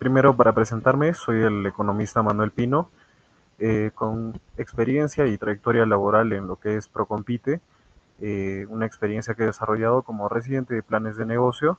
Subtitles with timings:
[0.00, 2.88] primero para presentarme, soy el economista Manuel Pino,
[3.58, 7.60] eh, con experiencia y trayectoria laboral en lo que es Procompite,
[8.22, 11.78] eh, una experiencia que he desarrollado como residente de planes de negocio.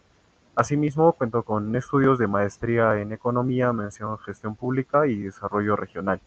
[0.53, 6.21] Asimismo, cuento con estudios de maestría en economía, mención gestión pública y desarrollo regional.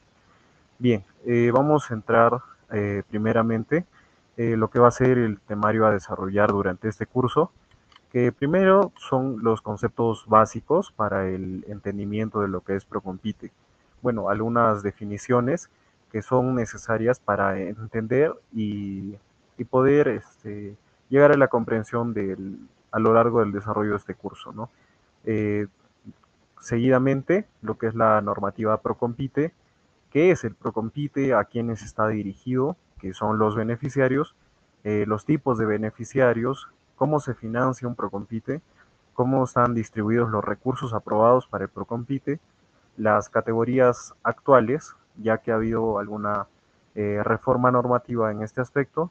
[0.81, 2.41] Bien, eh, vamos a entrar
[3.09, 3.85] primeramente
[4.37, 7.53] lo que va a ser el temario a desarrollar durante este curso
[8.15, 13.51] que primero son los conceptos básicos para el entendimiento de lo que es Procompite.
[14.03, 15.69] Bueno, algunas definiciones
[16.13, 19.17] que son necesarias para entender y,
[19.69, 20.77] poder este,
[21.09, 22.61] llegar a la comprensión del,
[22.93, 24.53] a lo largo del desarrollo de este curso.
[24.53, 24.71] ¿no?
[25.25, 25.67] Eh,
[26.61, 29.53] seguidamente, lo que es la normativa Procompite,
[30.13, 34.37] qué es el Procompite, a quiénes está dirigido, que son los beneficiarios,
[34.85, 38.61] eh, los tipos de beneficiarios, cómo se financia un Procompite,
[39.15, 42.41] cómo están distribuidos los recursos aprobados para el Procompite,
[42.97, 46.47] las categorías actuales, ya que ha habido alguna
[46.95, 49.11] eh, reforma normativa en este aspecto,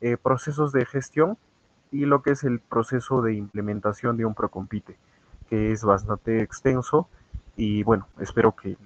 [0.00, 1.38] eh, procesos de gestión
[1.90, 4.96] y lo que es el proceso de implementación de un Procompite,
[5.48, 7.08] que es bastante extenso
[7.56, 8.76] y bueno, espero que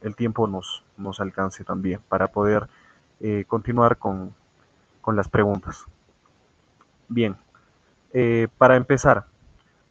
[0.00, 0.84] el tiempo nos,
[1.20, 2.68] alcance también para poder
[3.20, 4.34] eh, continuar con,
[5.00, 5.84] con las preguntas.
[7.08, 7.36] Bien,
[8.12, 9.26] eh, para empezar,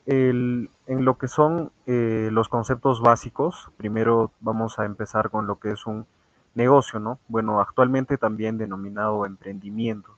[0.08, 5.72] en lo que son eh, los conceptos básicos, primero vamos a empezar con lo que
[5.72, 6.06] es un
[6.54, 7.20] negocio, ¿no?
[7.28, 10.16] Bueno, actualmente también denominado emprendimiento.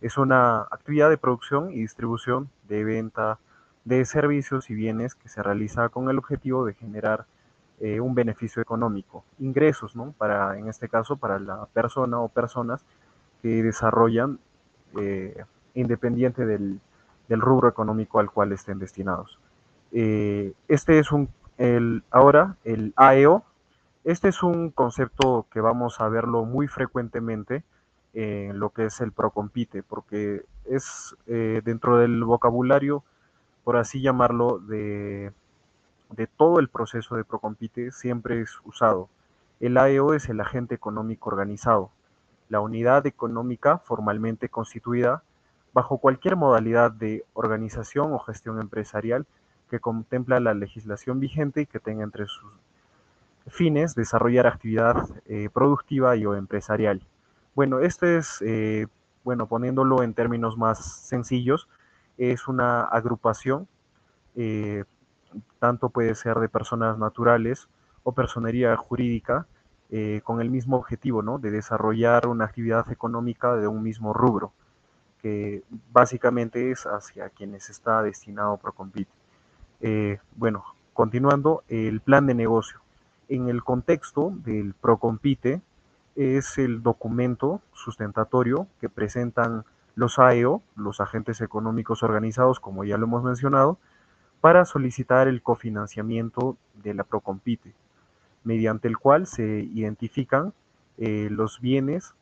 [0.00, 3.38] Es una actividad de producción y distribución de venta
[3.84, 7.24] de servicios y bienes que se realiza con el objetivo de generar
[7.80, 10.14] eh, un beneficio económico, ingresos, ¿no?
[10.18, 12.84] Para, en este caso, para la persona o personas
[13.40, 14.38] que desarrollan
[15.74, 16.78] independiente del,
[17.32, 19.38] del rubro económico al cual estén destinados.
[19.90, 23.42] Eh, este es un, el, ahora, el AEO,
[24.04, 27.64] este es un concepto que vamos a verlo muy frecuentemente
[28.12, 33.02] en lo que es el Procompite, porque es eh, dentro del vocabulario,
[33.64, 35.32] por así llamarlo, de,
[36.10, 39.08] de todo el proceso de Procompite, siempre es usado.
[39.58, 41.92] El AEO es el agente económico organizado,
[42.50, 45.22] la unidad económica formalmente constituida
[45.72, 49.26] bajo cualquier modalidad de organización o gestión empresarial
[49.70, 52.52] que contempla la legislación vigente y que tenga entre sus
[53.46, 54.96] fines desarrollar actividad
[55.26, 57.02] eh, productiva y o empresarial.
[57.54, 58.86] Bueno, este es, eh,
[59.24, 61.68] bueno, poniéndolo en términos más sencillos,
[62.18, 63.66] es una agrupación,
[64.36, 64.84] eh,
[65.58, 67.68] tanto puede ser de personas naturales
[68.02, 69.46] o personería jurídica,
[70.22, 71.38] con el mismo objetivo, ¿no?
[71.38, 74.54] De desarrollar una actividad económica de un mismo rubro
[75.22, 75.62] que
[75.92, 79.10] básicamente es hacia quienes está destinado Procompite.
[79.80, 82.80] Eh, bueno, continuando, el plan de negocio.
[83.28, 85.62] En el contexto del Procompite
[86.16, 93.06] es el documento sustentatorio que presentan los AEO, los agentes económicos organizados, como ya lo
[93.06, 93.78] hemos mencionado,
[94.40, 97.72] para solicitar el cofinanciamiento de la Procompite,
[98.42, 100.52] mediante el cual se identifican
[100.98, 102.14] eh, los bienes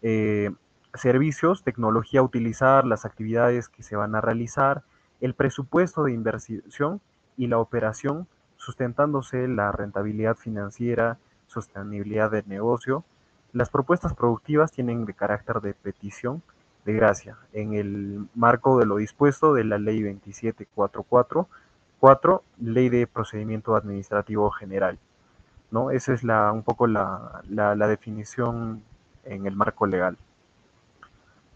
[0.00, 0.50] eh,
[0.94, 4.82] servicios, tecnología a utilizar, las actividades que se van a realizar,
[5.20, 7.00] el presupuesto de inversión
[7.36, 8.26] y la operación,
[8.56, 13.04] sustentándose la rentabilidad financiera, sostenibilidad del negocio.
[13.52, 16.42] Las propuestas productivas tienen de carácter de petición
[16.84, 21.48] de gracia en el marco de lo dispuesto de la Ley 2744,
[22.00, 24.98] 4, Ley de Procedimiento Administrativo General.
[25.70, 25.90] ¿no?
[25.90, 28.82] Esa es la, un poco la, la definición
[29.24, 30.16] en el marco legal.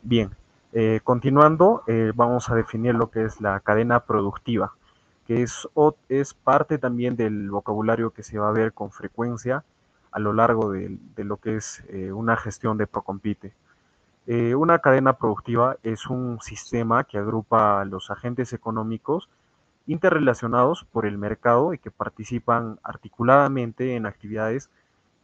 [0.02, 0.30] Bien,
[0.72, 4.72] eh, continuando, eh, vamos a definir lo que es la cadena productiva,
[5.26, 9.64] que es, parte también del vocabulario que se va a ver con frecuencia
[10.12, 13.52] a lo largo de, lo que es eh, una gestión de Procompite.
[14.54, 19.28] una cadena productiva es un sistema que agrupa a los agentes económicos
[19.86, 24.68] interrelacionados por el mercado y que participan articuladamente en actividades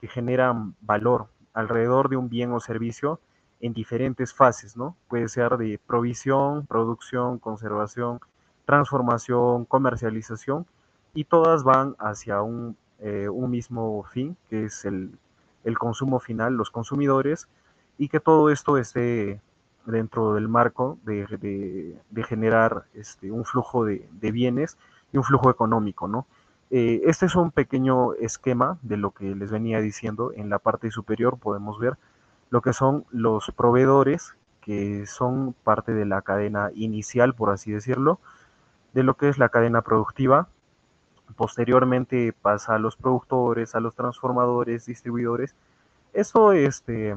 [0.01, 3.21] que generan valor alrededor de un bien o servicio
[3.63, 4.97] en diferentes fases, ¿no?
[5.09, 8.21] Puede ser de provisión, producción, conservación,
[8.67, 10.67] transformación, comercialización,
[11.15, 15.17] y todas van hacia un, eh, mismo fin, que es el,
[15.79, 17.49] consumo final, los consumidores,
[17.99, 19.41] y que todo esto esté
[19.87, 21.97] dentro del marco de,
[22.29, 24.77] generar este, un flujo de, bienes
[25.13, 26.27] y un flujo económico, ¿no?
[26.71, 30.33] Eh, este es un pequeño esquema de lo que les venía diciendo.
[30.35, 31.99] En la parte superior podemos ver
[32.53, 38.21] lo que son los proveedores, que son parte de la cadena inicial, por así decirlo,
[38.93, 40.49] de lo que es la cadena productiva.
[41.35, 45.55] posteriormente pasa a los productores, a los transformadores, distribuidores.
[46.13, 47.17] Esto este,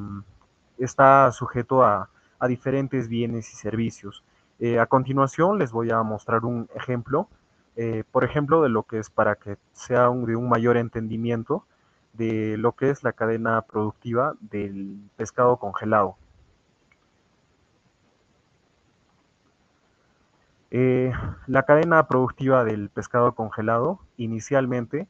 [0.77, 2.09] está sujeto a,
[2.47, 4.23] diferentes bienes y servicios.
[4.59, 7.27] Eh, a continuación les voy a mostrar un ejemplo,
[7.75, 11.65] eh, por ejemplo, de lo que es para que sea de un mayor entendimiento
[12.17, 16.17] de lo que es la cadena productiva del pescado congelado.
[20.71, 21.13] Eh,
[21.47, 25.07] la cadena productiva del pescado congelado inicialmente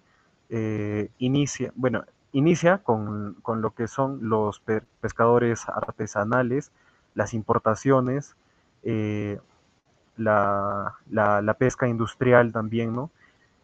[1.18, 2.06] inicia, bueno,
[2.36, 4.62] inicia con, lo que son los
[5.00, 6.70] pescadores artesanales,
[7.14, 8.36] las importaciones,
[8.84, 9.40] eh,
[10.18, 10.98] la,
[11.58, 13.10] pesca industrial también, ¿no?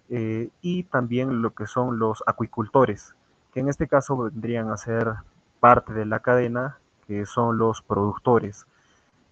[0.10, 3.14] Eh, y también lo que son los acuicultores,
[3.54, 5.14] que en este caso vendrían a ser
[5.60, 6.78] parte de la cadena,
[7.08, 8.66] que son los productores.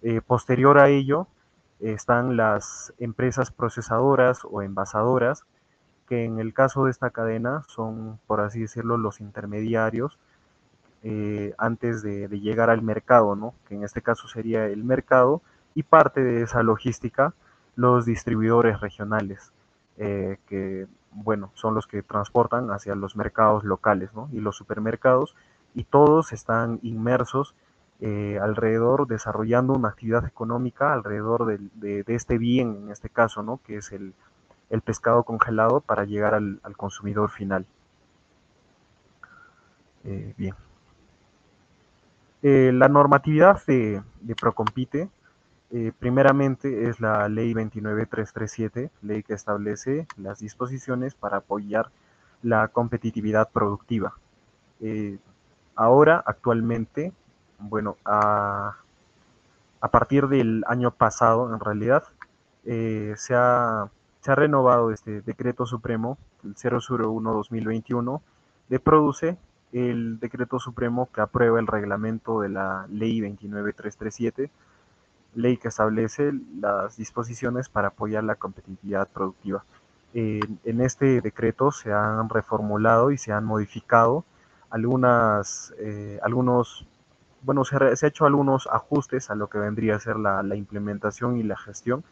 [0.02, 1.26] Eh, posterior a ello
[1.80, 5.44] están las empresas procesadoras o envasadoras,
[6.06, 10.18] que en el caso de esta cadena son, por así decirlo, los intermediarios
[11.02, 13.54] eh, antes de, llegar al mercado, ¿no?
[13.66, 15.40] que en este caso sería el mercado
[15.74, 17.32] y parte de esa logística
[17.76, 19.52] los distribuidores regionales,
[19.96, 24.28] eh, que bueno, son los que transportan hacia los mercados locales ¿no?
[24.32, 25.34] y los supermercados
[25.74, 27.54] y todos están inmersos
[28.00, 33.60] eh, alrededor, desarrollando una actividad económica alrededor de, de, este bien, en este caso, ¿no?
[33.64, 34.14] que es el,
[34.70, 37.66] el pescado congelado para llegar al, consumidor final.
[40.04, 40.54] Eh, bien.
[42.42, 44.02] Eh, la normatividad de,
[44.40, 45.10] Procompite,
[45.70, 51.90] eh, primeramente es la ley 29337, ley que establece las disposiciones para apoyar
[52.42, 54.14] la competitividad productiva.
[55.76, 57.12] ahora, actualmente,
[57.58, 58.76] bueno, a,
[59.80, 62.04] a, partir del año pasado, en realidad,
[62.64, 63.90] se ha
[64.20, 68.20] se ha renovado este decreto supremo, el 001-2021,
[68.68, 69.38] de produce
[69.72, 74.50] el decreto supremo que aprueba el reglamento de la ley 29337,
[75.34, 79.64] ley que establece las disposiciones para apoyar la competitividad productiva.
[80.12, 84.24] en este decreto se han reformulado y se han modificado
[84.70, 86.86] algunas, eh, algunos,
[87.42, 91.36] bueno, se, ha hecho algunos ajustes a lo que vendría a ser la, la implementación
[91.36, 92.04] y la gestión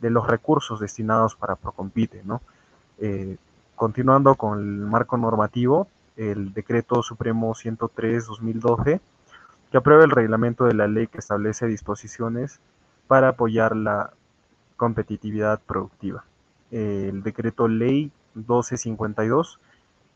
[0.00, 2.22] de los recursos destinados para Procompite.
[2.24, 2.42] ¿no?
[2.98, 3.36] Eh,
[3.76, 9.00] continuando con el marco normativo, el Decreto Supremo 103-2012,
[9.72, 12.60] que aprueba el reglamento de la ley que establece disposiciones
[13.08, 14.12] para apoyar la
[14.76, 16.24] competitividad productiva.
[16.70, 19.60] El Decreto Ley 1252,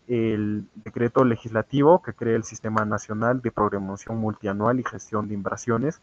[0.08, 6.02] el decreto legislativo que crea el Sistema Nacional de Programación Multianual y Gestión de Inversiones,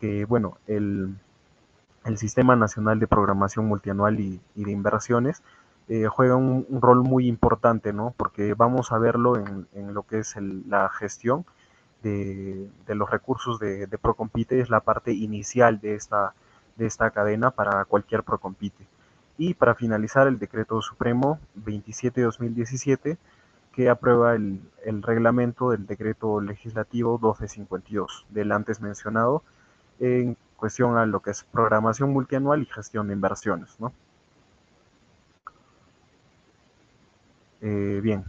[0.00, 1.14] que bueno, el,
[2.06, 5.42] el Sistema Nacional de Programación Multianual y, de Inversiones,
[5.88, 8.14] eh, juega un, rol muy importante, ¿no?
[8.16, 10.34] Porque vamos a verlo en, lo que es
[10.66, 11.44] la gestión
[12.06, 16.34] de, los recursos de, Procompite, es la parte inicial de esta,
[16.76, 18.86] de esta cadena para cualquier Procompite.
[19.38, 23.18] Y para finalizar, el Decreto Supremo 27-2017,
[23.72, 29.42] que aprueba el, el reglamento del Decreto Legislativo 1252, del antes mencionado,
[30.00, 33.78] en cuestión a lo que es programación multianual y gestión de inversiones.
[33.78, 33.92] ¿no?
[37.60, 38.24] Eh, bien.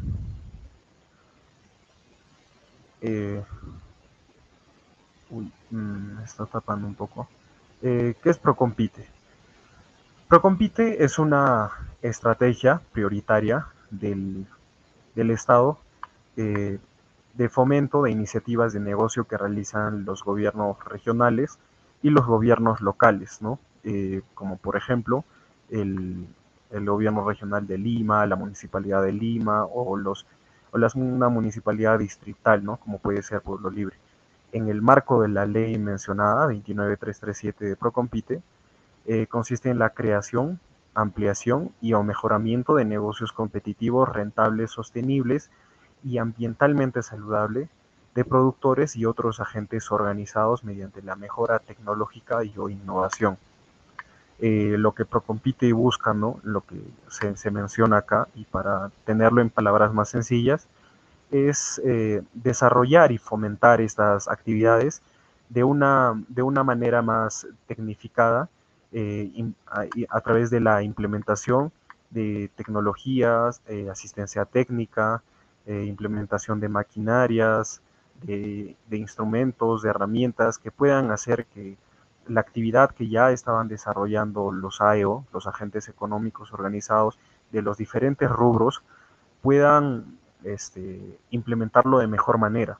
[3.01, 3.43] Eh,
[5.71, 7.27] me está tapando un poco.
[7.81, 9.07] Eh, ¿Qué es Procompite?
[10.27, 14.45] Procompite es una estrategia prioritaria del,
[15.15, 15.79] del Estado
[17.37, 21.59] de fomento de iniciativas de negocio que realizan los gobiernos regionales
[22.01, 23.59] y los gobiernos locales, ¿no?
[23.83, 25.23] Eh, como por ejemplo
[25.69, 26.27] el,
[26.71, 30.25] gobierno regional de Lima, la municipalidad de Lima o, los,
[30.71, 32.77] o las, una municipalidad distrital, ¿no?
[32.77, 33.97] como puede ser Pueblo Libre.
[34.51, 38.41] En el marco de la ley mencionada, 29337 de Procompite,
[39.05, 40.59] eh, consiste en la creación,
[40.93, 45.49] ampliación y o mejoramiento de negocios competitivos, rentables, sostenibles
[46.03, 47.69] y ambientalmente saludables
[48.15, 53.37] de productores y otros agentes organizados mediante la mejora tecnológica y o innovación.
[54.39, 56.39] Eh, lo que Procompite busca, ¿no?
[56.43, 56.79] lo que
[57.09, 60.67] se, menciona acá, y para tenerlo en palabras más sencillas,
[61.31, 65.01] es eh, desarrollar y fomentar estas actividades
[65.49, 68.49] de una, de una manera más tecnificada
[68.91, 69.51] eh,
[70.09, 71.71] a, través de la implementación
[72.11, 75.21] de tecnologías, asistencia técnica,
[75.65, 77.81] implementación de maquinarias,
[78.21, 81.77] de, instrumentos, de herramientas que puedan hacer que
[82.27, 87.19] la actividad que ya estaban desarrollando los AEO, los agentes económicos organizados
[87.51, 88.83] de los diferentes rubros
[89.41, 92.79] puedan este, implementarlo de mejor manera,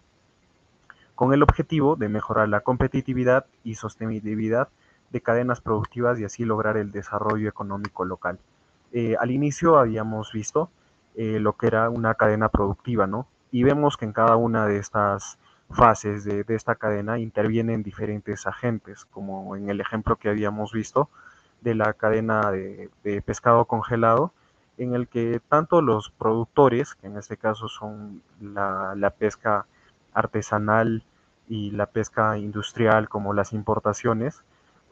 [1.15, 4.69] con el objetivo de mejorar la competitividad y sostenibilidad
[5.09, 8.39] de cadenas productivas y así lograr el desarrollo económico local.
[8.91, 10.69] Eh, al inicio habíamos visto
[11.15, 13.27] eh, lo que era una cadena productiva, ¿no?
[13.51, 19.05] Y vemos que en cada una de estas fases de, esta cadena intervienen diferentes agentes,
[19.05, 21.09] como en el ejemplo que habíamos visto
[21.61, 22.89] de la cadena de,
[23.25, 24.31] pescado congelado,
[24.77, 29.65] en el que tanto los productores, que en este caso son la pesca
[30.13, 31.03] artesanal
[31.49, 34.43] y la pesca industrial, como las importaciones,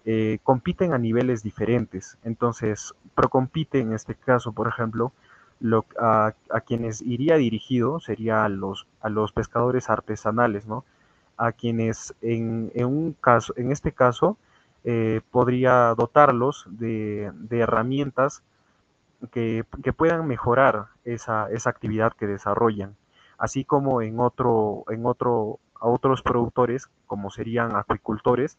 [0.08, 2.18] eh, compiten a niveles diferentes.
[2.24, 5.12] Entonces, Procompite en este caso, por ejemplo,
[5.60, 6.34] lo, a,
[6.66, 10.86] quienes iría dirigido sería a los, a los pescadores artesanales, ¿no?
[11.38, 14.38] A quienes en, un caso, en este caso
[14.84, 18.44] eh, podría dotarlos de, herramientas
[19.32, 22.96] que, puedan mejorar esa, esa, actividad que desarrollan,
[23.38, 28.58] así como en otro, en otro, a otros productores, como serían acuicultores,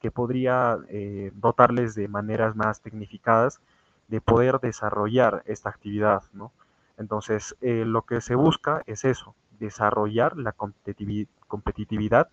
[0.00, 3.60] que podría eh, dotarles de maneras más tecnificadas
[4.08, 6.52] de poder desarrollar esta actividad, ¿no?
[6.96, 12.28] Entonces, eh, lo que se busca es eso, desarrollar la competitividad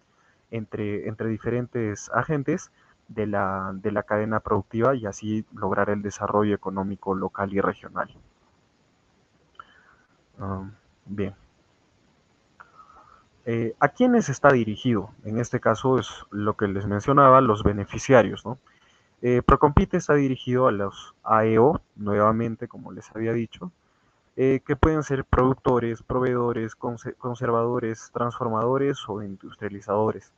[0.52, 2.72] entre, diferentes agentes
[3.08, 8.10] de la, de la cadena productiva y así lograr el desarrollo económico local y regional.
[10.40, 10.70] Ah,
[11.06, 11.36] bien.
[13.46, 15.12] Eh, ¿A quiénes está dirigido?
[15.24, 18.46] En este caso es lo que les mencionaba, los beneficiarios.
[18.46, 18.60] ¿no?
[19.22, 23.72] Eh, Procompite está dirigido a los AEO, nuevamente, como les había dicho,
[24.36, 30.32] eh, que pueden ser productores, proveedores, conservadores, transformadores o industrializadores,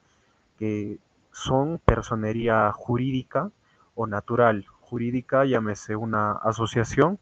[0.60, 1.00] que
[1.32, 3.52] son personería jurídica
[3.96, 4.66] o natural.
[4.82, 7.20] Jurídica, llámese una asociación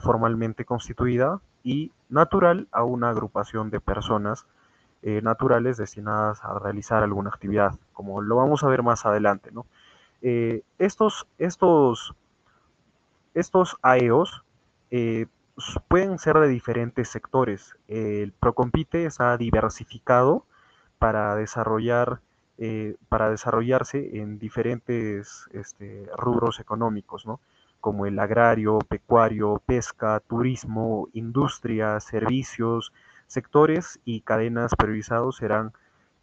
[0.00, 4.46] formalmente constituida y natural a una agrupación de personas
[5.02, 9.50] eh, naturales destinadas a realizar alguna actividad, como lo vamos a ver más adelante.
[9.52, 9.66] ¿no?
[10.28, 12.12] Eh, estos, estos,
[13.32, 14.42] estos AEOs
[14.90, 15.26] eh,
[15.86, 17.76] pueden ser de diferentes sectores.
[17.86, 20.44] El Procompite está diversificado
[20.98, 22.20] para desarrollar
[23.10, 27.38] para desarrollarse en diferentes este, rubros económicos, ¿no?
[27.82, 32.94] como el agrario, pecuario, pesca, turismo, industria, servicios,
[33.26, 35.72] Sectores y cadenas priorizados serán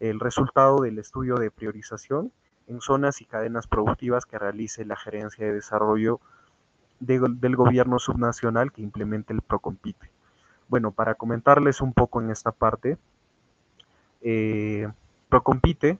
[0.00, 2.32] el resultado del estudio de priorización
[2.66, 6.20] en zonas y cadenas productivas que realice la Gerencia de Desarrollo
[7.00, 10.10] del Gobierno Subnacional que implemente el PROCOMPITE.
[10.68, 12.96] Bueno, para comentarles un poco en esta parte,
[14.22, 14.88] eh,
[15.28, 15.98] PROCOMPITE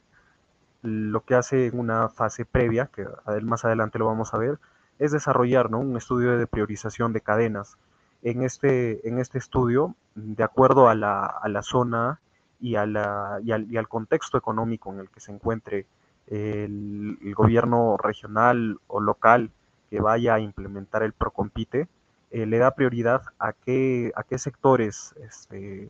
[0.82, 3.06] lo que hace en una fase previa, que
[3.42, 4.58] más adelante lo vamos a ver,
[4.98, 7.78] es desarrollar un estudio de priorización de cadenas
[8.22, 12.20] en este, en este estudio, de acuerdo a la, a la zona
[12.60, 15.86] y, a la, y, al, y, al, contexto económico en el que se encuentre
[16.26, 19.50] el, gobierno regional o local
[19.90, 21.88] que vaya a implementar el Procompite,
[22.30, 25.88] eh, le da prioridad a qué, a qué sectores este,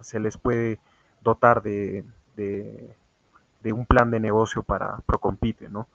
[0.00, 0.78] se les puede
[1.22, 2.04] dotar de,
[2.36, 5.86] de, un plan de negocio para Procompite, ¿no?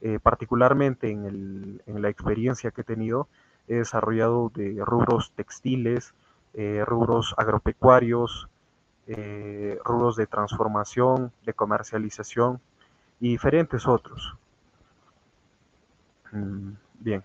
[0.00, 3.28] Eh, particularmente en, el, en la experiencia que he tenido,
[3.68, 6.14] he desarrollado de rubros textiles,
[6.52, 8.48] eh, rubros agropecuarios,
[9.84, 12.60] rubros de transformación, de comercialización
[13.28, 14.36] diferentes otros.
[16.32, 17.24] Mm, bien.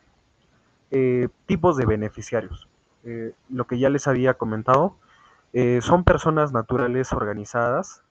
[0.92, 2.68] Eh, tipos de beneficiarios.
[3.50, 4.96] lo que ya les había comentado,
[5.82, 8.04] son personas naturales organizadas,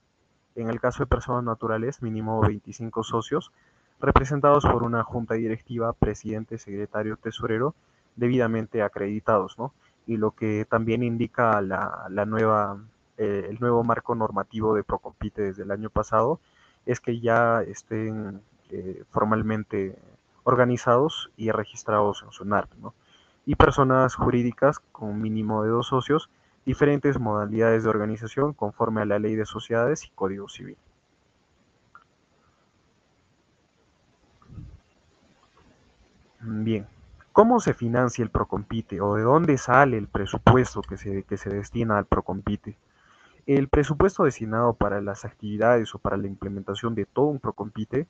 [0.57, 3.53] en el caso de personas naturales, mínimo 25 socios,
[4.01, 7.75] representados por una junta directiva, presidente, secretario, tesorero
[8.17, 9.73] debidamente acreditados, ¿no?
[10.07, 12.79] Y lo que también indica la, nueva,
[13.17, 16.41] eh, el nuevo marco normativo de Procompite desde el año pasado
[16.87, 19.99] es que ya estén eh, formalmente
[20.45, 22.95] organizados y registrados en SUNARP, ¿no?
[23.47, 26.31] Y personas jurídicas con mínimo de dos socios,
[26.65, 30.77] diferentes modalidades de organización conforme a la ley de sociedades y código civil.
[36.41, 36.87] Bien,
[37.39, 41.51] ¿Cómo se financia el Procompite o de dónde sale el presupuesto que se, que se
[41.51, 42.77] destina al Procompite?
[43.49, 48.07] El presupuesto destinado para las actividades o para la implementación de todo un Procompite,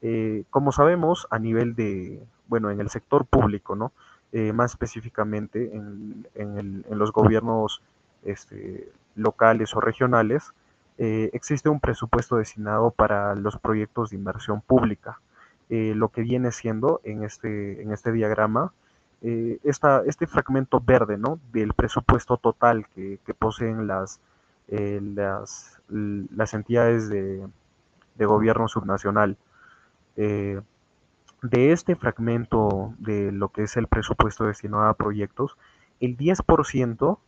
[0.00, 3.92] eh, como sabemos, a nivel de, bueno, en el sector público, ¿no?
[4.32, 7.82] Eh, más específicamente en, los gobiernos
[8.24, 10.54] este, locales o regionales,
[10.96, 15.20] eh, existe un presupuesto destinado para los proyectos de inversión pública.
[15.68, 18.72] Lo que viene siendo en este, en este diagrama
[19.22, 21.38] eh, este fragmento verde ¿no?
[21.52, 24.20] del presupuesto total que, poseen las,
[24.70, 27.46] eh, las, las, entidades de,
[28.16, 29.36] gobierno subnacional.
[30.16, 30.60] Eh,
[31.42, 35.56] de este fragmento de lo que es el presupuesto destinado a proyectos,
[36.00, 37.18] el 10%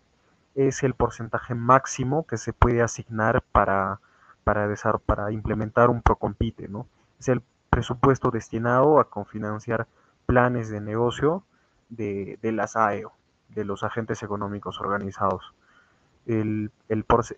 [0.54, 4.00] es el porcentaje máximo que se puede asignar para,
[4.44, 4.68] para,
[5.06, 6.68] para implementar un Procompite.
[6.68, 6.86] ¿no?
[7.18, 9.86] Es el presupuesto destinado a confinanciar
[10.26, 11.44] planes de negocio
[11.88, 13.12] de, las AEO,
[13.48, 15.54] de los agentes económicos organizados.
[16.26, 16.70] El,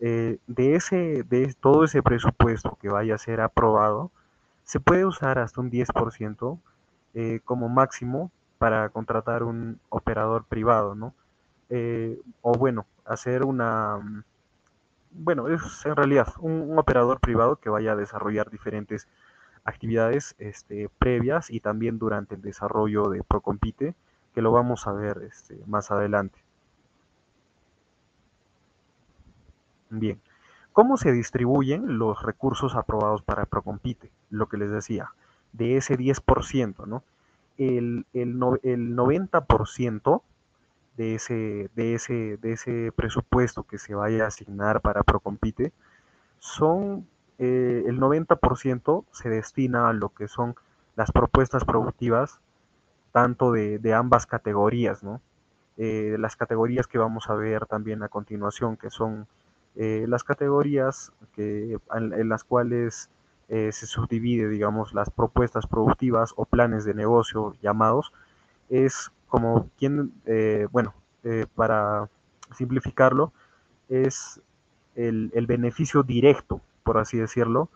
[0.00, 4.11] eh, de, ese, de todo ese presupuesto que vaya a ser aprobado,
[4.64, 6.59] se puede usar hasta un 10%
[7.14, 11.14] eh, como máximo para contratar un operador privado, ¿no?
[11.71, 13.99] Eh, o bueno, hacer una,
[15.12, 19.09] bueno, es en realidad un, operador privado que vaya a desarrollar diferentes
[19.64, 23.95] actividades este, previas y también durante el desarrollo de Procompite
[24.35, 26.44] que lo vamos a ver este, más adelante.
[29.99, 30.21] Bien,
[30.73, 34.11] ¿cómo se distribuyen los recursos aprobados para Procompite?
[34.31, 35.13] Lo que les decía,
[35.53, 37.03] de ese 10%, ¿no?
[37.57, 38.31] El, el,
[38.63, 40.23] el 90%
[40.97, 45.73] de ese, de, ese, de ese presupuesto que se vaya a asignar para Procompite
[46.41, 47.07] son
[47.39, 50.55] eh, el 90% se destina a lo que son
[50.97, 52.41] las propuestas productivas
[53.13, 55.21] tanto de, ambas categorías, ¿no?
[55.77, 59.29] Eh, las categorías que vamos a ver también a continuación, que son
[59.76, 63.11] eh, las categorías en, las cuales
[63.49, 68.12] eh, se subdivide, digamos, las propuestas productivas o planes de negocio llamados,
[68.71, 70.12] es como quien,
[70.71, 70.95] bueno,
[71.54, 72.09] para
[72.54, 73.33] simplificarlo,
[73.88, 74.40] es
[74.95, 77.69] el, el, beneficio directo, por así decirlo,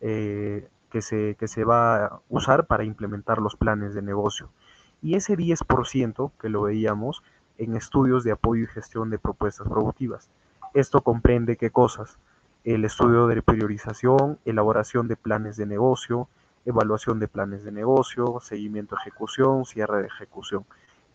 [0.00, 0.68] que
[1.00, 4.50] se, que se va a usar para implementar los planes de negocio
[5.02, 7.22] y ese 10% que lo veíamos
[7.58, 10.28] en estudios de apoyo y gestión de propuestas productivas.
[10.76, 12.18] Esto comprende qué cosas?
[12.62, 16.28] El estudio de priorización, elaboración de planes de negocio,
[16.66, 20.66] evaluación de planes de negocio, seguimiento de ejecución, cierre de ejecución.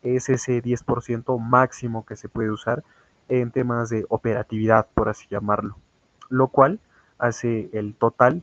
[0.01, 2.83] Es ese 10% máximo que se puede usar
[3.29, 5.77] en temas de operatividad, por así llamarlo,
[6.29, 6.79] lo cual
[7.19, 8.41] hace el total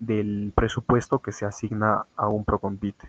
[0.00, 3.08] del presupuesto que se asigna a un Procompite.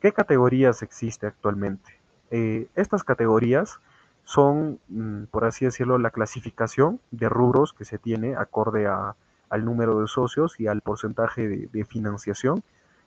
[0.00, 2.00] ¿Qué categorías existe actualmente?
[2.32, 3.78] Eh, estas categorías
[4.30, 10.00] son, mm, por así decirlo, la clasificación de rubros que se tiene acorde al número
[10.00, 12.62] de socios y al porcentaje de, financiación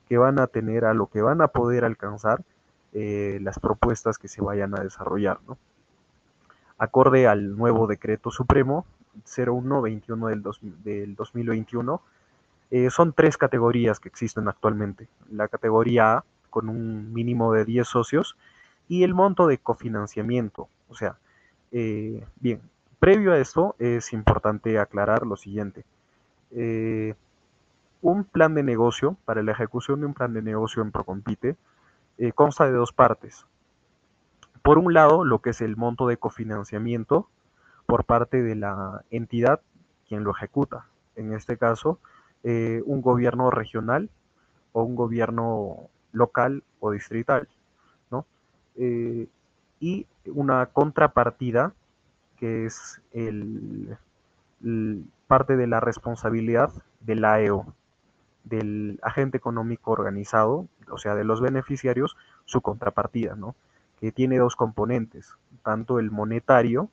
[0.10, 2.44] que van a tener, a lo que van a poder alcanzar
[2.92, 5.40] eh, las propuestas que se vayan a desarrollar.
[6.78, 8.86] Acorde al nuevo decreto supremo
[9.24, 10.44] 0121 del,
[10.84, 12.02] del 2021,
[12.70, 15.08] eh, son tres categorías que existen actualmente.
[15.32, 18.36] La categoría A, con un mínimo de 10 socios
[18.90, 20.68] y el monto de cofinanciamiento.
[20.94, 21.18] O sea,
[21.72, 22.62] eh, bien,
[23.00, 25.86] previo a esto es importante aclarar lo siguiente.
[26.52, 27.16] Eh,
[28.04, 31.56] un plan de negocio, para la ejecución de un plan de negocio en Procompite,
[32.20, 33.48] eh, consta de dos partes.
[34.62, 37.28] Por un lado, lo que es el monto de cofinanciamiento
[37.88, 39.62] por parte de la entidad
[40.08, 40.86] quien lo ejecuta.
[41.16, 41.98] En este caso,
[42.44, 44.10] un gobierno regional
[44.74, 47.48] o un gobierno local o distrital,
[48.12, 48.26] ¿no?
[49.80, 51.74] Y una contrapartida
[52.38, 53.98] que es el,
[55.28, 57.74] parte de la responsabilidad del AEO,
[58.44, 63.56] del agente económico organizado, o sea, de los beneficiarios, su contrapartida, ¿no?
[64.00, 65.34] Que tiene dos componentes,
[65.64, 66.90] tanto el monetario,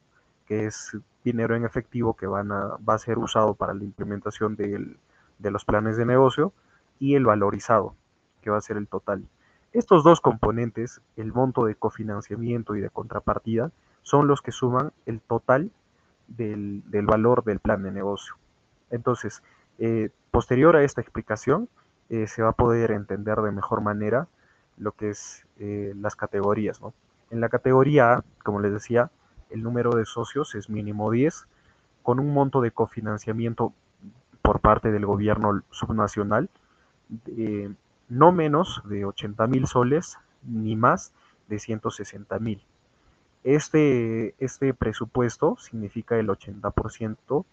[0.47, 4.57] que es dinero en efectivo que van a, va a ser usado para la implementación
[4.57, 6.53] de los planes de negocio,
[7.01, 7.95] y el valorizado,
[8.43, 9.25] que va a ser el total.
[9.73, 13.71] Estos dos componentes, el monto de cofinanciamiento y de contrapartida,
[14.03, 15.71] son los que suman el total
[16.27, 18.35] del, valor del plan de negocio.
[18.91, 19.43] Entonces,
[19.79, 21.69] eh, posterior a esta explicación,
[22.09, 24.27] eh, se va a poder entender de mejor manera
[24.77, 26.81] lo que es eh, las categorías.
[27.31, 29.11] En la categoría A, como les decía,
[29.51, 31.47] el número de socios es mínimo 10,
[32.03, 33.73] con un monto de cofinanciamiento
[34.43, 36.49] por parte del gobierno subnacional
[38.11, 41.13] no menos de 80 mil soles ni más
[41.49, 42.63] de 160 mil.
[43.45, 47.45] Este, este presupuesto significa el 80%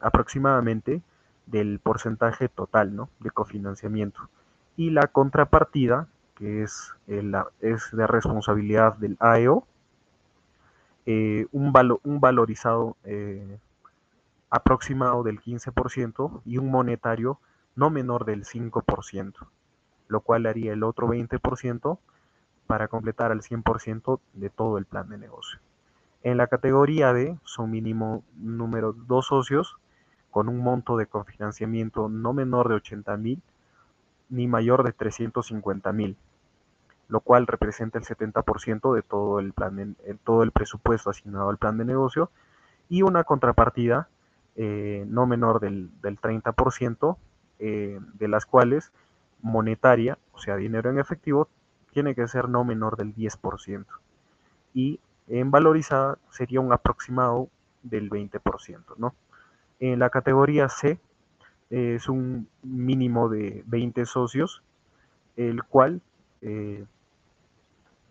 [0.00, 1.02] aproximadamente
[1.46, 3.08] del porcentaje total ¿no?
[3.18, 4.28] de cofinanciamiento.
[4.76, 9.66] Y la contrapartida, que es, es de responsabilidad del AEO,
[11.06, 11.72] eh, un,
[12.04, 13.58] un, valorizado eh,
[14.50, 17.40] aproximado del 15% y un monetario
[17.74, 19.34] no menor del 5%
[20.12, 21.98] lo cual haría el otro 20%
[22.66, 25.58] para completar al 100% de todo el plan de negocio.
[26.22, 29.78] En la categoría D son mínimo número dos socios
[30.30, 33.42] con un monto de cofinanciamiento no menor de 80 mil
[34.28, 36.16] ni mayor de 350 mil,
[37.08, 41.78] lo cual representa el 70% de todo el, plan todo el presupuesto asignado al plan
[41.78, 42.30] de negocio
[42.90, 44.08] y una contrapartida
[44.56, 47.16] eh, no menor del, 30%,
[47.58, 48.92] eh, de las cuales
[49.42, 51.48] monetaria, o sea, dinero en efectivo,
[51.92, 53.84] tiene que ser no menor del 10%.
[54.74, 57.48] Y en valorizada sería un aproximado
[57.82, 59.14] del 20%, ¿no?
[59.80, 60.98] En la categoría C
[61.70, 64.62] es un mínimo de 20 socios,
[65.36, 66.00] el cual
[66.40, 66.84] eh,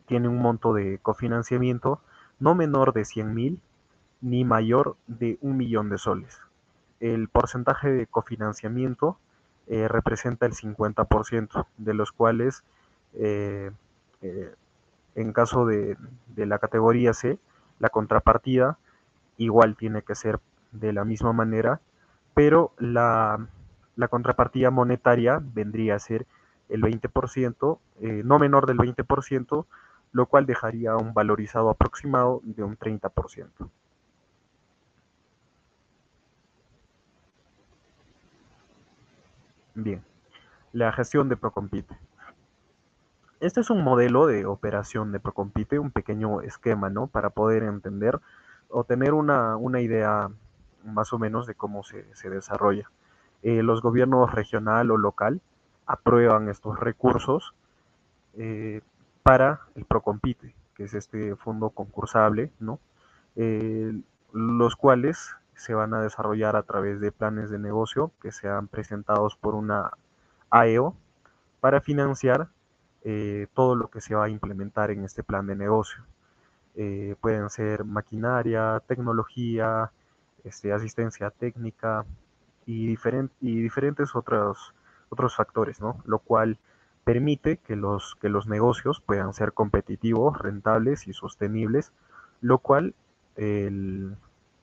[0.07, 2.01] tiene un monto de cofinanciamiento
[2.39, 3.61] no menor de 100 mil
[4.19, 6.39] ni mayor de un millón de soles.
[6.99, 9.17] El porcentaje de cofinanciamiento
[9.71, 12.65] eh, representa el 50%, de los cuales
[13.13, 13.71] eh,
[14.21, 14.53] eh,
[15.15, 15.95] en caso de,
[16.35, 17.39] la categoría C,
[17.79, 18.77] la contrapartida
[19.37, 20.41] igual tiene que ser
[20.73, 21.79] de la misma manera,
[22.33, 23.47] pero la,
[23.95, 26.25] la contrapartida monetaria vendría a ser
[26.67, 27.79] el 20%,
[28.25, 29.65] no menor del 20%,
[30.11, 33.47] lo cual dejaría un valorizado aproximado de un 30%.
[39.73, 40.03] Bien,
[40.73, 41.97] la gestión de Procompite.
[43.39, 47.07] Este es un modelo de operación de Procompite, un pequeño esquema, ¿no?
[47.07, 48.19] Para poder entender
[48.69, 50.29] o tener una, idea
[50.83, 52.91] más o menos de cómo se, desarrolla.
[53.43, 55.41] Eh, los gobiernos regional o local
[55.85, 57.53] aprueban estos recursos
[58.33, 58.81] eh,
[59.23, 62.79] para el Procompite, que es este fondo concursable, ¿no?
[63.37, 63.93] Eh,
[64.33, 69.35] los cuales se van a desarrollar a través de planes de negocio que sean presentados
[69.35, 69.91] por una
[70.49, 70.95] AEO
[71.59, 72.49] para financiar
[73.03, 76.03] eh, todo lo que se va a implementar en este plan de negocio.
[76.75, 79.91] Eh, pueden ser maquinaria, tecnología,
[80.43, 82.05] este, asistencia técnica
[82.65, 82.97] y,
[83.41, 84.73] y diferentes otros,
[85.09, 86.01] otros factores, ¿no?
[86.05, 86.57] Lo cual
[87.03, 91.93] permite que los, que los negocios puedan ser competitivos, rentables y sostenibles,
[92.41, 92.95] lo cual
[93.35, 94.15] el,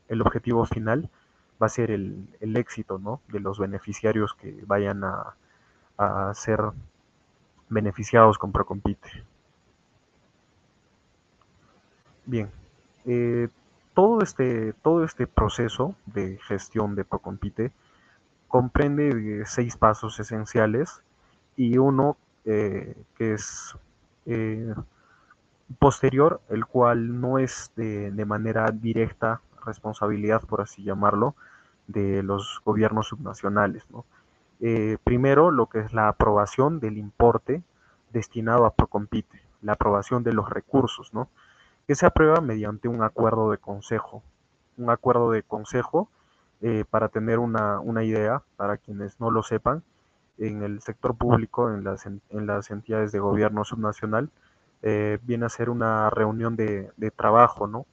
[0.08, 1.10] el objetivo final
[1.60, 3.20] va a ser el, éxito ¿no?
[3.28, 5.34] de los beneficiarios que vayan a,
[6.34, 6.60] ser
[7.68, 9.24] beneficiados con Procompite.
[12.24, 12.50] Bien,
[13.04, 13.48] eh,
[13.94, 17.72] todo, este, todo este proceso de gestión de Procompite
[18.46, 21.02] comprende seis pasos esenciales
[21.56, 23.76] y uno eh, que es
[24.26, 24.72] eh,
[25.80, 31.34] posterior, el cual no es de, de manera directa responsabilidad, por así llamarlo,
[31.86, 33.86] de los gobiernos subnacionales.
[34.60, 37.62] Eh, primero, lo que es la aprobación del importe
[38.12, 41.28] destinado a Procompite, la aprobación de los recursos, ¿no?
[41.86, 44.22] que se aprueba mediante un acuerdo de consejo.
[44.76, 46.08] Un acuerdo de consejo,
[46.60, 49.82] eh, para tener una, idea, para quienes no lo sepan,
[50.36, 54.30] en el sector público, en las, en las entidades de gobierno subnacional,
[54.82, 57.86] eh, viene a ser una reunión de, de trabajo, ¿no?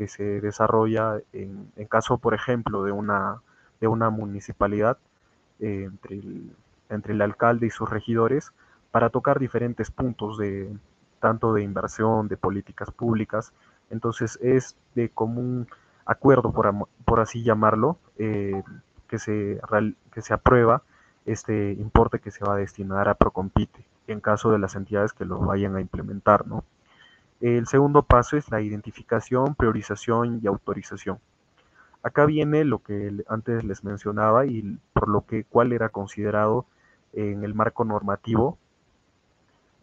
[0.00, 3.42] Que se desarrolla en, caso, por ejemplo, de una,
[3.82, 4.96] de una municipalidad
[5.58, 6.56] eh, entre, el,
[6.88, 8.50] entre el alcalde y sus regidores
[8.92, 10.74] para tocar diferentes puntos de
[11.18, 13.52] tanto de inversión, de políticas públicas.
[13.90, 15.68] Entonces es de común
[16.06, 18.62] acuerdo, por, por así llamarlo, eh,
[19.06, 19.60] que, se,
[20.14, 20.82] que se aprueba
[21.26, 25.26] este importe que se va a destinar a Procompite en caso de las entidades que
[25.26, 26.64] lo vayan a implementar, ¿no?
[27.40, 31.18] El segundo paso es la identificación, priorización y autorización.
[32.02, 36.66] Acá viene lo que antes les mencionaba y por lo que cuál era considerado
[37.12, 38.58] en el marco normativo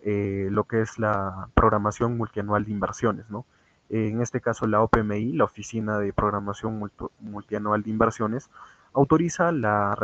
[0.03, 3.29] eh, lo que es la programación multianual de inversiones.
[3.29, 3.45] ¿no?
[3.89, 8.49] En este caso la OPMI, la Oficina de Programación Multianual de Inversiones,
[8.93, 9.97] autoriza la,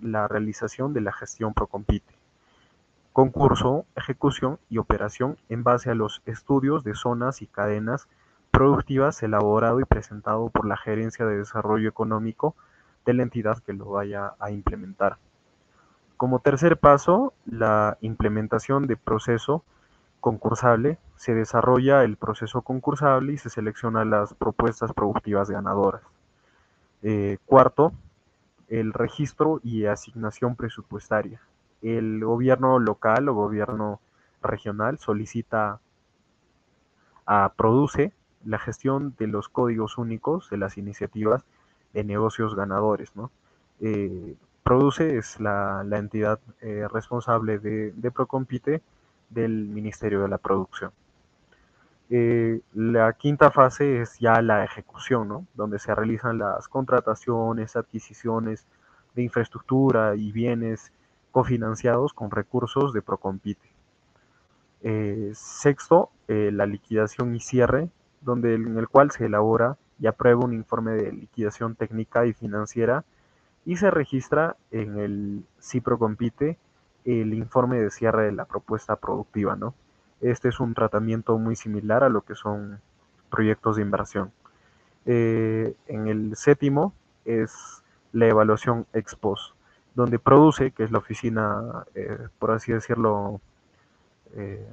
[0.00, 2.19] la realización de la gestión Procompite
[3.12, 8.08] concurso, ejecución y operación en base a los estudios de zonas y cadenas
[8.50, 12.54] productivas elaborado y presentado por la Gerencia de Desarrollo Económico
[13.06, 15.18] de la entidad que lo vaya a implementar.
[16.16, 19.64] Como tercer paso, la implementación de proceso
[20.20, 20.98] concursable.
[21.16, 26.02] Se desarrolla el proceso concursable y se seleccionan las propuestas productivas ganadoras.
[27.02, 27.92] Eh, cuarto,
[28.68, 31.40] el registro y asignación presupuestaria
[31.82, 34.00] el gobierno local o gobierno
[34.42, 35.80] regional solicita
[37.26, 38.12] a Produce
[38.44, 41.44] la gestión de los códigos únicos de las iniciativas
[41.92, 43.14] de negocios ganadores.
[43.14, 43.30] ¿no?
[43.80, 48.82] Eh, Produce es la, entidad eh, responsable de, Procompite
[49.28, 50.92] del Ministerio de la Producción.
[52.12, 55.46] Eh, la quinta fase es ya la ejecución, ¿no?
[55.54, 58.66] donde se realizan las contrataciones, adquisiciones
[59.14, 60.92] de infraestructura y bienes
[61.30, 63.68] cofinanciados con recursos de Procompite.
[64.82, 67.90] Eh, sexto, eh, la liquidación y cierre,
[68.20, 73.04] donde, en el cual se elabora y aprueba un informe de liquidación técnica y financiera
[73.64, 76.58] y se registra en el CIPROCOMPITE
[77.04, 79.74] el informe de cierre de la propuesta productiva, ¿no?
[80.20, 82.80] Este es un tratamiento muy similar a lo que son
[83.30, 84.32] proyectos de inversión.
[85.06, 89.54] Eh, en el séptimo es la evaluación ex post,
[89.94, 93.40] donde produce, que es la oficina, eh, por así decirlo,
[94.34, 94.68] eh,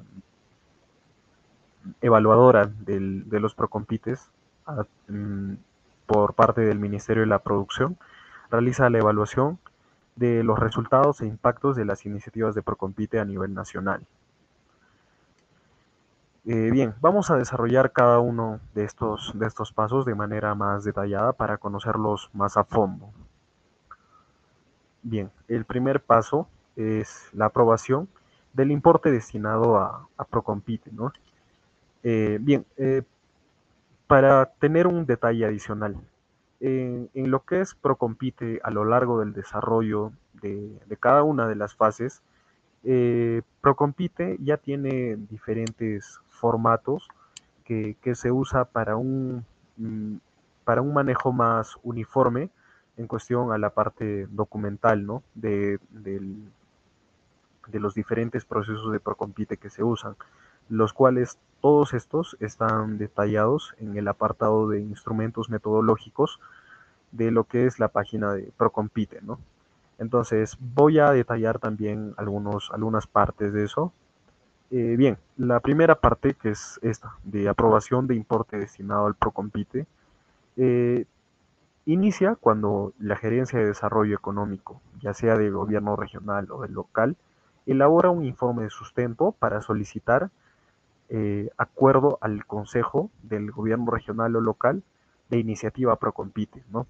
[2.01, 4.29] evaluadora de los procompites
[5.07, 5.53] mm,
[6.05, 7.97] por parte del Ministerio de la Producción,
[8.49, 9.59] realiza la evaluación
[10.15, 14.01] de los resultados e impactos de las iniciativas de Procompite a nivel nacional.
[16.45, 20.85] Eh, bien, vamos a desarrollar cada uno de estos, de estos pasos de manera más
[20.85, 23.11] detallada para conocerlos más a fondo.
[25.09, 28.09] Bien, el primer paso es la aprobación
[28.51, 30.91] del importe destinado a, Procompite.
[30.91, 31.13] ¿no?
[32.03, 33.03] Eh, bien, eh,
[34.05, 35.95] para tener un detalle adicional,
[36.59, 41.73] en, lo que es Procompite a lo largo del desarrollo de, cada una de las
[41.73, 42.21] fases,
[42.83, 47.07] eh, Procompite ya tiene diferentes formatos
[47.63, 49.45] que, se usa para un,
[49.77, 50.17] mm,
[50.65, 52.49] para un manejo más uniforme
[52.97, 55.23] en cuestión a la parte documental ¿no?
[55.35, 55.79] de,
[57.67, 60.15] de los diferentes procesos de Procompite que se usan,
[60.69, 66.39] los cuales todos estos están detallados en el apartado de instrumentos metodológicos
[67.11, 69.39] de lo que es la página de Procompite, ¿no?
[69.99, 73.91] Entonces voy a detallar también algunos, algunas partes de eso.
[74.69, 79.87] Eh, bien, la primera parte, que es esta, de aprobación de importe destinado al Procompite,
[80.57, 81.05] eh,
[81.87, 87.15] inicia cuando la Gerencia de Desarrollo Económico, ya sea de gobierno regional o del local,
[87.65, 90.29] elabora un informe de sustento para solicitar
[91.09, 94.83] eh, acuerdo al Consejo del Gobierno Regional o Local
[95.29, 96.61] de iniciativa Procompite.
[96.71, 96.87] ¿no?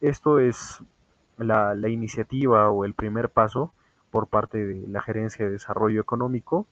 [0.00, 0.80] Esto es
[1.38, 3.72] la, iniciativa o el primer paso
[4.10, 6.66] por parte de la Gerencia de Desarrollo Económico,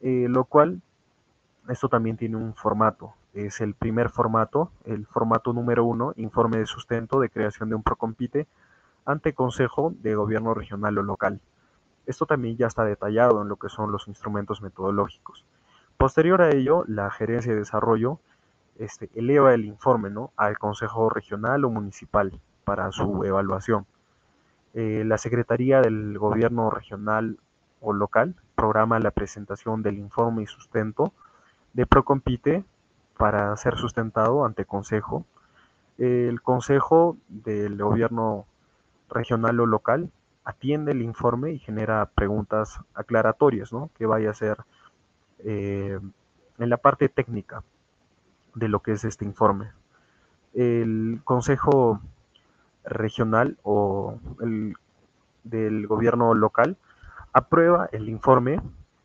[0.00, 0.80] eh, lo cual,
[1.68, 3.14] esto también tiene un formato.
[3.34, 7.82] Es el primer formato, el formato número uno, informe de sustento de creación de un
[7.82, 8.46] Procompite
[9.04, 11.40] ante Consejo de Gobierno Regional o Local.
[12.06, 15.44] Esto también ya está detallado en lo que son los instrumentos metodológicos.
[15.96, 18.20] Posterior a ello, la gerencia de desarrollo
[18.78, 20.32] este, eleva el informe ¿no?
[20.36, 23.86] al Consejo Regional o Municipal para su evaluación.
[24.74, 27.38] Eh, la Secretaría del Gobierno Regional
[27.80, 31.12] o Local programa la presentación del informe y sustento
[31.72, 32.64] de Procompite
[33.24, 35.24] para ser sustentado ante Consejo.
[35.96, 38.44] El Consejo del Gobierno
[39.08, 40.10] Regional o Local
[40.44, 43.88] atiende el informe y genera preguntas aclaratorias, ¿no?
[43.96, 44.58] Que vaya a ser
[45.38, 45.98] eh,
[46.58, 47.64] en la parte técnica
[48.54, 49.72] de lo que es este informe.
[50.52, 52.02] El Consejo
[52.84, 54.74] Regional o el
[55.44, 56.76] del gobierno local
[57.32, 58.60] aprueba el informe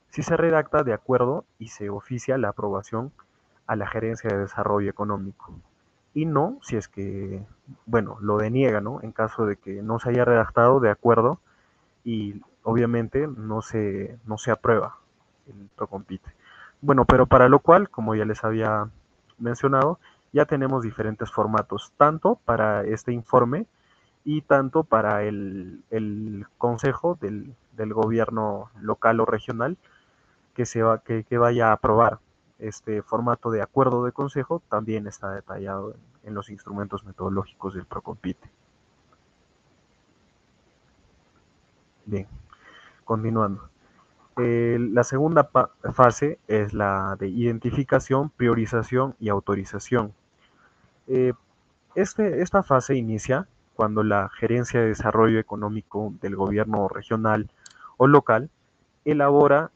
[0.09, 3.13] si se redacta de acuerdo y se oficia la aprobación
[3.69, 5.53] a la Gerencia de Desarrollo Económico.
[6.15, 7.45] Y no si es que,
[7.85, 8.99] bueno, lo deniega, ¿no?
[9.03, 11.39] En caso de que no se haya redactado de acuerdo
[12.03, 14.97] y obviamente no se, no se aprueba
[15.47, 16.31] el Procompite.
[16.81, 18.89] Bueno, pero para lo cual, como ya les había
[19.37, 19.99] mencionado,
[20.33, 23.67] ya tenemos diferentes formatos, tanto para este informe
[24.25, 25.83] y tanto para el,
[26.57, 29.77] consejo del, gobierno local o regional
[30.55, 32.17] que, se va, que, vaya a aprobar
[32.59, 38.49] este formato de acuerdo de consejo, también está detallado en, los instrumentos metodológicos del Procompite.
[42.05, 42.27] Bien,
[43.05, 43.69] continuando.
[44.35, 45.49] la segunda
[45.93, 50.13] fase es la de identificación, priorización y autorización.
[51.07, 51.33] Eh,
[51.95, 57.49] este, esta fase inicia cuando la Gerencia de Desarrollo Económico del gobierno regional
[57.97, 58.49] o local
[59.05, 59.71] elabora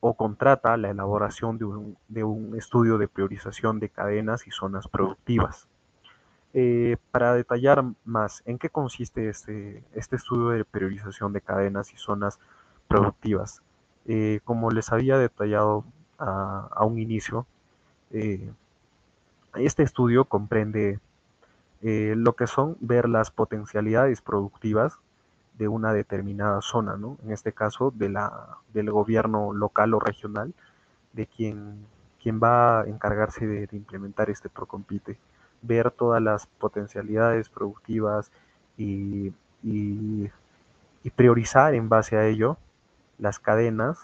[0.00, 5.68] o contrata la elaboración de un, estudio de priorización de cadenas y zonas productivas.
[6.52, 11.96] Eh, para detallar más en qué consiste este, este, estudio de priorización de cadenas y
[11.96, 12.40] zonas
[12.88, 13.62] productivas,
[14.06, 15.84] eh, como les había detallado
[16.18, 17.46] a, un inicio,
[18.10, 18.50] eh,
[19.54, 20.98] este estudio comprende
[21.82, 24.98] lo que son ver las potencialidades productivas
[25.60, 27.18] de una determinada zona, ¿no?
[27.22, 30.54] en este caso de la, del gobierno local o regional,
[31.12, 31.84] de quien
[32.42, 35.18] va a encargarse de, implementar este Procompite,
[35.60, 38.32] ver todas las potencialidades productivas
[38.78, 40.30] y, y
[41.14, 42.56] priorizar en base a ello
[43.18, 43.98] las cadenas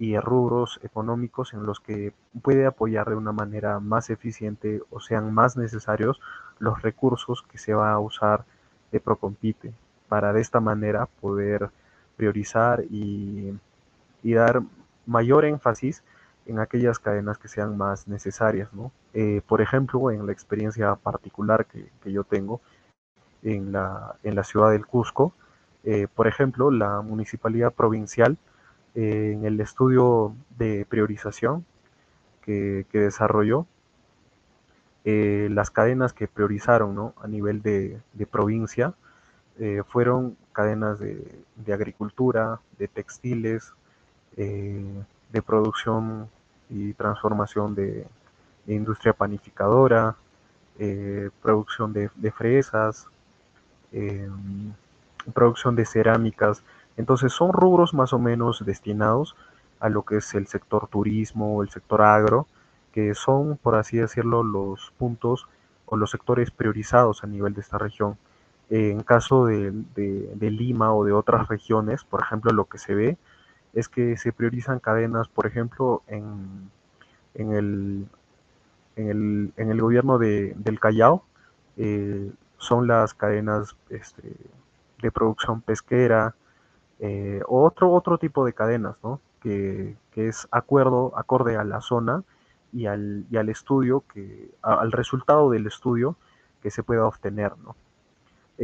[0.00, 5.32] y rubros económicos en los que puede apoyar de una manera más eficiente o sean
[5.32, 6.20] más necesarios
[6.58, 8.44] los recursos que se va a usar
[8.90, 9.72] de Procompite
[10.12, 11.70] para de esta manera poder
[12.18, 13.58] priorizar y,
[14.22, 14.60] dar
[15.06, 16.04] mayor énfasis
[16.44, 18.68] en aquellas cadenas que sean más necesarias.
[19.14, 22.60] Eh, por ejemplo, en la experiencia particular que, yo tengo
[23.42, 25.32] en la, en la ciudad del Cusco,
[25.82, 28.36] eh, por ejemplo, la municipalidad provincial
[28.94, 31.64] en el estudio de priorización
[32.42, 33.66] que, desarrolló,
[35.06, 37.98] eh, las cadenas que priorizaron a nivel de,
[38.30, 38.92] provincia
[39.58, 43.72] eh, fueron cadenas de, agricultura, de textiles,
[44.36, 44.84] eh,
[45.32, 46.28] de producción
[46.68, 48.06] y transformación de,
[48.66, 50.14] industria panificadora,
[51.42, 53.06] producción de, fresas,
[55.34, 56.62] producción de cerámicas,
[56.96, 59.34] entonces son rubros más o menos destinados
[59.80, 62.46] a lo que es el sector turismo, el sector agro,
[62.92, 65.48] que son, por así decirlo, los puntos
[65.86, 68.16] o los sectores priorizados a nivel de esta región.
[68.74, 69.70] En caso de,
[70.40, 73.18] Lima o de otras regiones, por ejemplo, lo que se ve
[73.74, 76.70] es que se priorizan cadenas, por ejemplo, en,
[77.34, 78.08] el,
[78.96, 81.22] en, el, gobierno del Callao,
[81.76, 84.34] eh, son las cadenas este,
[85.02, 86.34] de producción pesquera,
[86.98, 89.20] eh, otro, otro tipo de cadenas, ¿no?
[89.42, 92.24] Que, es acuerdo, acorde a la zona
[92.72, 96.16] y al, y al estudio, que, al resultado del estudio
[96.62, 97.76] que se pueda obtener, ¿no?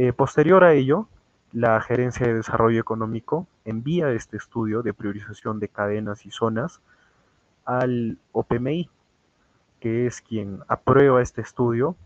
[0.01, 1.09] Eh, posterior a ello,
[1.51, 6.79] la Gerencia de Desarrollo Económico envía este estudio de priorización de cadenas y zonas
[7.65, 8.89] al OPMI,
[9.81, 11.97] que es quien aprueba este estudio,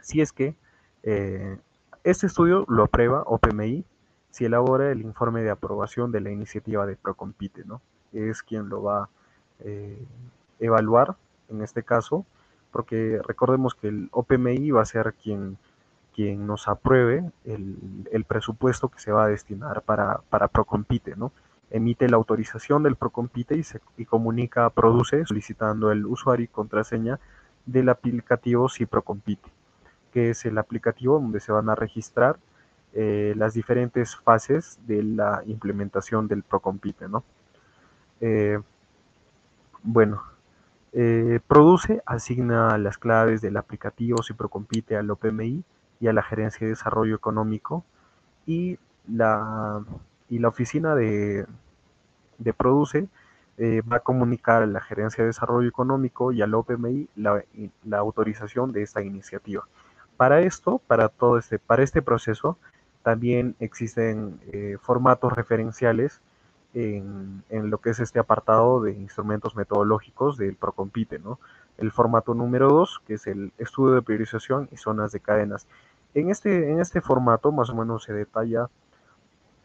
[0.00, 0.54] si es que
[1.02, 1.58] eh,
[2.02, 3.84] este estudio lo aprueba OPMI
[4.30, 7.82] si elabora el informe de aprobación de la iniciativa de Procompite, ¿no?
[8.14, 9.08] Es quien lo va a
[9.60, 10.02] eh,
[10.60, 11.14] evaluar
[11.50, 12.24] en este caso,
[12.72, 15.58] porque recordemos que el OPMI va a ser quien,
[16.16, 21.30] quien nos apruebe el, presupuesto que se va a destinar para, para Procompite, ¿no?
[21.70, 27.20] Emite la autorización del Procompite y, se, y comunica Produce solicitando el usuario y contraseña
[27.66, 29.50] del aplicativo Si Procompite,
[30.10, 32.38] que es el aplicativo donde se van a registrar
[32.94, 37.24] eh, las diferentes fases de la implementación del Procompite, ¿no?
[38.22, 38.58] Eh,
[39.82, 40.22] bueno,
[40.94, 45.62] eh, produce, asigna las claves del aplicativo si Procompite al OPMI
[46.00, 47.84] y a la Gerencia de Desarrollo Económico
[48.46, 48.78] y
[49.08, 49.84] la,
[50.28, 51.46] y la oficina de,
[52.38, 53.08] de Produce
[53.58, 57.42] va a comunicar a la Gerencia de Desarrollo Económico y al OPMI la,
[57.84, 59.66] la autorización de esta iniciativa.
[60.16, 62.58] Para esto, para todo este, para este proceso,
[63.02, 66.20] también existen eh, formatos referenciales
[66.74, 71.38] en, lo que es este apartado de instrumentos metodológicos del Procompite, ¿no?
[71.78, 75.66] El formato número 2, que es el estudio de priorización y zonas de cadenas.
[76.14, 78.68] En este, en este formato más o menos se detalla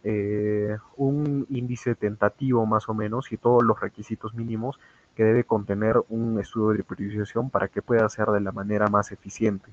[0.03, 4.79] eh, un índice tentativo más o menos y todos los requisitos mínimos
[5.15, 9.11] que debe contener un estudio de priorización para que pueda ser de la manera más
[9.11, 9.71] eficiente.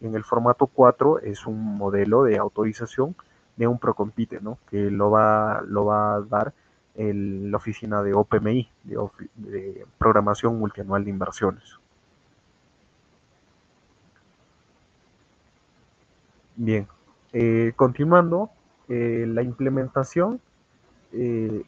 [0.00, 3.14] En el formato 4 es un modelo de autorización
[3.56, 4.58] de un Procompite, ¿no?
[4.68, 6.52] que lo va, lo va a dar
[6.96, 11.78] la oficina de OPMI, de, Programación Multianual de Inversiones.
[16.56, 16.86] Bien,
[17.32, 18.50] eh, continuando,
[18.88, 20.40] eh, la implementación,
[21.12, 21.64] eh,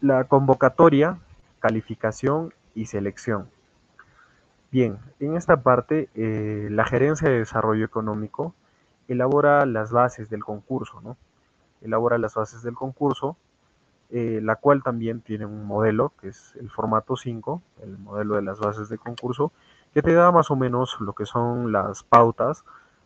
[0.00, 1.18] la convocatoria,
[1.58, 3.48] calificación y selección.
[4.70, 8.54] Bien, en esta parte, la Gerencia de Desarrollo Económico
[9.08, 11.16] elabora las bases del concurso, ¿no?
[11.82, 13.36] Elabora las bases del concurso,
[14.12, 18.42] eh, la cual también tiene un modelo, que es el formato 5, el modelo de
[18.42, 19.52] las bases de concurso,
[19.94, 22.64] que te da más o menos lo que son las pautas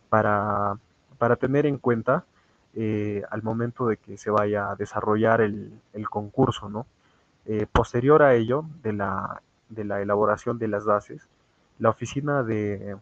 [0.09, 0.77] para,
[1.39, 2.25] tener en cuenta
[2.75, 6.85] eh, al momento de que se vaya a desarrollar el, concurso, ¿no?
[7.71, 11.27] posterior a ello, de la, de la elaboración de las bases,
[11.77, 12.97] la Oficina de,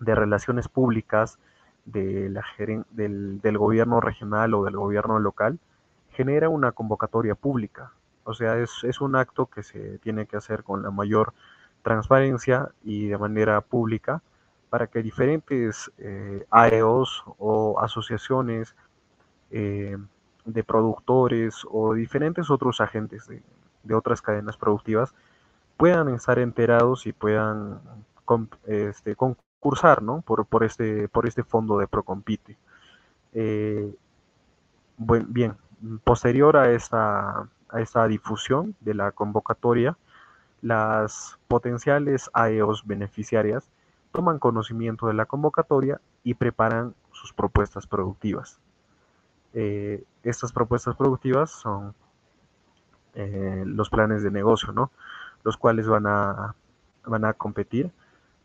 [0.00, 1.38] de Relaciones Públicas
[1.84, 2.38] del,
[3.58, 5.58] gobierno regional o del gobierno local
[6.16, 7.92] genera una convocatoria pública.
[8.24, 11.34] O sea, es, es, un acto que se tiene que hacer con la mayor
[11.82, 14.22] transparencia y de manera pública
[14.70, 18.74] para que diferentes eh, AEOs o asociaciones
[19.50, 19.96] eh,
[20.44, 23.42] de productores o diferentes otros agentes de,
[23.94, 25.14] otras cadenas productivas
[25.76, 27.80] puedan estar enterados y puedan
[28.66, 30.22] este, concursar ¿no?
[30.22, 32.56] por, por, este, por este fondo de Procompite.
[33.32, 33.94] Eh,
[34.98, 35.54] bien,
[36.04, 39.96] posterior a esta, a difusión de la convocatoria,
[40.62, 43.68] las potenciales AEOs beneficiarias
[44.12, 48.58] toman conocimiento de la convocatoria y preparan sus propuestas productivas.
[49.52, 51.94] Eh, estas propuestas productivas son
[53.14, 54.90] eh, los planes de negocio, ¿no?
[55.44, 56.54] Los cuales van a,
[57.04, 57.90] van a competir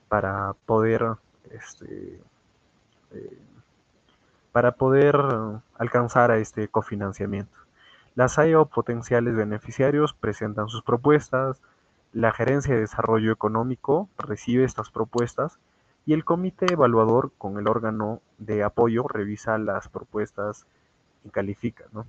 [0.07, 1.15] para poder,
[1.49, 2.21] este,
[3.11, 3.39] eh,
[4.51, 5.15] para poder
[5.77, 7.57] alcanzar a este cofinanciamiento.
[8.15, 11.61] Las AEO potenciales beneficiarios presentan sus propuestas,
[12.11, 15.59] la Gerencia de Desarrollo Económico recibe estas propuestas
[16.05, 20.65] y el comité evaluador con el órgano de apoyo revisa las propuestas
[21.23, 21.85] y califica.
[21.93, 22.05] ¿no?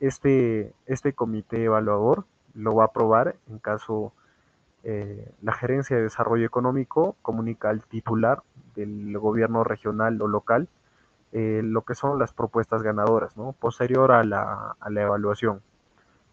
[0.00, 2.24] Este, este comité evaluador
[2.54, 4.12] lo va a aprobar en caso
[4.84, 8.42] eh, la gerencia de desarrollo económico comunica al titular
[8.74, 10.68] del gobierno regional o local
[11.32, 13.52] eh, lo que son las propuestas ganadoras, ¿no?
[13.52, 15.62] posterior a la, a la evaluación.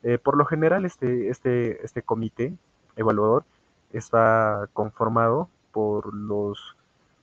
[0.03, 2.53] Eh, por lo general, este, este, este comité
[2.97, 3.45] evaluador
[3.93, 6.75] está conformado por los,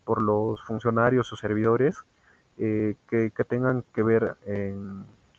[0.04, 1.98] por los funcionarios o servidores
[2.56, 4.36] eh, que, tengan que ver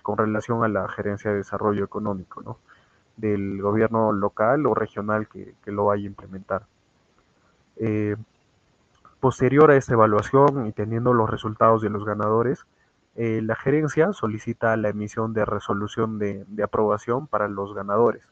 [0.03, 2.59] con relación a la gerencia de desarrollo económico, ¿no?
[3.15, 6.67] del gobierno local o regional que, lo vaya a implementar.
[9.19, 12.65] Posterior a esta evaluación y teniendo los resultados de los ganadores,
[13.15, 18.23] eh, la gerencia solicita la emisión de resolución de, aprobación para los ganadores,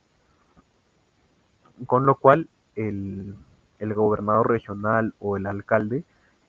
[1.88, 3.36] con lo cual el
[3.80, 6.04] gobernador regional o el alcalde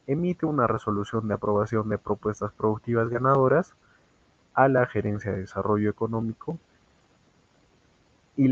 [0.07, 3.75] emite una resolución de aprobación de propuestas productivas ganadoras
[4.55, 6.59] a la Gerencia de Desarrollo Económico
[8.37, 8.49] y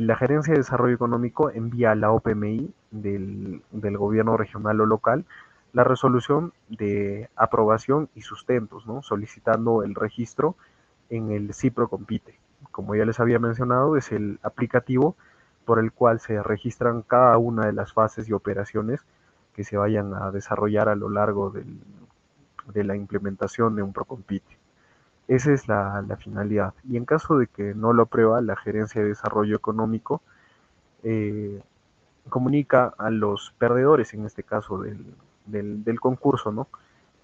[0.00, 5.24] la, Gerencia de Desarrollo Económico envía a la OPMI del, del, gobierno regional o local
[5.72, 9.02] la resolución de aprobación y sustentos, ¿no?
[9.02, 10.56] solicitando el registro
[11.08, 12.38] en el CIPRO Compite.
[12.70, 15.16] Como ya les había mencionado, es el aplicativo
[15.64, 19.00] por el cual se registran cada una de las fases y operaciones
[19.54, 24.61] que se vayan a desarrollar a lo largo de la implementación de un Procompite.
[25.28, 26.74] Esa es la, finalidad.
[26.88, 30.20] Y en caso de que no lo aprueba, la Gerencia de Desarrollo Económico
[31.04, 31.62] eh,
[32.28, 34.78] comunica a los perdedores, en este caso
[35.46, 36.68] del, concurso, ¿no?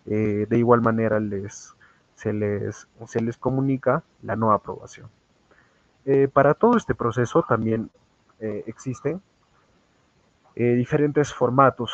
[0.07, 1.75] Eh, de igual manera les,
[2.15, 5.09] se, les, se les comunica la no aprobación.
[6.05, 7.91] Eh, para todo este proceso también
[8.41, 9.21] existen
[10.55, 11.93] diferentes formatos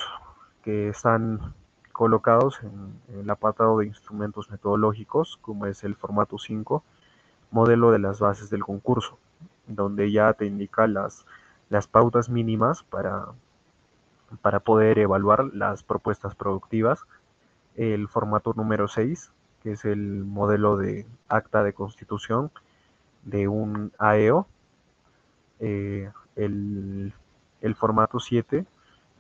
[0.63, 1.55] que están
[1.95, 6.82] colocados en, el apartado de instrumentos metodológicos, como es el formato 5,
[7.53, 9.16] modelo de las bases del concurso,
[9.68, 11.24] donde ya te indica las,
[11.70, 13.28] las pautas mínimas para,
[14.42, 17.07] para poder evaluar las propuestas productivas.
[17.76, 19.32] El formato número 6,
[19.62, 22.51] que es el modelo de acta de constitución
[23.22, 24.49] de un AEO.
[25.61, 27.12] Eh, el,
[27.76, 28.66] formato 7,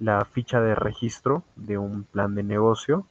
[0.04, 3.06] la ficha de registro de un plan de negocio,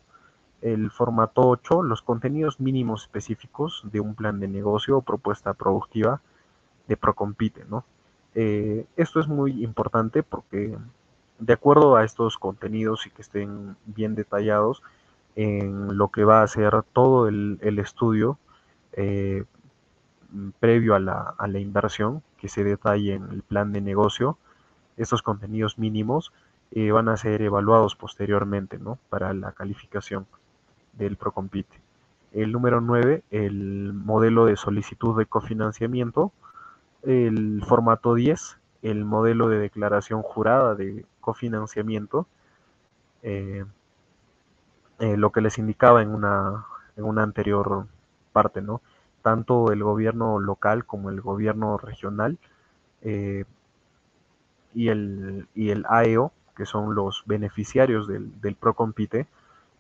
[0.61, 6.21] el formato 8, los contenidos mínimos específicos de un plan de negocio o propuesta productiva
[6.87, 7.83] de Procompite, ¿no?
[8.35, 10.77] Eh, esto es muy importante porque
[11.39, 14.83] de acuerdo a estos contenidos y que estén bien detallados
[15.35, 18.37] en lo que va a ser todo el, estudio
[18.91, 19.45] eh,
[20.59, 24.37] previo a la, a la inversión, que se detalle en el plan de negocio,
[24.95, 26.31] estos contenidos mínimos
[26.91, 28.97] van a ser evaluados posteriormente ¿no?
[29.09, 30.25] para la calificación
[30.93, 31.81] del Procompite.
[32.31, 36.31] El número 9, el modelo de solicitud de cofinanciamiento.
[37.03, 42.25] El formato 10, el modelo de declaración jurada de cofinanciamiento.
[43.21, 43.65] Eh,
[44.99, 46.65] eh, lo que les indicaba en una,
[46.97, 47.87] en una anterior
[48.31, 48.81] parte, ¿no?
[49.23, 52.37] tanto el gobierno local como el gobierno regional
[53.01, 53.45] eh,
[54.75, 59.27] y, el, y el AEO, que son los beneficiarios del, del Procompite,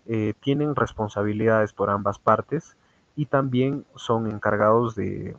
[0.05, 2.75] eh, tienen responsabilidades por ambas partes
[3.15, 5.37] y también son encargados de,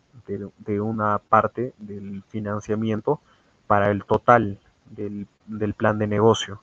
[0.80, 3.20] una parte del financiamiento
[3.66, 4.59] para el total
[4.91, 5.26] del,
[5.74, 6.62] plan de negocio.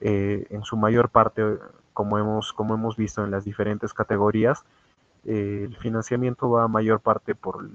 [0.00, 1.58] Eh, en su mayor parte,
[1.92, 4.64] como hemos, como hemos visto en las diferentes categorías,
[5.24, 7.68] eh, el financiamiento va a mayor parte por,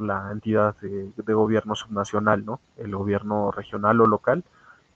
[0.00, 2.60] la entidad de, gobierno subnacional, ¿no?
[2.76, 4.44] El gobierno regional o local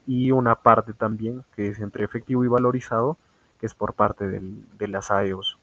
[0.07, 3.17] y una parte también que es entre efectivo y valorizado,
[3.59, 5.59] que es por parte de las AEOs.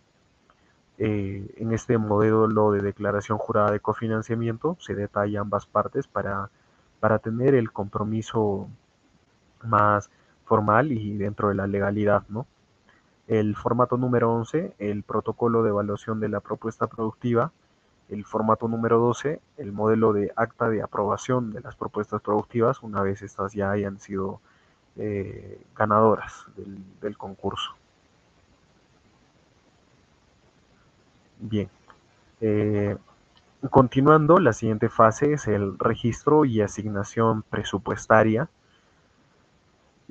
[0.97, 6.49] Eh, en este modelo de declaración jurada de cofinanciamiento se detalla ambas partes para
[7.01, 8.69] para tener el compromiso
[9.63, 10.09] más
[10.45, 12.45] formal y dentro de la legalidad, ¿no?
[13.27, 17.51] El formato número 11, el protocolo de evaluación de la propuesta productiva.
[18.11, 23.01] El formato número 12, el modelo de acta de aprobación de las propuestas productivas, una
[23.01, 24.41] vez estas ya hayan sido
[24.97, 26.45] eh, ganadoras
[26.99, 27.71] del, concurso.
[31.39, 31.69] Bien.
[32.41, 32.97] Eh,
[33.69, 38.49] continuando, la siguiente fase es el registro y asignación presupuestaria.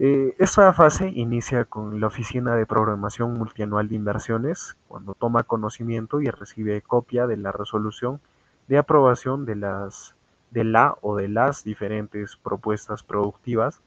[0.03, 6.23] Eh, esta fase inicia con la Oficina de Programación Multianual de Inversiones, cuando toma conocimiento
[6.23, 8.19] y recibe copia de la resolución
[8.67, 10.15] de aprobación de, las,
[10.53, 13.83] de la o de las diferentes propuestas productivas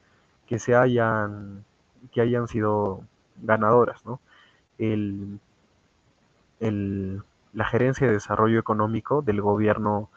[0.46, 1.64] que, se hayan,
[2.12, 3.02] que hayan sido
[3.42, 4.06] ganadoras.
[4.06, 4.20] ¿no?
[4.78, 5.40] El,
[6.60, 10.10] la Gerencia de Desarrollo Económico del gobierno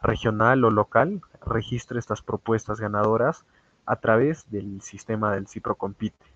[0.00, 3.44] regional o local registra estas propuestas ganadoras
[3.86, 6.26] a través del sistema del CIPROCOMPITE.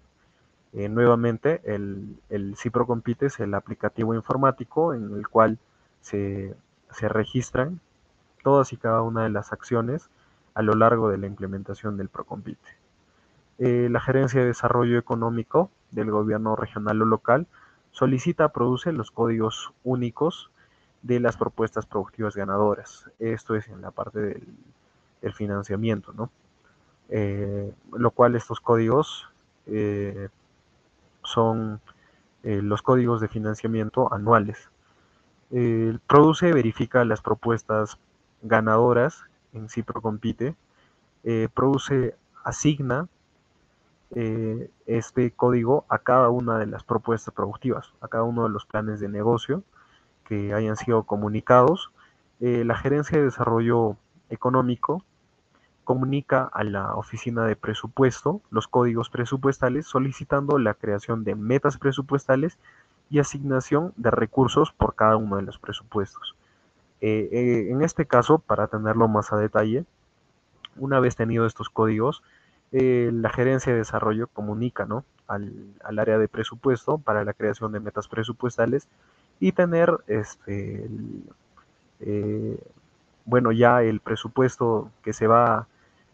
[0.74, 5.58] Eh, nuevamente, el, el CIPROCOMPITE es el aplicativo informático en el cual
[6.00, 6.56] se,
[7.00, 7.80] registran
[8.42, 10.10] todas y cada una de las acciones
[10.54, 12.68] a lo largo de la implementación del PROCOMPITE.
[13.58, 17.46] Eh, la Gerencia de Desarrollo Económico del Gobierno Regional o Local
[17.92, 20.50] solicita, produce los códigos únicos
[21.02, 23.08] de las propuestas productivas ganadoras.
[23.20, 24.42] Esto es en la parte del,
[25.22, 26.30] del financiamiento, ¿no?
[27.10, 29.28] Eh, lo cual estos códigos
[29.66, 30.28] eh,
[31.22, 31.80] son
[32.42, 34.70] eh, los códigos de financiamiento anuales.
[36.06, 37.98] produce, verifica las propuestas
[38.42, 40.56] ganadoras en Cipro Compite,
[41.54, 43.06] produce, asigna
[44.86, 48.98] este código a cada una de las propuestas productivas, a cada uno de los planes
[49.00, 49.62] de negocio
[50.24, 51.92] que hayan sido comunicados.
[52.40, 53.96] la gerencia de desarrollo
[54.28, 55.04] económico
[55.84, 62.58] comunica a la oficina de presupuesto los códigos presupuestales solicitando la creación de metas presupuestales
[63.10, 66.34] y asignación de recursos por cada uno de los presupuestos.
[67.00, 69.84] Eh, eh, en este caso, para tenerlo más a detalle,
[70.76, 72.22] una vez tenido estos códigos,
[72.72, 74.88] eh, la gerencia de desarrollo comunica
[75.28, 78.88] al, área de presupuesto para la creación de metas presupuestales
[79.38, 80.88] y tener este,
[83.24, 85.66] bueno, ya el presupuesto que se va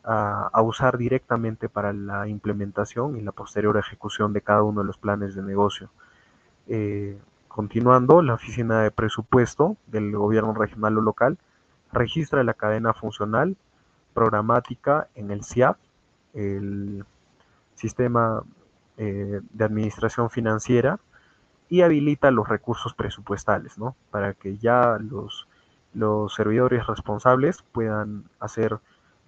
[0.05, 4.99] a, usar directamente para la implementación y la posterior ejecución de cada uno de los
[4.99, 5.91] planes de negocio.
[6.69, 11.39] Eh, continuando, la oficina de presupuesto del gobierno regional o local
[11.93, 13.57] registra la cadena funcional
[14.15, 15.77] programática en el CIAP,
[16.35, 17.05] el
[17.75, 18.43] sistema
[18.97, 20.99] eh, de administración financiera,
[21.69, 23.95] y habilita los recursos presupuestales, ¿no?
[24.11, 25.47] Para que ya los,
[25.95, 28.79] los servidores responsables puedan hacer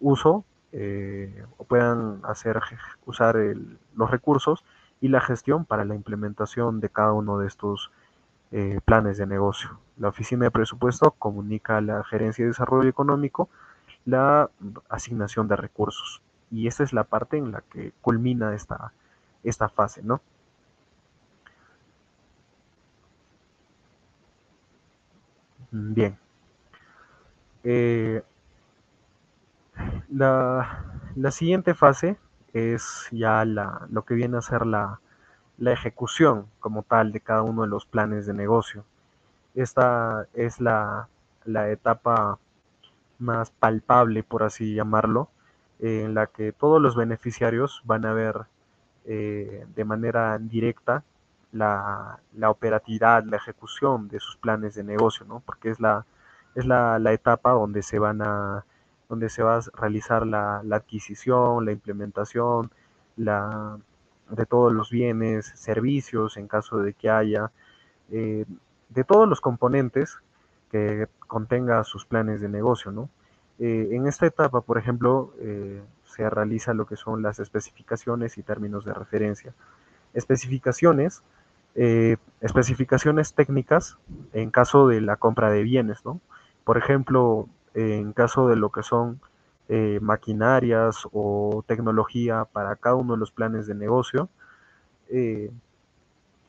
[0.01, 2.61] uso eh, puedan hacer
[3.07, 3.37] usar
[3.95, 4.65] los recursos
[5.01, 7.91] y la gestión para la implementación de cada uno de estos
[8.53, 9.79] eh, planes de negocio.
[9.99, 13.49] La oficina de presupuesto comunica a la gerencia de desarrollo económico
[14.05, 14.51] la
[14.89, 18.93] asignación de recursos y esa es la parte en la que culmina esta,
[19.43, 20.21] esta fase, ¿no?
[25.71, 26.19] Bien.
[27.65, 28.23] Eh,
[30.13, 32.19] la, siguiente fase
[32.53, 35.01] es ya la, lo que viene a ser la,
[35.59, 38.85] ejecución como tal de cada uno de los planes de negocio.
[39.55, 41.09] Esta es la,
[41.47, 42.39] etapa
[43.19, 45.29] más palpable, por así llamarlo,
[45.79, 48.47] en la que todos los beneficiarios van a ver
[49.05, 51.05] eh, de manera directa
[51.53, 55.41] la, operatividad, la ejecución de sus planes de negocio, ¿no?
[55.41, 56.07] porque es la,
[56.55, 58.65] es la etapa donde se van a
[59.13, 62.71] donde se va a realizar la, adquisición, la implementación
[63.19, 63.77] la,
[64.31, 67.53] de todos los bienes, servicios en caso de que haya,
[68.11, 68.47] eh,
[68.89, 70.17] de todos los componentes
[70.71, 72.91] que contenga sus planes de negocio.
[72.91, 73.11] ¿no?
[73.59, 78.43] Eh, en esta etapa, por ejemplo, eh, se realiza lo que son las especificaciones y
[78.43, 79.53] términos de referencia.
[80.15, 81.23] Especificaciones,
[81.75, 83.99] especificaciones técnicas
[84.33, 86.19] en caso de la compra de bienes, ¿no?
[86.65, 89.21] Por ejemplo, en caso de lo que son
[89.69, 94.29] eh, maquinarias o tecnología para cada uno de los planes de negocio,
[95.09, 95.51] eh,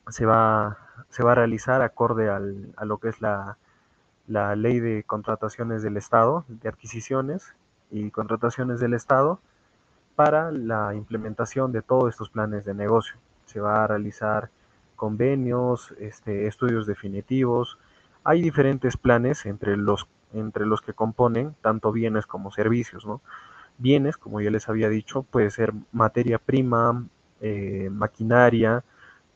[0.09, 0.77] se, va,
[1.09, 3.57] se va a realizar acorde a lo que es la,
[4.27, 7.53] la ley de contrataciones del Estado, de adquisiciones
[7.91, 9.39] y contrataciones del Estado,
[10.15, 13.15] para la implementación de todos estos planes de negocio.
[13.45, 14.49] Se va a realizar
[14.95, 17.77] convenios, este, estudios definitivos.
[18.23, 23.05] Hay diferentes planes entre los entre los que componen tanto bienes como servicios.
[23.05, 23.21] ¿no?
[23.77, 27.05] bienes, como ya les había dicho, puede ser materia prima,
[27.41, 28.83] eh, maquinaria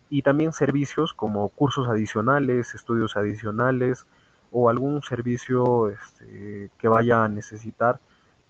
[0.09, 4.05] y también servicios como cursos adicionales, estudios adicionales
[4.51, 7.99] o algún servicio este, que vaya a necesitar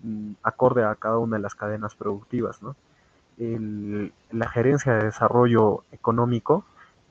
[0.00, 2.60] mm, acorde a cada una de las cadenas productivas.
[3.38, 6.64] la gerencia de desarrollo económico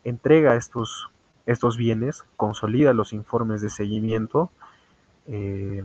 [0.04, 1.10] entrega estos,
[1.46, 4.52] estos bienes, consolida los informes de seguimiento,
[5.28, 5.84] eh,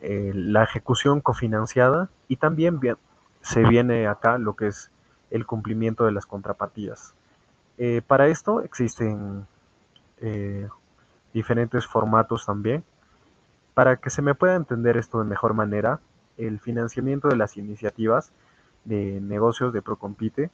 [0.00, 2.80] eh, la ejecución cofinanciada y también
[3.40, 4.90] se viene acá lo que es
[5.30, 7.14] el cumplimiento de las contrapartidas.
[7.78, 9.46] Eh, para esto existen
[11.32, 12.84] diferentes formatos también.
[13.74, 15.98] Para que se me pueda entender esto de mejor manera,
[16.36, 18.30] el financiamiento de las iniciativas
[18.84, 20.50] de negocios de Procompite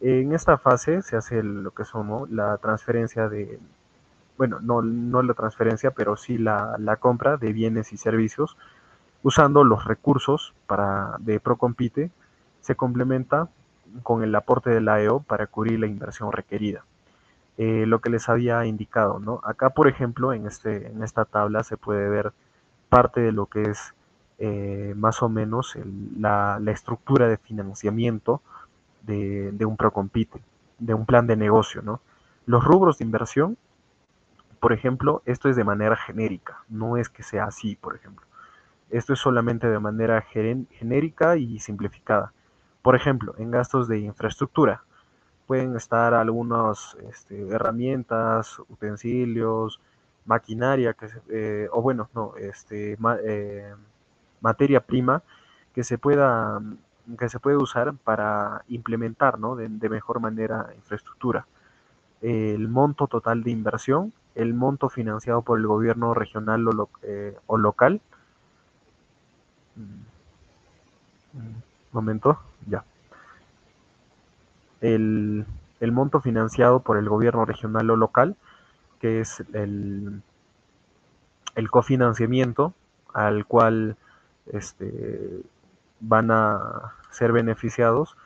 [0.00, 3.58] en esta fase se hace lo que son la transferencia de,
[4.36, 8.56] bueno, no, no la transferencia, pero sí la, compra de bienes y servicios
[9.22, 12.10] usando los recursos para, de Procompite,
[12.60, 13.48] se complementa
[14.02, 16.84] con el aporte de la EO para cubrir la inversión requerida.
[17.58, 19.40] Eh, lo que les había indicado, ¿no?
[19.42, 22.32] Acá, por ejemplo, en, este, en esta tabla se puede ver
[22.90, 23.94] parte de lo que es
[24.38, 25.74] eh, más o menos
[26.18, 28.42] la, la, estructura de financiamiento
[29.02, 30.42] de, un Procompite,
[30.78, 32.00] de un plan de negocio, ¿no?
[32.44, 33.56] Los rubros de inversión,
[34.60, 38.26] por ejemplo, esto es de manera genérica, no es que sea así, por ejemplo.
[38.90, 42.32] Esto es solamente de manera genérica y simplificada.
[42.82, 44.82] Por ejemplo, en gastos de infraestructura
[45.46, 49.80] pueden estar algunas este, herramientas, utensilios,
[50.24, 53.74] maquinaria, que eh, o bueno, no, este, eh,
[54.40, 55.22] materia prima
[55.74, 56.60] que se pueda
[57.18, 61.46] que se puede usar para implementar de, mejor manera infraestructura.
[62.22, 68.00] El monto total de inversión, el monto financiado por el gobierno regional o, eh, local.
[69.76, 70.16] Mm,
[71.92, 72.84] momento, ya.
[74.80, 75.46] El,
[75.92, 78.36] monto financiado por el gobierno regional o local,
[79.00, 80.22] que es el,
[81.54, 82.74] el cofinanciamiento
[83.14, 83.96] al cual
[84.52, 85.42] este,
[86.00, 88.16] van a ser beneficiados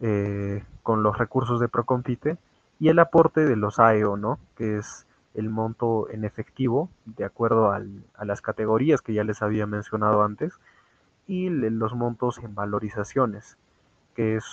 [0.00, 2.36] eh, con los recursos de Procompite
[2.80, 4.38] y el aporte de los AEO, ¿no?
[4.56, 9.66] que es el monto en efectivo de acuerdo a las categorías que ya les había
[9.66, 10.58] mencionado antes
[11.26, 13.58] y los montos en valorizaciones,
[14.14, 14.44] que es,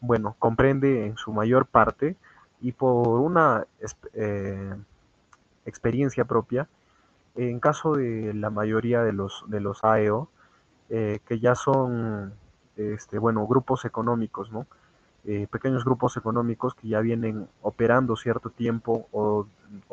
[0.00, 2.16] bueno, comprende en su mayor parte
[2.60, 3.66] y por una
[4.14, 4.74] eh,
[5.66, 6.68] experiencia propia,
[7.34, 10.30] en caso de la mayoría de los, de los AEO,
[10.88, 12.32] eh, que ya son,
[12.76, 14.66] este, bueno, grupos económicos, ¿no?
[15.28, 19.48] Eh, pequeños grupos económicos que ya vienen operando cierto tiempo o,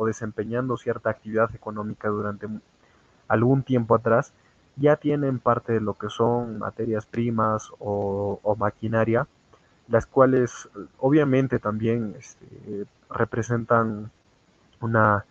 [0.06, 2.48] desempeñando cierta actividad económica durante
[3.28, 4.32] algún tiempo atrás,
[4.76, 9.26] ya tienen parte de lo que son materias primas o, maquinaria,
[9.88, 10.70] las cuales
[11.00, 14.12] obviamente también este, representan
[14.82, 15.26] una,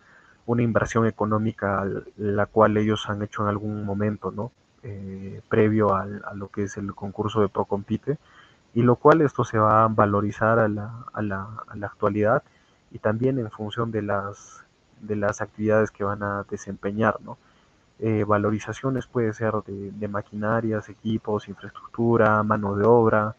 [0.45, 1.87] una inversión económica
[2.17, 4.51] la cual ellos han hecho en algún momento, ¿no?
[4.83, 8.17] Eh, previo a lo que es el concurso de Procompite,
[8.73, 12.43] y lo cual esto se va a valorizar a la, a la, a la actualidad
[12.91, 14.63] y también en función de las,
[15.01, 17.37] de las actividades que van a desempeñar, ¿no?
[17.99, 23.35] Eh, valorizaciones puede ser de, maquinarias, equipos, infraestructura, mano de obra,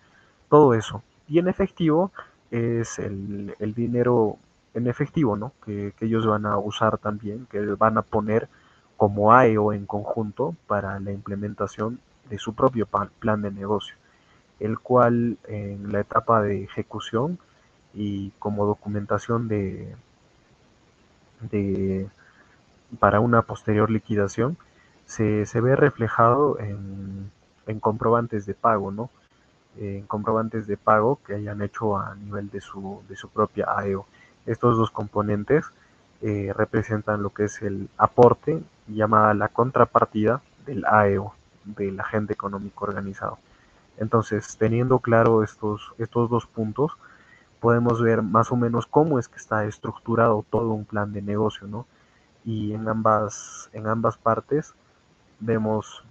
[0.49, 1.03] todo eso.
[1.29, 2.13] Y en efectivo
[2.51, 4.39] es el, el dinero
[4.75, 5.53] en efectivo, ¿no?
[5.65, 8.49] Que, que, ellos van a usar también, que van a poner
[8.97, 13.97] como AEO en conjunto para la implementación de su propio plan de negocio,
[14.61, 17.39] el cual en la etapa de ejecución
[17.93, 19.95] y como documentación de,
[21.41, 22.09] de
[22.99, 24.57] para una posterior liquidación
[25.07, 27.31] se, ve reflejado en,
[27.81, 29.11] comprobantes de pago, ¿no?
[29.79, 34.07] En comprobantes de pago que hayan hecho a nivel de su, de su propia AEO.
[34.47, 35.65] Estos dos componentes
[36.23, 41.35] eh, representan lo que es el aporte llamada la contrapartida del AEO,
[41.65, 43.39] del agente económico organizado.
[43.99, 46.93] Entonces, teniendo claro estos, estos dos puntos,
[47.61, 51.67] podemos ver más o menos cómo es que está estructurado todo un plan de negocio,
[51.67, 51.87] ¿no?
[52.45, 54.75] Y en ambas, en ambas partes
[55.41, 56.05] vemos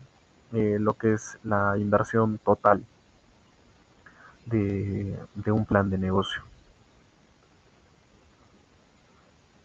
[0.54, 2.84] eh, lo que es la inversión total
[4.46, 6.44] de, de un plan de negocio.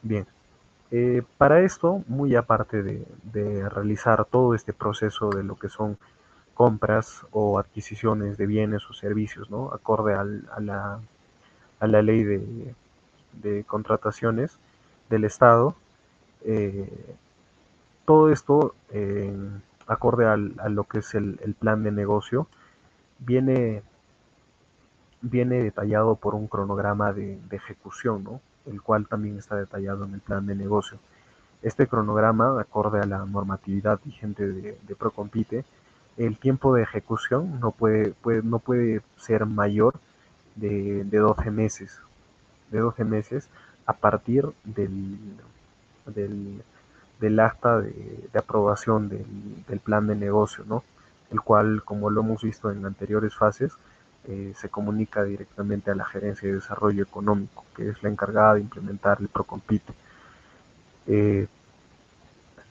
[0.02, 0.26] Bien.
[0.90, 5.98] Eh, para esto, muy aparte de, realizar todo este proceso de lo que son
[6.58, 9.72] compras o adquisiciones de bienes o servicios, ¿no?
[9.72, 10.24] acorde a,
[10.58, 14.58] la, ley de, contrataciones
[15.08, 15.76] del Estado,
[16.44, 17.14] eh,
[18.04, 18.74] todo esto
[19.86, 22.48] acorde al, a lo que es el, plan de negocio,
[23.20, 23.84] viene,
[25.22, 28.40] detallado por un cronograma de, ejecución, ¿no?
[28.66, 30.98] el cual también está detallado en el plan de negocio.
[31.62, 35.64] Este cronograma, acorde a la normatividad vigente de Procompite,
[36.18, 39.94] el tiempo de ejecución no puede, puede, no puede ser mayor
[40.56, 41.98] de, de 12 meses,
[42.70, 43.48] de 12 meses
[43.86, 45.16] a partir del,
[46.06, 46.62] del,
[47.20, 49.24] del acta de, de aprobación del,
[49.66, 50.82] del, plan de negocio, ¿no?
[51.30, 53.72] el cual, como lo hemos visto en anteriores fases,
[54.26, 58.60] eh, se comunica directamente a la Gerencia de Desarrollo Económico, que es la encargada de
[58.60, 59.92] implementar el Procompite.
[61.06, 61.46] Eh,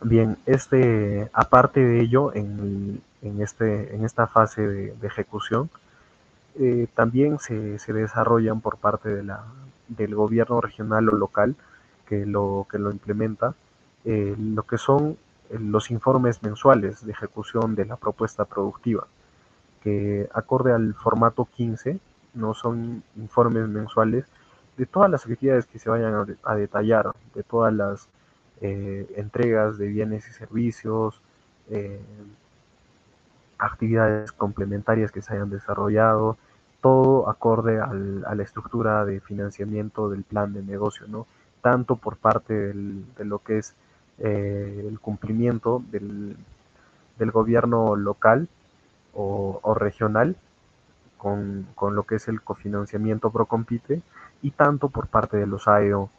[0.01, 5.69] bien, este, aparte de ello, en, en, este, en esta fase de, ejecución,
[6.59, 9.09] eh, también se, desarrollan por parte
[9.87, 11.55] del gobierno regional o local
[12.07, 13.53] que lo, que lo implementa,
[14.05, 15.17] eh, lo que son
[15.49, 19.07] los informes mensuales de ejecución de la propuesta productiva,
[19.83, 21.99] que acorde al formato 15,
[22.33, 24.25] no son informes mensuales
[24.77, 28.07] de todas las actividades que se vayan a, detallar, de todas las
[28.61, 31.19] eh, entregas de bienes y servicios,
[31.69, 31.99] eh,
[33.57, 36.37] actividades complementarias que se hayan desarrollado,
[36.81, 41.27] todo acorde al, a la estructura de financiamiento del plan de negocio, ¿no?
[41.61, 43.75] Tanto por parte de lo que es
[44.19, 46.37] eh, el cumplimiento del,
[47.31, 48.47] gobierno local
[49.13, 50.35] o, o regional
[51.17, 54.01] con, con, lo que es el cofinanciamiento Procompite
[54.41, 56.09] y tanto por parte de los AEO,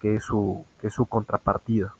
[0.00, 1.94] que es su, que es su contrapartida.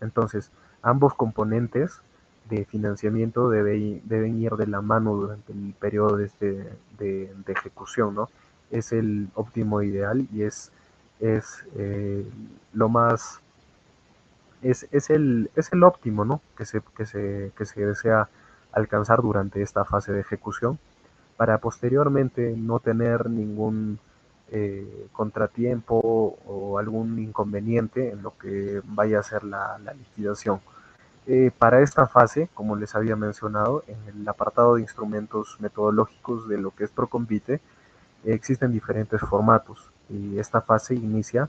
[0.00, 0.50] Entonces,
[0.82, 2.02] ambos componentes
[2.48, 6.68] de financiamiento debe, deben ir de la mano durante el periodo de, este,
[6.98, 8.28] de, de ejecución, ¿no?
[8.70, 10.72] Es el óptimo ideal y es,
[11.20, 12.24] es eh,
[12.72, 13.40] lo más
[14.62, 16.40] es, es, el, es el óptimo ¿no?
[16.56, 18.28] que, se, que, se, que se desea
[18.72, 20.78] alcanzar durante esta fase de ejecución
[21.36, 23.98] para posteriormente no tener ningún
[24.50, 30.60] eh, contratiempo o algún inconveniente en lo que vaya a ser la, la liquidación.
[31.26, 36.58] Eh, para esta fase, como les había mencionado, en el apartado de instrumentos metodológicos de
[36.58, 37.60] lo que es Procompite, eh,
[38.24, 41.48] existen diferentes formatos y esta fase inicia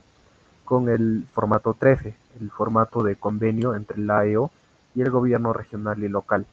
[0.64, 4.50] con el formato 13, el formato de convenio entre la AEO
[4.94, 6.46] y el gobierno regional y local.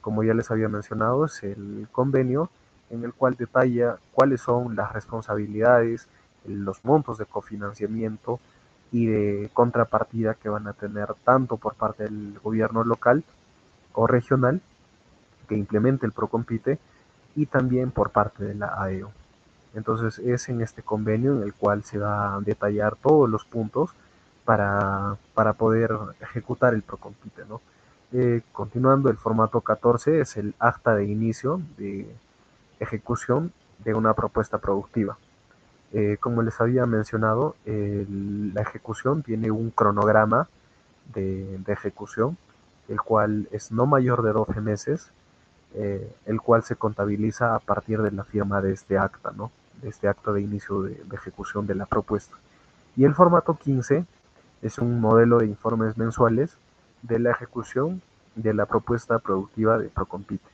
[0.00, 2.50] Como ya les había mencionado, es el convenio
[2.90, 6.08] en el cual detalla cuáles son las responsabilidades,
[6.44, 8.40] los montos de cofinanciamiento
[8.92, 13.24] y de contrapartida que van a tener tanto por parte del gobierno local
[13.92, 14.60] o regional
[15.48, 16.78] que implemente el Procompite
[17.36, 19.10] y también por parte de la AEO.
[19.74, 23.90] Entonces es en este convenio en el cual se va a detallar todos los puntos
[24.44, 27.44] para, para poder ejecutar el Procompite.
[27.46, 27.60] ¿no?
[28.12, 32.06] Eh, continuando, el formato 14 es el acta de inicio de
[32.78, 33.52] ejecución
[33.84, 35.18] de una propuesta productiva.
[35.96, 40.48] Eh, como les había mencionado, la ejecución tiene un cronograma
[41.14, 42.36] de, de, ejecución,
[42.88, 45.12] el cual es no mayor de 12 meses,
[45.74, 49.52] eh, el cual se contabiliza a partir de la firma de este acta, ¿no?
[49.82, 52.36] de este acto de inicio de, de ejecución de la propuesta.
[52.96, 54.04] Y el formato 15
[54.62, 56.56] es un modelo de informes mensuales
[57.02, 58.02] de la ejecución
[58.34, 60.53] de la propuesta productiva de Procompite.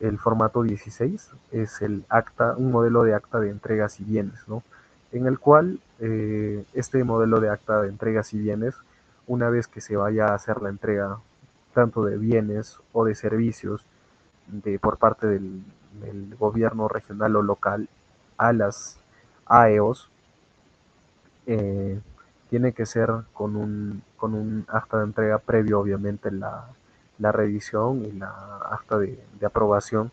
[0.00, 4.62] El formato 16 es el acta, un modelo de acta de entregas y bienes, ¿no?
[5.12, 8.74] en el cual eh, este modelo de acta de entregas y bienes,
[9.26, 11.18] una vez que se vaya a hacer la entrega
[11.72, 13.84] tanto de bienes o de servicios
[14.46, 15.62] de, por parte del,
[16.38, 17.88] gobierno regional o local
[18.36, 18.98] a las
[19.46, 20.10] AEOs,
[21.46, 21.98] eh,
[22.50, 26.66] tiene que ser con un, con un acta de entrega previo, obviamente, la,
[27.18, 28.30] la revisión y la
[28.70, 30.10] acta de, aprobación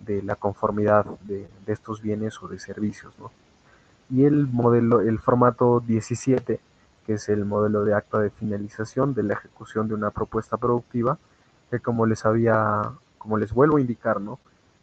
[0.00, 3.12] de la conformidad de, estos bienes o de servicios.
[3.18, 3.30] ¿no?
[4.10, 6.60] Y el modelo, el formato 17,
[7.06, 11.18] que es el modelo de acta de finalización de la ejecución de una propuesta productiva,
[11.70, 14.38] que como les había, como les vuelvo a indicar, ¿no?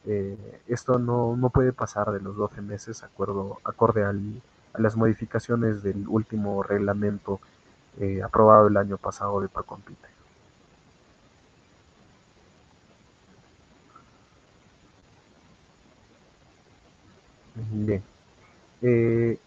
[0.06, 4.42] Eh, esto no, no, puede pasar de los 12 meses acuerdo, acorde al,
[4.74, 7.42] a las modificaciones del último reglamento
[8.00, 10.17] eh, aprobado el año pasado de Procompite.
[17.72, 18.04] Bien.
[18.82, 19.38] Eh,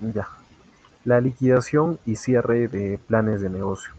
[0.00, 0.28] ya.
[1.04, 3.92] La liquidación y cierre de planes de negocio.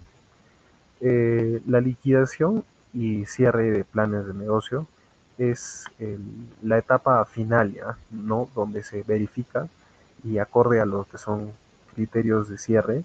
[1.01, 4.87] Eh, la liquidación y cierre de planes de negocio
[5.37, 5.85] es
[6.61, 7.97] la etapa final, ¿ya?
[8.11, 8.49] ¿no?
[8.55, 9.67] Donde se verifica
[10.23, 11.51] y acorde a lo que son
[11.95, 13.03] criterios de cierre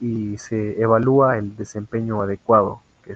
[0.00, 3.14] y se evalúa el desempeño adecuado que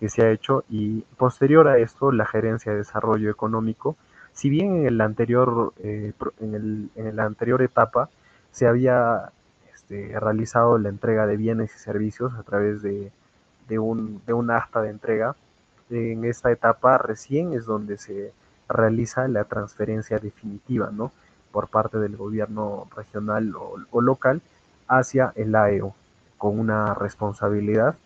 [0.00, 3.96] que se ha hecho y posterior a esto la gerencia de desarrollo económico,
[4.32, 8.08] si bien en el anterior, eh, en, el, en, la anterior etapa
[8.50, 9.32] se había
[9.74, 13.10] este, realizado la entrega de bienes y servicios a través de,
[13.78, 15.36] un, de un acta de entrega,
[15.90, 18.32] en esta etapa recién es donde se
[18.68, 21.12] realiza la transferencia definitiva, ¿no?
[21.50, 24.40] Por parte del gobierno regional o, local
[24.88, 25.94] hacia el AEO,
[26.38, 27.96] con una responsabilidad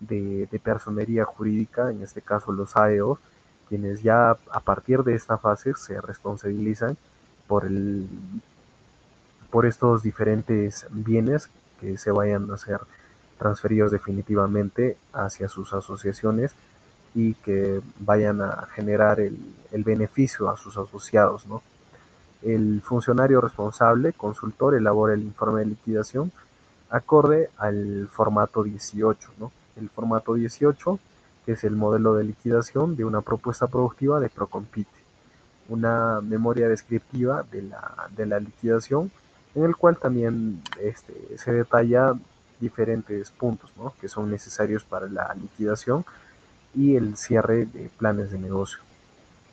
[0.00, 3.18] de, de, personería jurídica, en este caso los AEO,
[3.72, 6.98] quienes ya a partir de esta fase se responsabilizan
[7.46, 8.06] por, el,
[9.50, 11.48] por estos diferentes bienes
[11.80, 12.80] que se vayan a ser
[13.38, 16.52] transferidos definitivamente hacia sus asociaciones
[17.14, 19.38] y que vayan a generar el,
[19.70, 21.46] el beneficio a sus asociados.
[21.46, 21.62] ¿no?
[22.42, 26.30] El funcionario responsable, consultor, elabora el informe de liquidación
[26.90, 29.30] acorde al formato 18.
[29.38, 29.50] ¿no?
[29.76, 31.11] El formato 18, que
[31.46, 34.90] es el modelo de liquidación de una propuesta productiva de Procompite.
[35.68, 39.10] Una memoria descriptiva de la, de la liquidación,
[39.54, 42.14] en el cual también este, se detalla
[42.60, 43.70] diferentes puntos
[44.00, 46.04] que son necesarios para la liquidación
[46.74, 48.78] y el cierre de planes de negocio.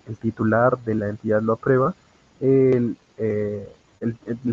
[0.08, 1.94] El titular de la entidad lo aprueba,
[2.40, 3.68] el, eh,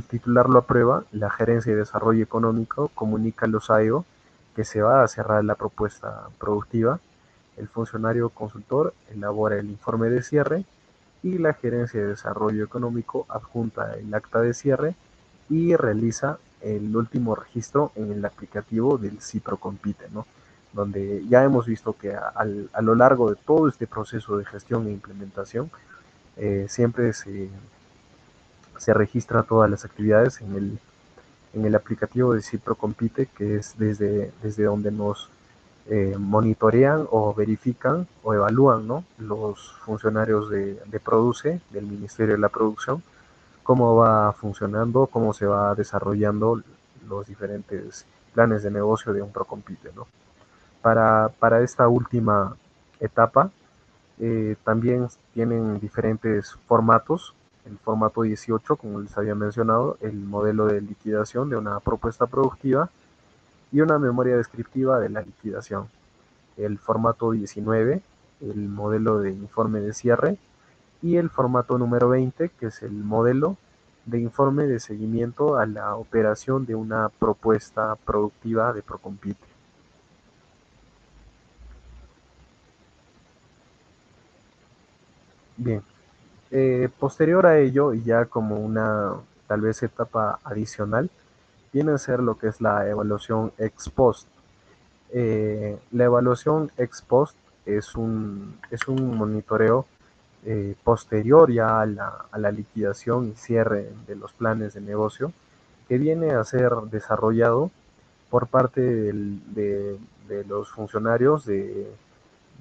[0.08, 4.04] titular lo aprueba, la gerencia de desarrollo económico comunica a los AEO
[4.56, 6.98] que se va a cerrar la propuesta productiva,
[7.56, 10.64] el funcionario consultor elabora el informe de cierre
[11.22, 14.94] y la gerencia de desarrollo económico adjunta el acta de cierre
[15.48, 20.26] y realiza el último registro en el aplicativo del Cipro Compite, ¿no?
[20.72, 24.92] donde ya hemos visto que a, lo largo de todo este proceso de gestión e
[24.92, 25.70] implementación
[26.36, 27.48] eh, siempre se,
[28.76, 30.78] se registra todas las actividades en el,
[31.54, 35.30] en el aplicativo de Cipro Compite, que es desde, desde donde nos
[35.88, 39.04] eh, monitorean o verifican o evalúan ¿no?
[39.18, 43.02] los funcionarios de, de Produce, del Ministerio de la Producción,
[43.62, 46.60] cómo va funcionando, cómo se va desarrollando
[47.08, 49.90] los diferentes planes de negocio de un Procompite.
[49.94, 50.06] ¿no?
[50.82, 52.56] Para, para esta última
[53.00, 53.50] etapa
[54.18, 57.34] eh, también tienen diferentes formatos.
[57.64, 62.90] El formato 18, como les había mencionado, el modelo de liquidación de una propuesta productiva
[63.72, 65.88] y una memoria descriptiva de la liquidación.
[66.56, 68.02] El formato 19,
[68.40, 70.38] el modelo de informe de cierre
[71.02, 73.56] y el formato número 20, que es el modelo
[74.06, 79.46] de informe de seguimiento a la operación de una propuesta productiva de Procompite.
[85.56, 85.82] Bien,
[86.50, 89.14] eh, posterior a ello, y ya como una
[89.46, 91.10] tal vez etapa adicional,
[91.76, 94.26] viene a ser lo que es la evaluación ex post.
[95.12, 99.84] Eh, la evaluación ex post es un, es un monitoreo
[100.46, 105.32] eh, posterior ya a la, a la, liquidación y cierre de los planes de negocio
[105.86, 107.70] que viene a ser desarrollado
[108.30, 109.98] por parte de,
[110.28, 111.92] de, los funcionarios de,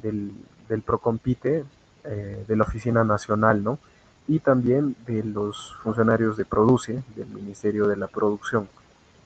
[0.04, 0.34] del,
[0.68, 1.64] del Procompite,
[2.04, 3.80] eh, de la Oficina Nacional, ¿no?
[4.28, 8.68] Y también de los funcionarios de Produce, del Ministerio de la Producción.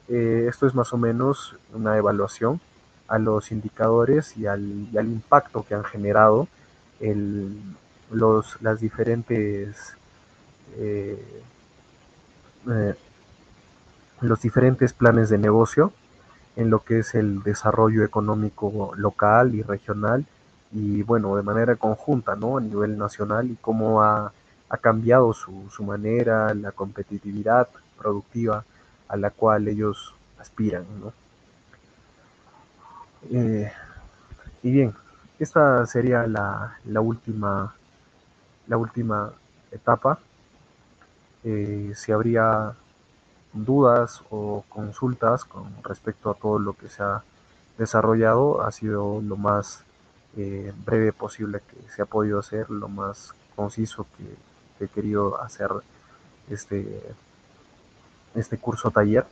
[0.10, 2.60] Eh, esto es más o menos una evaluación
[3.08, 6.48] a los indicadores y al, impacto que han generado
[8.12, 9.96] los, las diferentes
[10.78, 11.44] eh,
[12.70, 12.96] eh,
[14.22, 15.94] los diferentes planes de negocio
[16.56, 20.26] en lo que es el desarrollo económico local y regional
[20.72, 22.58] y bueno, de manera conjunta, ¿no?
[22.58, 24.32] A nivel nacional y cómo ha,
[24.70, 28.64] ha cambiado su, manera, la competitividad productiva
[29.10, 31.12] a la cual ellos aspiran, ¿no?
[33.32, 33.72] Eh,
[34.64, 34.94] y bien,
[35.40, 37.76] esta sería la, la, última
[38.68, 39.34] la última
[39.72, 40.20] etapa.
[41.44, 42.74] Eh, si habría
[43.54, 47.24] dudas o consultas con respecto a todo lo que se ha
[47.78, 49.84] desarrollado, ha sido lo más
[50.38, 54.36] eh, breve posible que se ha podido hacer, lo más conciso que,
[54.78, 55.72] que he querido hacer
[56.50, 57.02] este,
[58.40, 59.28] este curso taller.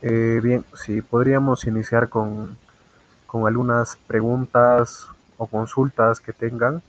[0.00, 2.58] Eh, bien, sí, podríamos iniciar con,
[3.26, 5.08] con algunas preguntas
[5.38, 6.82] o consultas que tengan.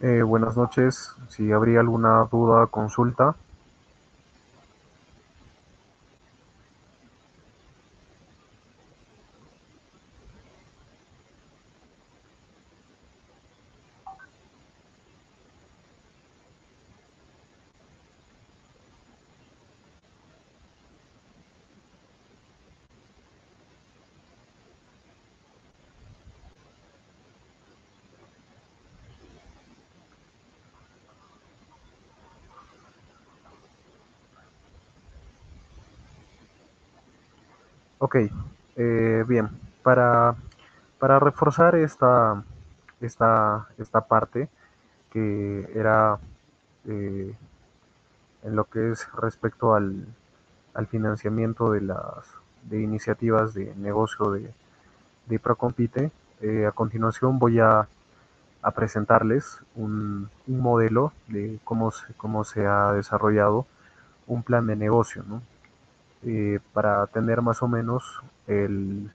[0.00, 1.14] Eh, buenas noches.
[1.28, 3.36] Si habría alguna duda, consulta.
[38.02, 38.16] Ok,
[38.76, 39.50] eh, bien.
[39.82, 40.34] Para,
[40.98, 42.42] para reforzar esta,
[43.02, 44.48] esta, esta parte
[45.12, 46.18] que era
[46.86, 47.34] eh,
[48.42, 50.06] en lo que es respecto al,
[50.72, 52.24] al financiamiento de las
[52.62, 54.50] de iniciativas de negocio de,
[55.26, 57.86] de Procompite, eh, a continuación voy a,
[58.62, 63.66] a presentarles un, un, modelo de cómo se, cómo se ha desarrollado
[64.26, 65.42] un plan de negocio, ¿no?
[66.22, 69.10] Eh, para tener más o menos el,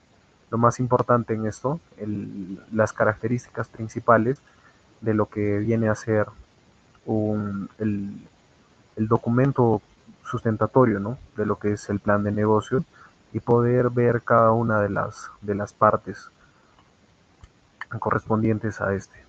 [0.50, 4.42] lo más importante en esto, el, las características principales
[5.00, 6.26] de lo que viene a ser
[7.04, 8.28] un, el,
[8.96, 9.82] el, documento
[10.24, 11.18] sustentatorio ¿no?
[11.36, 12.84] de lo que es el plan de negocio
[13.32, 16.30] y poder ver cada una de las, de las partes
[18.00, 19.26] correspondientes a este.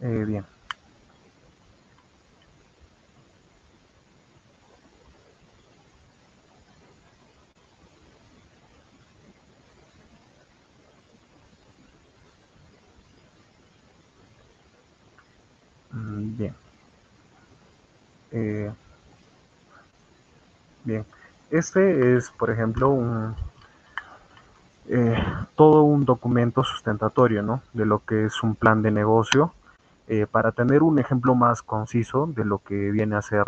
[0.00, 0.44] Eh, bien.
[15.92, 16.54] Mm, bien.
[18.32, 18.72] Eh,
[20.84, 21.04] bien.
[21.50, 23.34] Este es, por ejemplo, un,
[24.88, 25.16] eh,
[25.56, 27.62] todo un documento sustentatorio, ¿no?
[27.72, 29.52] De lo que es un plan de negocio
[30.06, 33.44] eh, para tener un ejemplo más conciso de lo que viene a ser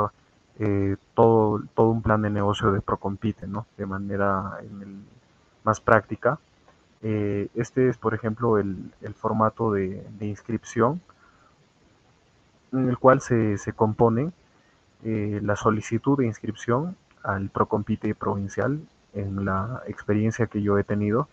[0.58, 3.66] eh, todo, un plan de negocio de Procompite, ¿no?
[3.76, 4.58] De manera
[5.64, 6.38] más práctica.
[7.02, 11.00] Este es, por ejemplo, el, formato de, de, inscripción
[12.70, 14.30] en el cual se, se compone
[15.02, 18.80] la solicitud de inscripción al Procompite provincial.
[19.14, 21.28] En la experiencia que yo he tenido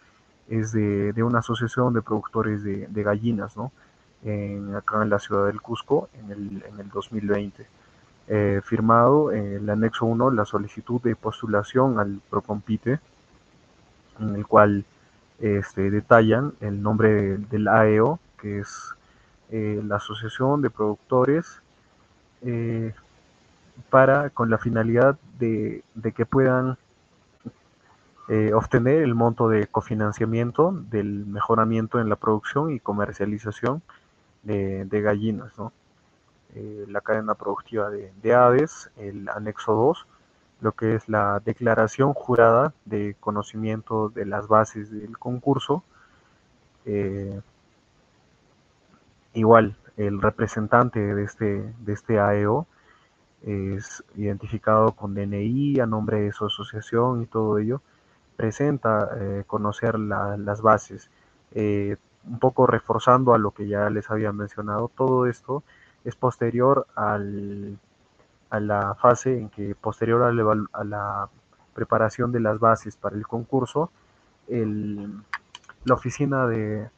[0.49, 3.71] es de, de una asociación de productores de, gallinas, ¿no?
[4.23, 7.65] en, acá en la ciudad del Cusco en el, en el 2020.
[8.31, 12.99] Eh, firmado en el anexo 1 la solicitud de postulación al Procompite,
[14.19, 14.85] en el cual
[15.39, 18.93] este, detallan el nombre de, del AEO, que es
[19.49, 21.61] eh, la Asociación de Productores,
[22.43, 22.93] eh,
[23.89, 25.83] para con la finalidad de,
[26.15, 26.77] que puedan
[28.27, 33.81] eh, obtener el monto de cofinanciamiento del mejoramiento en la producción y comercialización
[34.43, 35.73] de, gallinas, ¿no?
[36.55, 40.07] Eh, la cadena productiva de, de, aves, el anexo 2,
[40.61, 45.83] lo que es la declaración jurada de conocimiento de las bases del concurso.
[46.85, 47.39] Eh,
[49.33, 52.67] igual, el representante de este, de este AEO
[53.43, 57.81] es identificado con DNI a nombre de su asociación y todo ello,
[58.35, 61.09] presenta eh, conocer la, las bases.
[61.53, 65.63] Eh, un poco reforzando a lo que ya les había mencionado, todo esto
[66.03, 67.77] es posterior al,
[68.49, 71.29] a la fase en que posterior a la, a la,
[71.73, 73.89] preparación de las bases para el concurso,
[74.49, 75.13] el,
[75.85, 76.89] la oficina de,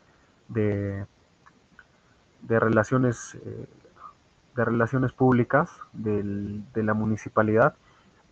[0.47, 1.05] de,
[2.41, 3.67] de relaciones eh,
[4.55, 7.75] de relaciones públicas del, de la municipalidad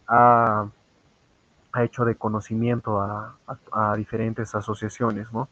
[0.08, 0.68] ha,
[1.72, 5.48] ha hecho de conocimiento a, diferentes asociaciones, ¿no?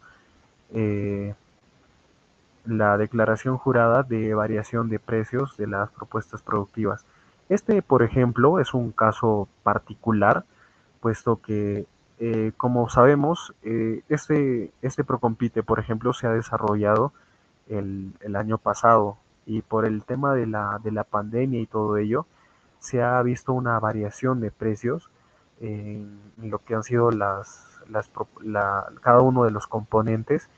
[0.74, 1.34] Eh,
[2.66, 7.06] la declaración jurada de variación de precios de las propuestas productivas.
[7.50, 10.44] Este, por ejemplo, es un caso particular,
[11.00, 11.86] puesto que,
[12.20, 17.14] eh, como sabemos, eh, este, este Procompite, por ejemplo, se ha desarrollado
[17.70, 22.28] el, año pasado y por el tema de la, de la pandemia y todo ello,
[22.80, 25.10] se ha visto una variación de precios
[25.60, 28.12] en lo que han sido las, las
[29.02, 30.50] cada uno de los componentes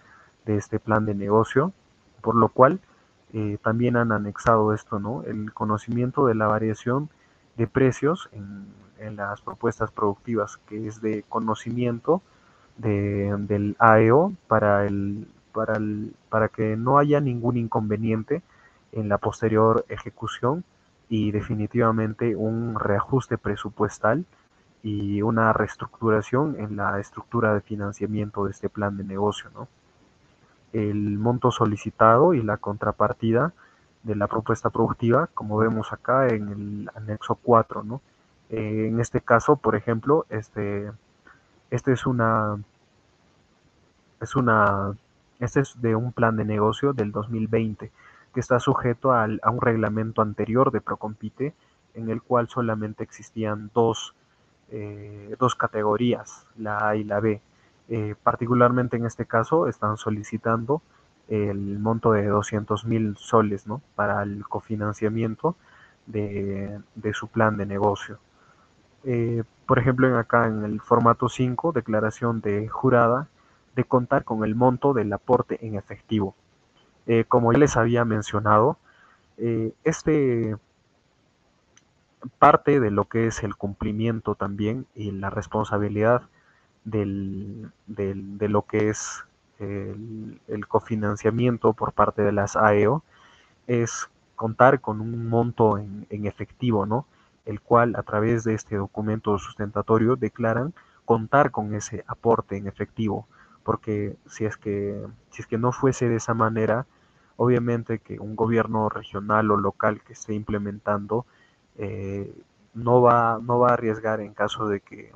[0.46, 1.72] de este plan de negocio
[2.22, 2.80] por lo cual
[3.34, 5.24] eh, también han anexado esto, ¿no?
[5.24, 7.10] El conocimiento de la variación
[7.58, 8.68] de precios en,
[9.16, 12.22] las propuestas productivas, que es de conocimiento
[12.76, 18.42] del AEO para, el, para, el, para que no haya ningún inconveniente
[18.92, 20.64] en la posterior ejecución
[21.10, 24.26] y definitivamente un reajuste presupuestal
[24.84, 29.68] y una reestructuración en la estructura de financiamiento de este plan de negocio, ¿no?
[30.74, 33.54] el monto solicitado y la contrapartida
[34.04, 38.02] de la propuesta productiva, como vemos acá en el anexo 4, ¿no?
[38.50, 40.92] En este caso, por ejemplo, este,
[41.70, 42.58] este es una,
[44.22, 44.96] es una,
[45.40, 47.92] este es de un plan de negocio del 2020
[48.40, 51.54] está sujeto a un reglamento anterior de Procompite
[51.94, 54.16] en el cual solamente existían dos,
[54.72, 57.42] eh, dos categorías, la A y la B.
[57.90, 60.82] Eh, particularmente en este caso están solicitando
[61.28, 63.82] el monto de 200 mil soles ¿no?
[63.96, 65.56] para el cofinanciamiento
[66.08, 66.82] de,
[67.14, 68.20] su plan de negocio.
[69.04, 73.28] Eh, por ejemplo, en acá en el formato 5, declaración de jurada,
[73.76, 76.36] de contar con el monto del aporte en efectivo.
[77.10, 78.78] Eh, como ya les había mencionado,
[79.84, 80.56] este
[82.38, 86.24] parte de lo que es el cumplimiento también y la responsabilidad
[86.84, 89.24] del, de lo que es
[89.60, 93.04] el, cofinanciamiento por parte de las AEO
[93.68, 97.06] es contar con un monto en, efectivo, ¿no?
[97.46, 100.74] El cual a través de este documento sustentatorio declaran
[101.06, 103.28] contar con ese aporte en efectivo,
[103.64, 106.86] porque si es que, si es que no fuese de esa manera,
[107.40, 111.26] obviamente que un gobierno regional o local que esté implementando
[111.78, 112.36] eh,
[112.74, 115.14] no, va, no va a arriesgar en caso de que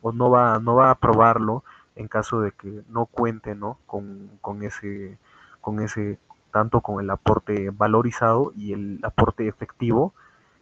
[0.00, 1.62] o no va, no va a aprobarlo
[1.94, 3.78] en caso de que no cuente ¿no?
[3.86, 5.16] Con, con, ese,
[5.60, 6.18] con ese,
[6.50, 10.14] tanto con el aporte valorizado y el aporte efectivo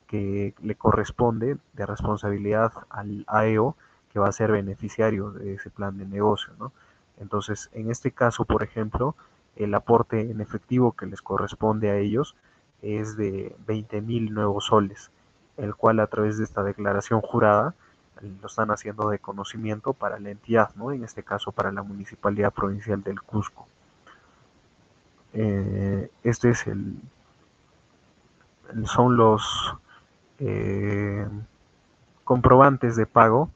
[0.06, 3.74] que le corresponde de responsabilidad al AEO
[4.12, 6.52] que va a ser beneficiario de ese plan de negocio.
[6.58, 6.72] ¿no?
[7.16, 9.16] Entonces, en este caso, por ejemplo,
[9.56, 12.36] el aporte en efectivo que les corresponde a ellos
[12.82, 15.10] es de 20 mil nuevos soles,
[15.56, 17.74] el cual a través de esta declaración jurada
[18.22, 20.92] lo están haciendo de conocimiento para la entidad, ¿no?
[20.92, 23.66] en este caso para la Municipalidad Provincial del Cusco.
[25.32, 26.96] Eh, este es el,
[28.84, 29.74] son los
[30.38, 31.26] eh,
[32.24, 33.50] comprobantes de pago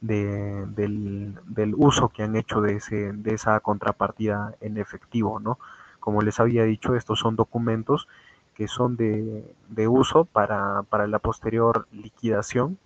[0.00, 1.34] del,
[1.76, 5.40] uso que han hecho de, ese, de esa contrapartida en efectivo.
[5.40, 5.58] ¿no?
[5.98, 8.08] Como les había dicho, estos son documentos
[8.54, 12.78] que son de, uso para, para la posterior liquidación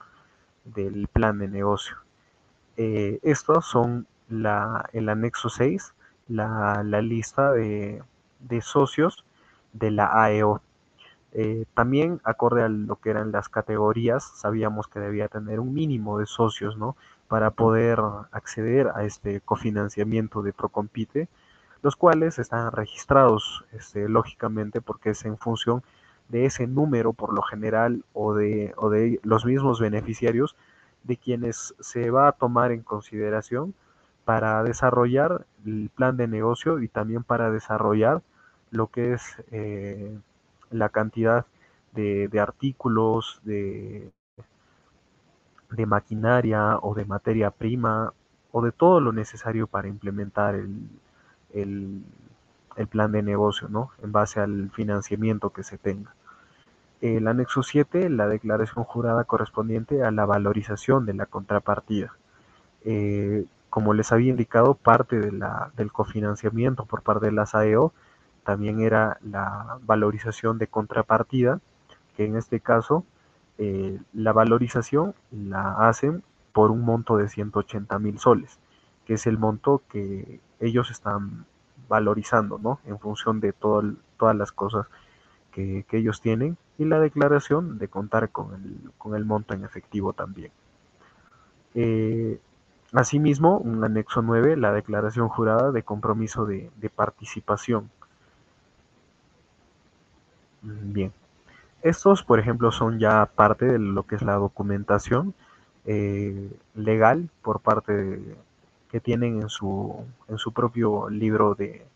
[0.64, 1.96] del plan de negocio.
[2.76, 5.94] Eh, estos son la, el anexo 6,
[6.28, 8.02] la, lista de,
[8.62, 9.24] socios
[9.72, 10.60] de la AEO.
[11.34, 16.18] Eh, también, acorde a lo que eran las categorías, sabíamos que debía tener un mínimo
[16.20, 16.96] de socios, ¿no?
[17.26, 18.00] Para poder
[18.30, 21.28] acceder a este cofinanciamiento de Procompite,
[21.82, 25.82] los cuales están registrados, este, lógicamente, porque es en función
[26.28, 30.56] de ese número por lo general o de, o de los mismos beneficiarios
[31.02, 33.74] de quienes se va a tomar en consideración
[34.24, 38.22] para desarrollar el plan de negocio y también para desarrollar
[38.70, 40.16] lo que es eh,
[40.74, 41.46] la cantidad
[41.92, 44.10] de, artículos, de,
[45.70, 48.12] de, maquinaria o de materia prima
[48.52, 50.88] o de todo lo necesario para implementar el,
[52.76, 53.90] el plan de negocio, ¿no?
[54.02, 56.14] En base al financiamiento que se tenga.
[57.00, 62.16] El anexo 7, la declaración jurada correspondiente a la valorización de la contrapartida.
[62.84, 67.92] Eh, como les había indicado, parte de la, del cofinanciamiento por parte de la SAEO
[68.44, 71.60] también era la valorización de contrapartida,
[72.16, 73.04] que en este caso
[73.58, 76.22] eh, la valorización la hacen
[76.52, 78.58] por un monto de 180 mil soles,
[79.06, 81.46] que es el monto que ellos están
[81.88, 82.80] valorizando, ¿no?
[82.86, 84.86] En función de todas las cosas
[85.52, 90.12] que, ellos tienen y la declaración de contar con el, con el monto en efectivo
[90.12, 90.50] también.
[91.74, 92.40] Eh,
[92.92, 97.90] asimismo, un anexo 9, la declaración jurada de compromiso de participación.
[100.64, 101.12] Bien.
[101.82, 105.34] Estos, por ejemplo, son ya parte de lo que es la documentación
[105.84, 108.36] eh, legal por parte de,
[108.88, 111.86] que tienen en su, en su propio libro de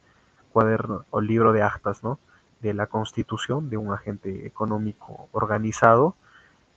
[0.53, 2.19] cuaderno o libro de actas, ¿no?
[2.61, 6.15] De la constitución de un agente económico organizado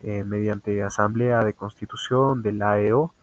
[0.01, 3.13] eh, mediante asamblea de constitución del AEO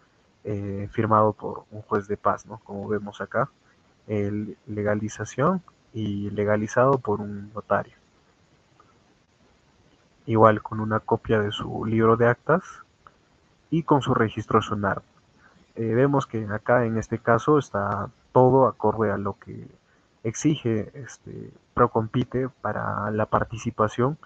[0.44, 2.58] eh, firmado por un juez de paz, ¿no?
[2.64, 3.50] Como vemos acá,
[4.66, 5.62] legalización
[5.94, 7.97] y legalizado por un notario
[10.28, 12.62] igual con una copia de su libro de actas
[13.70, 15.02] y con su registro sonar.
[15.74, 19.66] Eh, vemos que acá en este caso está todo acorde a lo que
[20.22, 24.18] exige este Procompite para la participación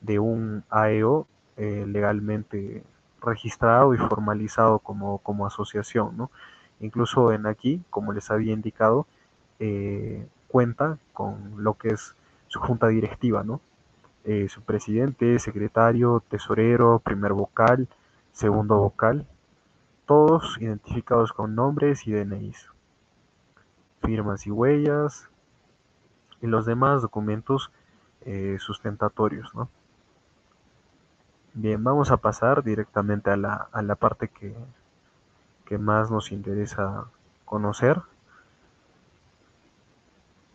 [0.00, 1.26] de un AEO
[1.56, 2.84] eh, legalmente
[3.20, 6.16] registrado y formalizado como, como asociación.
[6.16, 6.30] ¿no?
[6.78, 9.08] Incluso en aquí, como les había indicado,
[9.58, 12.14] eh, cuenta con lo que es
[12.46, 13.60] su junta directiva, ¿no?
[14.24, 17.88] Eh, su presidente, secretario, tesorero, primer vocal,
[18.32, 19.26] segundo vocal,
[20.06, 22.68] todos identificados con nombres y DNIs,
[24.02, 25.28] firmas y huellas,
[26.40, 27.70] y los demás documentos
[28.22, 29.54] eh, sustentatorios.
[29.54, 29.68] ¿no?
[31.54, 34.54] Bien, vamos a pasar directamente a la, a la parte que,
[35.64, 37.06] que más nos interesa
[37.44, 38.02] conocer.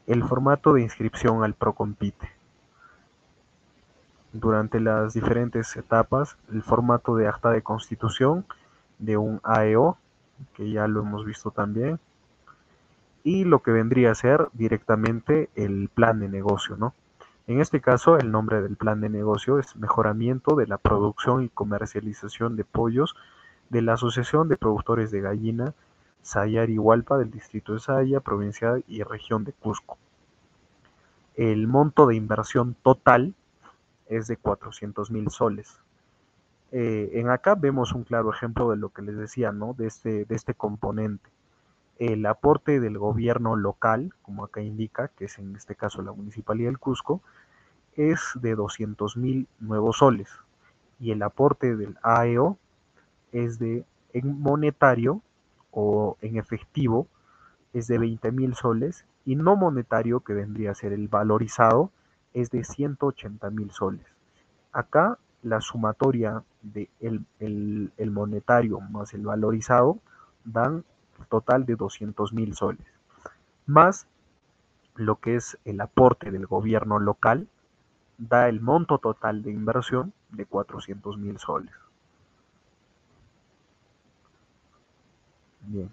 [0.05, 2.32] El formato de inscripción al PROCOMPITE
[4.33, 8.45] durante las diferentes etapas el formato de acta de constitución
[8.99, 9.97] de un AEO,
[10.55, 11.99] que ya lo hemos visto también,
[13.23, 16.93] y lo que vendría a ser directamente el plan de negocio, ¿no?
[17.45, 21.49] En este caso, el nombre del plan de negocio es Mejoramiento de la Producción y
[21.49, 23.15] Comercialización de Pollos
[23.69, 25.73] de la Asociación de Productores de Gallina
[26.21, 29.97] Sayar Hualpa del Distrito de Saya, provincia y región de Cusco.
[31.35, 33.33] El monto de inversión total
[34.17, 35.79] es de 400 mil soles.
[36.71, 39.73] Eh, en acá vemos un claro ejemplo de lo que les decía, ¿no?
[39.73, 41.29] De este, de este componente.
[41.99, 46.69] El aporte del gobierno local, como acá indica, que es en este caso la Municipalidad
[46.69, 47.21] del Cusco,
[47.95, 50.29] es de 200 mil nuevos soles.
[50.99, 52.57] Y el aporte del AEO
[53.31, 55.21] es de en monetario
[55.71, 57.07] o en efectivo
[57.73, 61.91] es de 20 mil soles y no monetario que vendría a ser el valorizado
[62.33, 64.05] es de 180 mil soles.
[64.71, 66.89] Acá la sumatoria de
[68.11, 69.99] monetario más el valorizado
[70.45, 70.83] dan
[71.29, 72.87] total de 200 mil soles,
[73.65, 74.07] más
[74.95, 77.47] lo que es el aporte del gobierno local,
[78.17, 81.73] da el monto total de inversión de 400 mil soles.
[85.61, 85.89] Bien.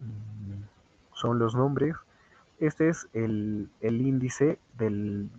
[0.00, 0.64] Mm,
[1.12, 1.96] son los nombres
[2.60, 5.30] este es el, índice del,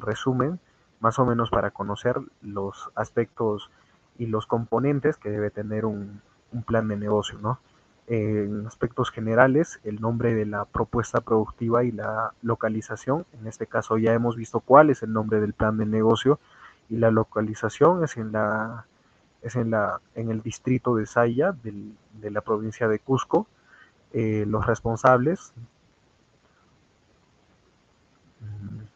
[0.00, 0.58] resumen,
[1.00, 3.70] más o menos para conocer los aspectos
[4.18, 6.20] y los componentes que debe tener un,
[6.66, 7.60] plan de negocio, ¿no?
[8.08, 13.24] En aspectos generales, el nombre de la propuesta productiva y la localización.
[13.40, 16.38] En este caso ya hemos visto cuál es el nombre del plan de negocio
[16.90, 18.86] y la localización es en la
[19.40, 23.46] es en la en el distrito de Saya de la provincia de Cusco.
[24.12, 25.54] Eh, los responsables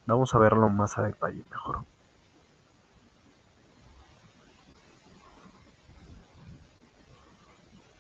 [0.06, 1.80] Vamos a verlo más a detalle mejor.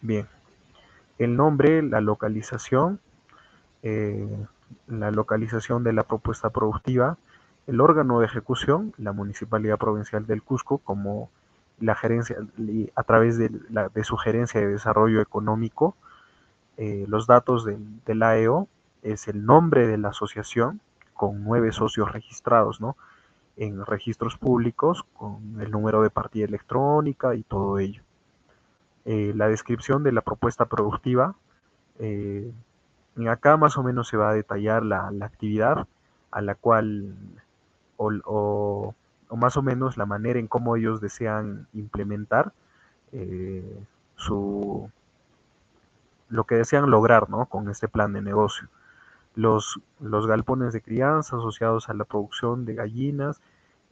[0.02, 0.28] Bien,
[1.18, 3.00] el nombre, la localización,
[3.82, 4.46] eh,
[4.86, 7.16] la localización de la propuesta productiva,
[7.66, 11.28] el órgano de ejecución, la Municipalidad Provincial del Cusco, como
[11.80, 12.36] la gerencia,
[12.94, 15.96] a través de, la, de su gerencia de desarrollo económico,
[16.76, 18.68] eh, los datos del, del AEO,
[19.02, 20.80] es el nombre de la asociación,
[21.16, 22.96] con nueve socios registrados, ¿no?
[23.56, 28.02] En registros públicos, con el número de partida electrónica y todo ello.
[29.06, 31.34] Eh, la descripción de la propuesta productiva.
[31.98, 32.52] Eh,
[33.28, 35.86] acá más o menos se va a detallar la, actividad
[36.30, 37.14] a la cual,
[37.96, 38.94] o,
[39.34, 42.52] más o menos la manera en cómo ellos desean implementar
[43.12, 43.80] eh,
[44.16, 44.90] su,
[46.28, 47.46] lo que desean lograr ¿no?
[47.46, 48.68] con este plan de negocio.
[49.36, 53.42] Los, galpones de crianza asociados a la producción de gallinas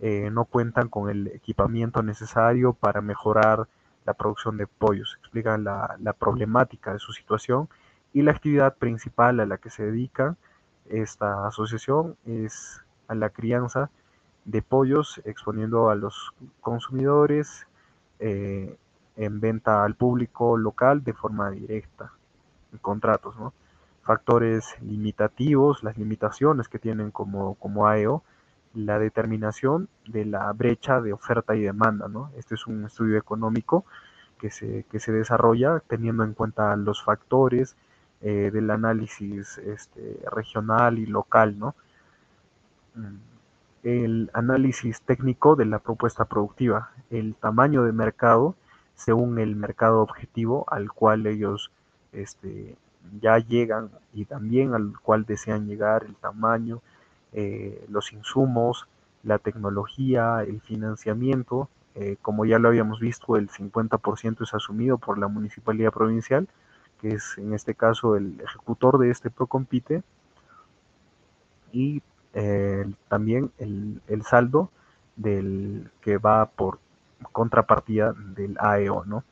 [0.00, 3.68] eh, no cuentan con el equipamiento necesario para mejorar
[4.06, 5.16] la producción de pollos.
[5.20, 7.68] Explican la, problemática de su situación
[8.14, 10.36] y la actividad principal a la que se dedica
[10.86, 13.90] esta asociación es a la crianza
[14.46, 17.66] de pollos, exponiendo a los consumidores
[18.18, 18.78] eh,
[19.16, 22.12] en venta al público local de forma directa,
[22.72, 23.52] en contratos, ¿no?
[24.04, 28.22] Factores limitativos, las limitaciones que tienen como, como AEO,
[28.74, 32.30] la determinación de la brecha de oferta y demanda, ¿no?
[32.36, 33.84] Este es un estudio económico
[34.38, 37.76] que se, que se desarrolla teniendo en cuenta los factores
[38.20, 41.74] eh, del análisis este, regional y local, ¿no?
[42.94, 43.16] Mm,
[43.84, 48.54] el análisis técnico de la propuesta productiva, el tamaño de mercado
[48.94, 51.70] según el mercado objetivo al cual ellos
[52.12, 52.76] este,
[53.20, 56.80] ya llegan y también al cual desean llegar, el tamaño,
[57.32, 58.86] eh, los insumos,
[59.22, 61.68] la tecnología, el financiamiento.
[61.94, 66.48] Eh, como ya lo habíamos visto, el 50% es asumido por la municipalidad provincial,
[67.00, 70.02] que es en este caso el ejecutor de este Procompite,
[71.72, 72.02] y
[72.34, 74.70] eh, también el, el, saldo
[75.16, 76.78] del que va por
[77.32, 79.24] contrapartida del AEO, ¿no?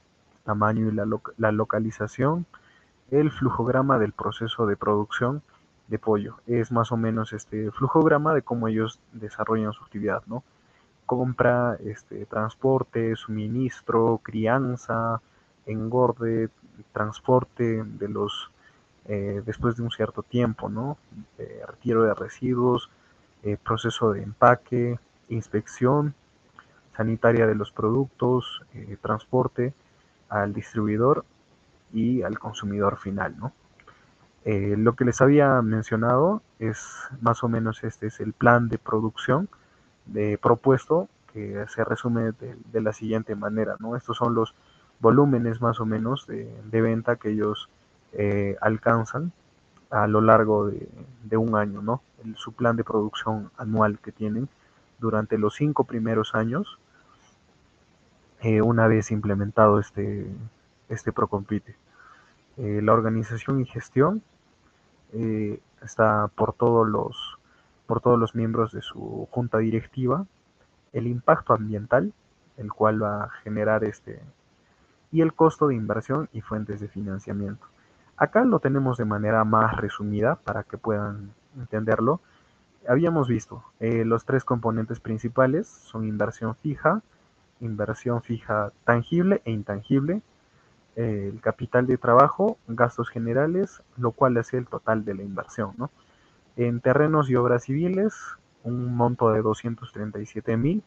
[0.44, 2.47] Tamaño y la, la localización,
[3.12, 5.43] el flujograma del proceso de producción
[5.89, 6.36] de pollo.
[6.47, 10.43] Es más o menos este flujograma de cómo ellos desarrollan su actividad, ¿no?
[11.05, 15.20] Compra, este, transporte, suministro, crianza,
[15.66, 16.48] engorde,
[16.93, 18.51] transporte de los
[19.05, 20.97] eh, después de un cierto tiempo, ¿no?
[21.36, 22.89] Eh, retiro de residuos,
[23.43, 24.98] eh, proceso de empaque,
[25.28, 26.14] inspección
[26.97, 28.62] sanitaria de los productos,
[29.01, 29.74] transporte
[30.28, 31.24] al distribuidor
[31.93, 33.52] y al consumidor final, ¿no?
[34.44, 36.85] Eh, lo que les había mencionado es
[37.20, 39.48] más o menos este es el plan de producción
[40.06, 43.97] de propuesto que se resume de, la siguiente manera, ¿no?
[43.97, 44.55] Estos son los
[45.01, 47.69] volúmenes más o menos de, venta que ellos
[48.12, 49.32] eh, alcanzan
[49.90, 50.89] a lo largo de,
[51.24, 52.02] de un año, ¿no?
[52.24, 54.48] El, su plan de producción anual que tienen
[55.02, 56.78] durante los cinco primeros años,
[58.40, 60.27] eh, una vez implementado este,
[60.89, 61.77] este Procompite.
[62.56, 64.22] Eh, la organización y gestión
[65.12, 67.38] eh, está por todos los
[67.86, 70.24] por todos los miembros de su junta directiva,
[70.92, 72.12] el impacto ambiental,
[72.56, 74.22] el cual va a generar este,
[75.10, 77.66] y el costo de inversión y fuentes de financiamiento.
[78.16, 82.20] Acá lo tenemos de manera más resumida para que puedan entenderlo.
[82.88, 87.02] Habíamos visto eh, los tres componentes principales son inversión fija,
[87.60, 90.22] inversión fija tangible e intangible,
[90.97, 95.73] el capital de trabajo, gastos generales, lo cual es el total de la inversión.
[95.77, 95.90] ¿no?
[96.56, 98.14] En terrenos y obras civiles,
[98.64, 100.82] un monto de 237 mil,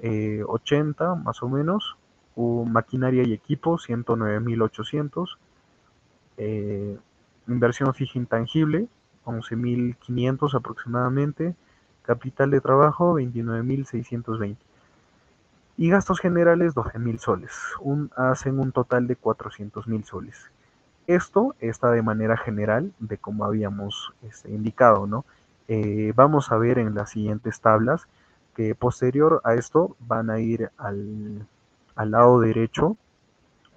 [0.00, 1.96] eh, 80 más o menos,
[2.36, 5.38] maquinaria y equipo, 109 mil 800,
[6.36, 6.98] eh,
[7.48, 8.88] inversión fija intangible,
[9.24, 11.54] 11 mil 500 aproximadamente,
[12.02, 14.66] capital de trabajo, 29 mil 620
[15.76, 17.52] y gastos generales 12 mil soles,
[18.16, 20.50] hacen un total de 400 mil soles.
[21.06, 25.24] Esto está de manera general de como habíamos este, indicado, ¿no?
[25.68, 28.08] Eh, vamos a ver en las siguientes tablas
[28.54, 31.46] que posterior a esto van a ir al,
[31.94, 32.96] al lado derecho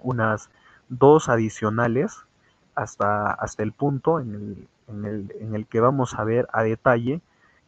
[0.00, 0.50] unas
[0.88, 2.24] dos adicionales
[2.74, 6.62] hasta, hasta el punto en el, en, el, en el que vamos a ver a
[6.62, 7.20] detalle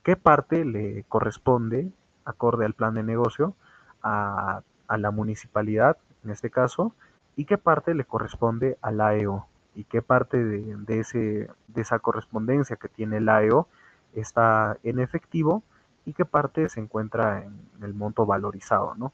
[0.03, 1.91] qué parte le corresponde
[2.25, 3.55] acorde al plan de negocio
[4.03, 6.95] a, la municipalidad, en este caso,
[7.35, 12.77] y qué parte le corresponde al AEO y qué parte de, ese, de esa correspondencia
[12.77, 13.69] que tiene el AEO
[14.13, 15.63] está en efectivo
[16.05, 19.13] y qué parte se encuentra en el monto valorizado, ¿no?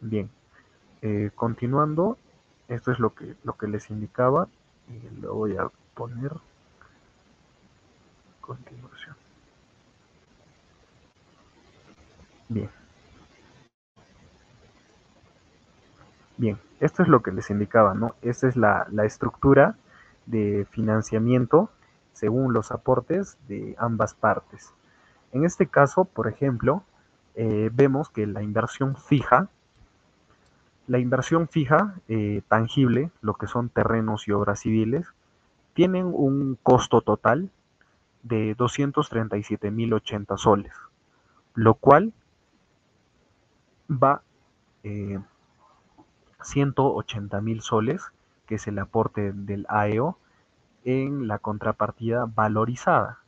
[0.00, 0.28] Bien,
[1.02, 2.18] eh, continuando,
[2.68, 4.48] esto es lo que, lo que les indicaba
[4.88, 6.32] y lo voy a poner
[8.40, 9.23] continuación.
[12.54, 12.70] Bien.
[16.36, 18.14] Bien, esto es lo que les indicaba, ¿no?
[18.22, 19.74] Esta es la, la estructura
[20.26, 21.70] de financiamiento
[22.12, 24.72] según los aportes de ambas partes.
[25.32, 26.84] En este caso, por ejemplo,
[27.34, 29.48] eh, vemos que la inversión fija,
[30.86, 35.08] la inversión fija eh, tangible, lo que son terrenos y obras civiles,
[35.72, 37.50] tienen un costo total
[38.22, 40.72] de 237.080 soles,
[41.54, 42.12] lo cual
[43.90, 44.22] va
[44.82, 45.18] eh,
[46.40, 48.02] 180.000 soles,
[48.46, 50.18] que es el aporte del AEO,
[50.84, 53.20] en la contrapartida valorizada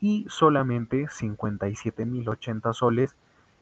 [0.00, 3.14] y solamente 57.080 soles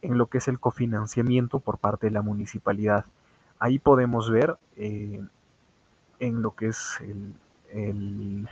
[0.03, 3.05] en lo que es el cofinanciamiento por parte de la municipalidad.
[3.59, 5.23] Ahí podemos ver eh,
[6.19, 7.35] en lo que es el,
[7.73, 8.49] el,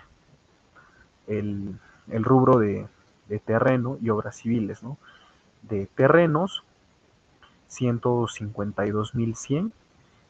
[1.27, 1.79] el,
[2.09, 2.87] el rubro de,
[3.29, 4.83] de, terreno y obras civiles.
[4.83, 4.99] ¿no?
[5.63, 6.63] De terrenos
[7.71, 9.73] 152.100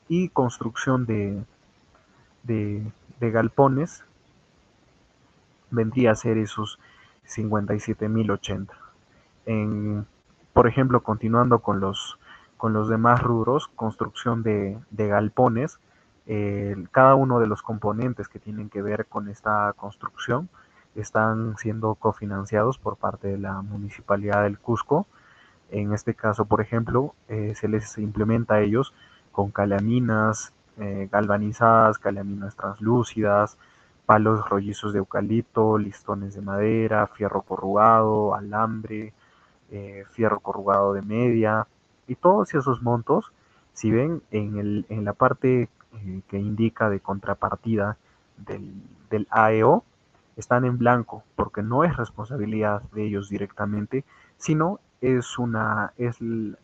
[0.09, 1.45] y construcción de,
[2.43, 2.91] de,
[3.21, 4.05] galpones
[5.71, 6.79] vendría a ser esos
[7.27, 8.69] 57.080.
[9.47, 10.07] En,
[10.53, 12.19] por ejemplo, continuando con los,
[12.57, 15.79] con los demás rubros, construcción de, de galpones,
[16.91, 20.51] cada uno de los componentes que tienen que ver con esta construcción
[20.95, 25.07] están siendo cofinanciados por parte de la Municipalidad del Cusco.
[25.71, 28.95] En este caso, por ejemplo, eh, se les implementa a ellos
[29.33, 33.59] con calaminas eh, galvanizadas, calaminas translúcidas,
[34.07, 39.13] palos rollizos de eucalipto, listones de madera, fierro corrugado, alambre,
[39.71, 41.67] eh, fierro corrugado de media
[42.07, 43.33] y todos esos montos,
[43.75, 45.69] si ven en, el, en la parte
[46.29, 47.97] que indica de contrapartida
[48.37, 48.73] del,
[49.11, 49.85] del, AEO,
[50.37, 54.05] están en blanco porque no es responsabilidad de ellos directamente,
[54.37, 56.57] sino es, una, es el,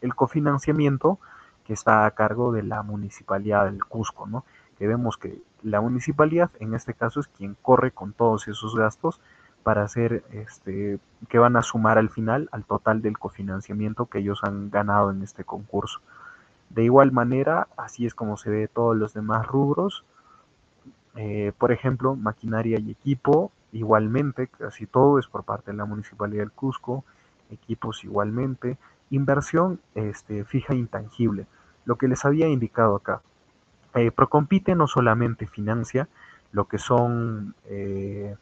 [0.00, 1.18] el, cofinanciamiento
[1.64, 4.44] que está a cargo de la municipalidad del Cusco, ¿no?
[4.78, 9.20] que vemos que la municipalidad en este caso es quien corre con todos esos gastos
[9.62, 10.98] para hacer este
[11.28, 15.22] que van a sumar al final al total del cofinanciamiento que ellos han ganado en
[15.22, 16.00] este concurso.
[16.70, 20.04] De igual manera, así es como se ve todos los demás rubros.
[21.16, 26.42] Eh, por ejemplo, maquinaria y equipo, igualmente, casi todo es por parte de la Municipalidad
[26.42, 27.04] del Cusco,
[27.52, 28.78] equipos igualmente,
[29.10, 31.46] inversión este, fija e intangible,
[31.84, 33.20] lo que les había indicado acá.
[33.94, 36.08] Eh, Procompite no solamente financia
[36.52, 38.36] lo que son eh,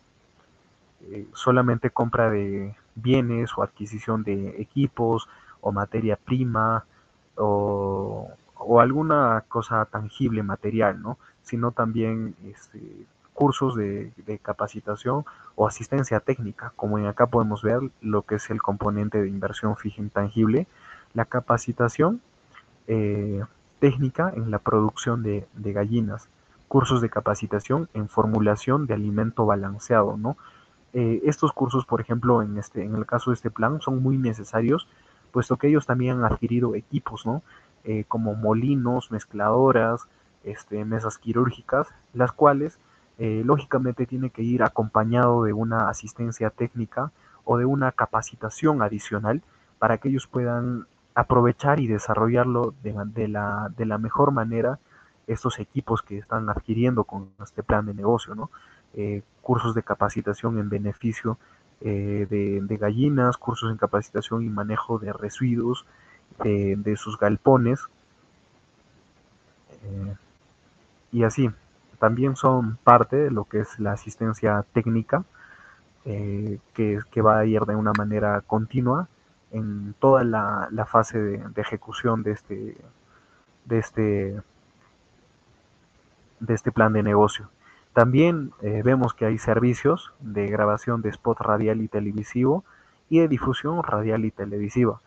[1.03, 5.29] eh, solamente compra de bienes o adquisición de equipos
[5.61, 6.85] o materia prima
[7.37, 11.19] o, o alguna cosa tangible, material, ¿no?
[11.43, 12.81] sino también este,
[13.41, 14.13] cursos de,
[14.43, 19.29] capacitación o asistencia técnica, como en acá podemos ver lo que es el componente de
[19.29, 20.67] inversión fija intangible,
[21.15, 22.21] la capacitación
[22.87, 23.43] eh,
[23.79, 26.29] técnica en la producción de, de, gallinas,
[26.69, 30.37] cursos de capacitación en formulación de alimento balanceado, ¿no?
[30.93, 34.19] Eh, estos cursos, por ejemplo, en, este, en el caso de este plan, son muy
[34.19, 34.87] necesarios,
[35.33, 37.43] puesto que ellos también han adquirido equipos, ¿no?
[37.85, 40.09] Eh, como molinos, mezcladoras,
[40.45, 42.79] este, mesas quirúrgicas, las cuales
[43.23, 47.13] eh, lógicamente tiene que ir acompañado de una asistencia técnica
[47.45, 49.43] o de una capacitación adicional
[49.79, 54.79] para que ellos puedan aprovechar y desarrollarlo de, la, de la mejor manera
[55.27, 58.51] estos equipos que están adquiriendo con este plan de negocio, ¿no?
[58.95, 61.37] Eh, cursos de capacitación en beneficio
[61.83, 65.85] eh, de, de, gallinas, cursos en capacitación y manejo de residuos
[66.43, 67.81] de sus galpones
[71.13, 71.51] y así.
[72.01, 75.25] También son parte de lo que es la asistencia técnica
[76.05, 79.09] que, que va a ir de una manera continua
[79.53, 82.77] en toda la, fase de, de, ejecución de este,
[83.67, 84.43] de este,
[86.41, 87.51] de este plan de negocio.
[87.93, 92.65] También eh, vemos que hay servicios de grabación de spot radial y televisivo
[93.09, 95.01] y de difusión radial y televisiva,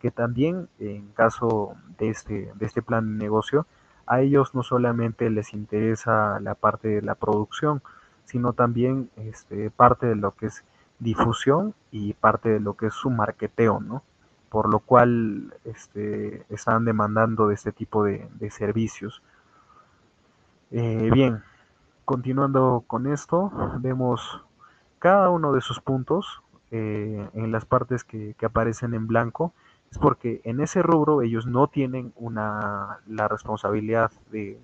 [0.00, 3.66] que también en caso de este, de este plan de negocio,
[4.06, 7.82] a ellos no solamente les interesa la parte de la producción,
[8.24, 10.64] sino también este, parte de lo que es
[10.98, 14.02] difusión y parte de lo que es su marketeo, ¿no?
[14.50, 19.22] Por lo cual este, están demandando de este tipo de, servicios.
[20.70, 21.42] Eh, bien,
[22.04, 24.44] continuando con esto, vemos
[24.98, 29.52] cada uno de sus puntos eh, en las partes que, aparecen en blanco.
[29.90, 34.58] Es porque en ese rubro ellos no tienen una, la responsabilidad de,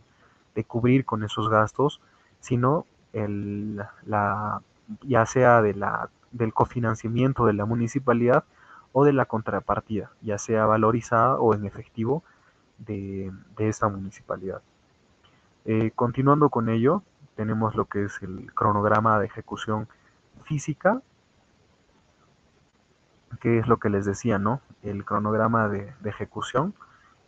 [0.67, 2.01] cubrir con esos gastos,
[2.41, 4.63] sino el, la,
[5.03, 8.45] ya sea de la del cofinanciamiento de la municipalidad
[8.93, 12.23] o de la contrapartida, ya sea valorizada o en efectivo
[12.79, 14.61] de, de esta municipalidad.
[15.65, 17.03] Eh, continuando con ello,
[17.35, 19.89] tenemos lo que es el cronograma de ejecución
[20.45, 21.03] física,
[23.41, 24.61] que es lo que les decía, ¿no?
[24.83, 26.75] El cronograma de, ejecución.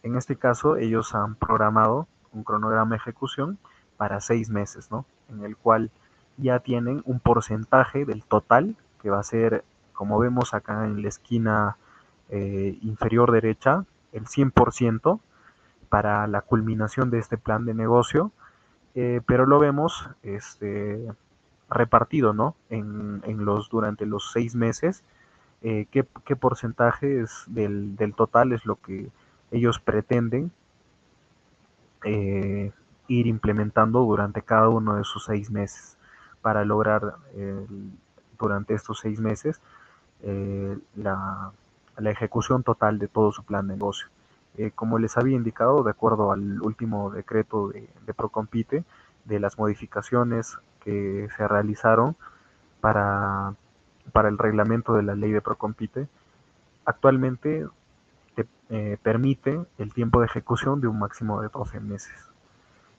[0.03, 3.59] En este caso, ellos han programado un cronograma de ejecución
[3.97, 5.05] para seis meses, ¿no?
[5.29, 5.91] En el cual
[6.37, 11.09] ya tienen un porcentaje del total que va a ser, como vemos acá en la
[11.09, 11.77] esquina
[12.31, 15.21] eh, inferior derecha, el 100%
[15.89, 18.31] para la culminación de este plan de negocio,
[18.95, 21.07] eh, pero lo vemos este,
[21.71, 22.55] repartido, ¿no?
[22.71, 25.05] En, en, los, durante los seis meses,
[25.63, 29.11] eh, ¿qué, porcentaje es del, del, total es lo que
[29.51, 30.53] ellos pretenden
[32.05, 32.71] eh,
[33.09, 35.97] ir implementando durante cada uno de esos seis meses
[36.43, 37.17] para lograr
[38.39, 39.61] durante estos seis meses
[40.23, 41.51] eh, la,
[41.97, 44.09] la ejecución total de todo su plan de negocio.
[44.75, 48.83] Como les había indicado, de acuerdo al último decreto de, de, Procompite,
[49.25, 52.17] de las modificaciones que se realizaron
[52.81, 53.55] para,
[54.13, 56.09] para el reglamento de la ley de Procompite,
[56.85, 57.67] actualmente
[58.35, 62.15] te, eh, permite el tiempo de ejecución de un máximo de 12 meses.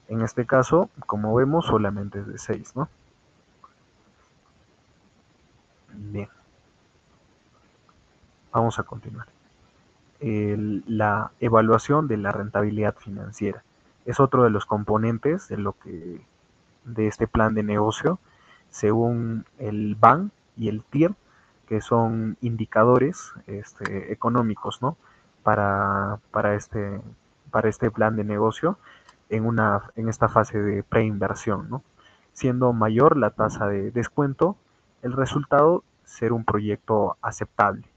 [0.07, 2.89] En este caso, como vemos, solamente es de 6, ¿no?
[5.93, 6.29] Bien.
[8.51, 9.27] Vamos a continuar.
[10.21, 13.63] La evaluación de la rentabilidad financiera
[14.05, 16.21] es otro de los componentes de lo que
[16.83, 18.19] de este plan de negocio
[18.69, 21.15] según el BAN y el TIR
[21.67, 24.97] que son indicadores este, económicos ¿no?
[25.43, 27.01] para, para, este,
[27.51, 28.77] para este plan de negocio
[29.29, 31.69] en, una, en esta fase de preinversión.
[31.69, 31.83] ¿no?
[32.33, 34.57] Siendo mayor la tasa de descuento,
[35.03, 37.87] el resultado ser un proyecto aceptable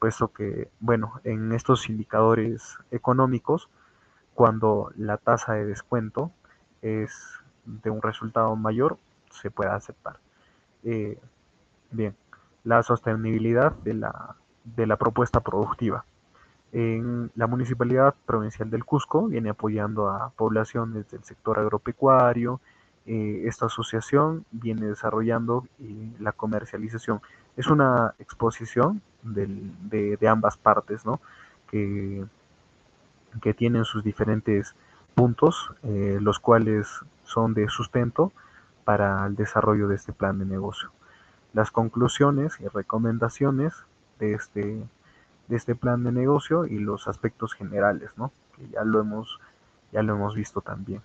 [0.00, 3.68] puesto que, bueno, en estos indicadores económicos,
[4.34, 6.32] cuando la tasa de descuento
[6.80, 7.12] es
[7.66, 8.96] de un resultado mayor,
[9.30, 10.18] se puede aceptar.
[10.84, 11.18] Eh,
[11.90, 12.14] bien,
[12.64, 16.04] la sostenibilidad de la, de la propuesta productiva.
[16.72, 22.60] En la Municipalidad Provincial del Cusco viene apoyando a poblaciones del sector agropecuario.
[23.06, 27.20] Eh, esta asociación viene desarrollando eh, la comercialización.
[27.56, 31.20] Es una exposición del, de, de, ambas partes, ¿no?
[31.68, 32.24] Que,
[33.42, 34.76] que, tienen sus diferentes
[35.14, 36.86] puntos, eh, los cuales
[37.24, 38.32] son de sustento
[38.84, 40.90] para el desarrollo de este plan de negocio.
[41.52, 43.74] Las conclusiones y recomendaciones
[44.18, 44.82] de este,
[45.48, 48.32] de este plan de negocio y los aspectos generales, ¿no?
[48.56, 49.40] que ya lo hemos,
[49.92, 51.02] ya lo hemos visto también.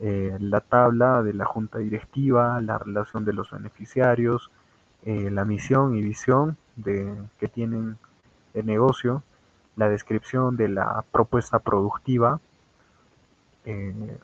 [0.00, 4.50] Eh, la tabla de la junta directiva, la relación de los beneficiarios,
[5.04, 7.98] eh, la misión y visión de, que tienen
[8.54, 9.22] el negocio,
[9.76, 12.40] la descripción de la propuesta productiva,
[13.64, 14.18] eh,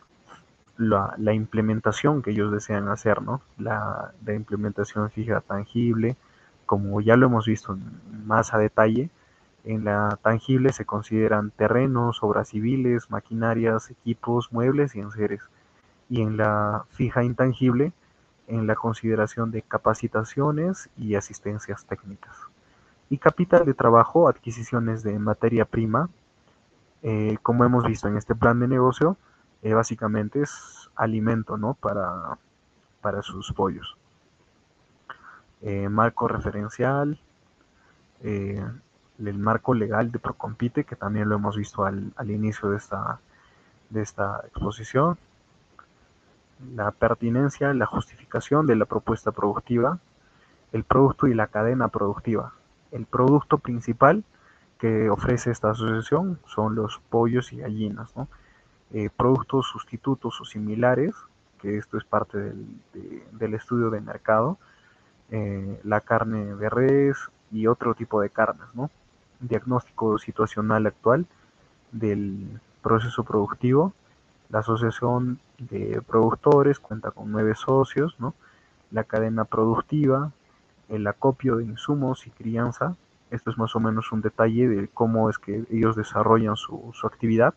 [0.78, 3.42] la, implementación que ellos desean hacer, ¿no?
[3.58, 6.16] La, la, implementación fija tangible,
[6.66, 7.76] como ya lo hemos visto
[8.24, 9.10] más a detalle,
[9.64, 15.42] en la tangible se consideran terrenos, obras civiles, maquinarias, equipos, muebles y enseres.
[16.08, 17.92] Y en la fija intangible,
[18.46, 22.34] en la consideración de capacitaciones y asistencias técnicas.
[23.10, 26.08] Y capital de trabajo, adquisiciones de materia prima,
[27.02, 29.16] eh, como hemos visto en este plan de negocio,
[29.62, 31.74] eh, básicamente es alimento ¿no?
[31.74, 32.38] para,
[33.00, 33.96] para sus pollos.
[35.62, 37.18] Eh, marco referencial,
[38.22, 38.64] eh,
[39.18, 43.20] el marco legal de Procompite, que también lo hemos visto al, al inicio de esta,
[43.90, 45.18] de esta exposición,
[46.74, 49.98] la pertinencia, la justificación de la propuesta productiva,
[50.72, 52.52] el producto y la cadena productiva.
[52.92, 54.24] El producto principal
[54.78, 58.28] que ofrece esta asociación son los pollos y gallinas, ¿no?
[58.92, 61.14] Eh, productos sustitutos o similares,
[61.60, 64.58] que esto es parte del, de, del estudio de mercado,
[65.30, 67.18] eh, la carne de res
[67.50, 68.90] y otro tipo de carnes, ¿no?
[69.40, 71.26] Diagnóstico situacional actual
[71.92, 73.92] del proceso productivo.
[74.50, 78.34] La asociación de productores cuenta con nueve socios, ¿no?
[78.90, 80.32] La cadena productiva,
[80.88, 82.96] el acopio de insumos y crianza.
[83.30, 87.06] Esto es más o menos un detalle de cómo es que ellos desarrollan su, su
[87.06, 87.52] actividad.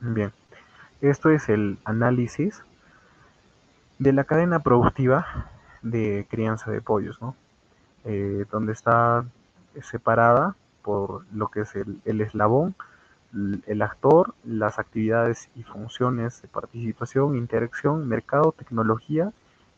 [0.00, 0.32] Bien,
[1.00, 2.62] esto es el análisis
[3.98, 5.50] de la cadena productiva
[5.82, 7.34] de crianza de pollos, ¿no?
[8.04, 9.24] Eh, donde está
[9.82, 12.76] separada por lo que es el, el eslabón,
[13.32, 19.32] el actor, las actividades y funciones de participación, interacción, mercado, tecnología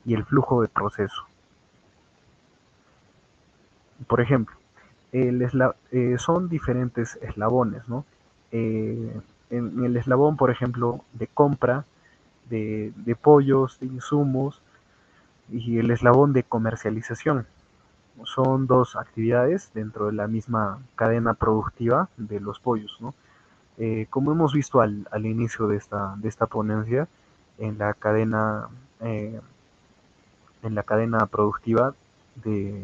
[0.05, 1.27] y el flujo de proceso.
[4.07, 4.57] Por ejemplo,
[5.13, 8.05] el esla eh, son diferentes eslabones, ¿no?
[8.53, 9.21] Eh,
[9.51, 11.85] en, el eslabón, por ejemplo, de compra
[12.49, 14.61] de pollos, de insumos
[15.51, 17.47] y el eslabón de comercialización
[18.25, 23.15] son dos actividades dentro de la misma cadena productiva de los pollos, ¿no?
[23.83, 27.09] Eh, como hemos visto al, al, inicio de esta, de esta ponencia,
[27.57, 28.69] en la cadena,
[29.01, 29.41] eh,
[30.63, 31.95] en la cadena productiva
[32.45, 32.79] de,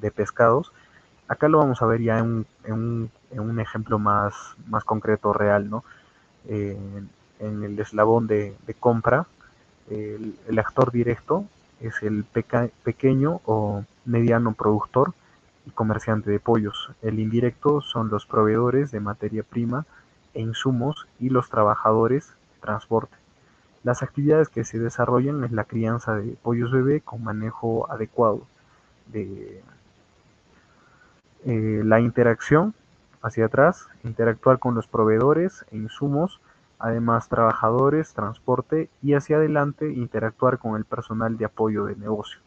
[0.00, 0.72] de, pescados,
[1.28, 4.34] acá lo vamos a ver ya en en un, en un ejemplo más,
[4.68, 5.84] más concreto, real, ¿no?
[6.48, 6.78] Eh,
[7.40, 9.26] en el eslabón de compra,
[9.90, 11.44] El, actor directo
[11.80, 15.12] es el pequeño o mediano productor
[15.66, 16.90] y comerciante de pollos.
[17.02, 19.84] El indirecto son los proveedores de materia prima
[20.34, 23.16] e insumos y los trabajadores transporte.
[23.84, 28.42] Las actividades que se desarrollan es la crianza de pollos bebé con manejo adecuado
[29.06, 29.62] de
[31.44, 32.74] eh, la interacción
[33.22, 36.40] hacia atrás, interactuar con los proveedores e insumos,
[36.78, 42.40] además trabajadores, transporte y hacia adelante interactuar con el personal de apoyo de negocio.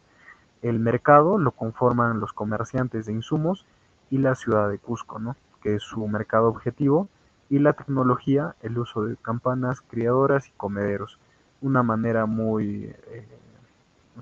[0.61, 3.65] El mercado lo conforman los comerciantes de insumos
[4.09, 5.35] y la ciudad de Cusco, ¿no?
[5.61, 7.07] que es su mercado objetivo,
[7.51, 11.19] y la tecnología, el uso de campanas, criadoras y comederos.
[11.59, 13.27] Una manera muy eh,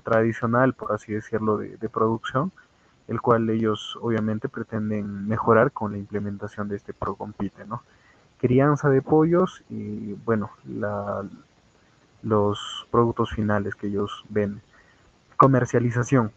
[0.02, 2.50] tradicional, por así decirlo, de, producción,
[3.06, 7.84] el cual ellos obviamente pretenden mejorar con la implementación de este ProCompite, ¿no?
[8.38, 10.50] Crianza de pollos y, bueno,
[12.22, 14.60] los productos finales que ellos ven.
[15.36, 16.32] Comercialización.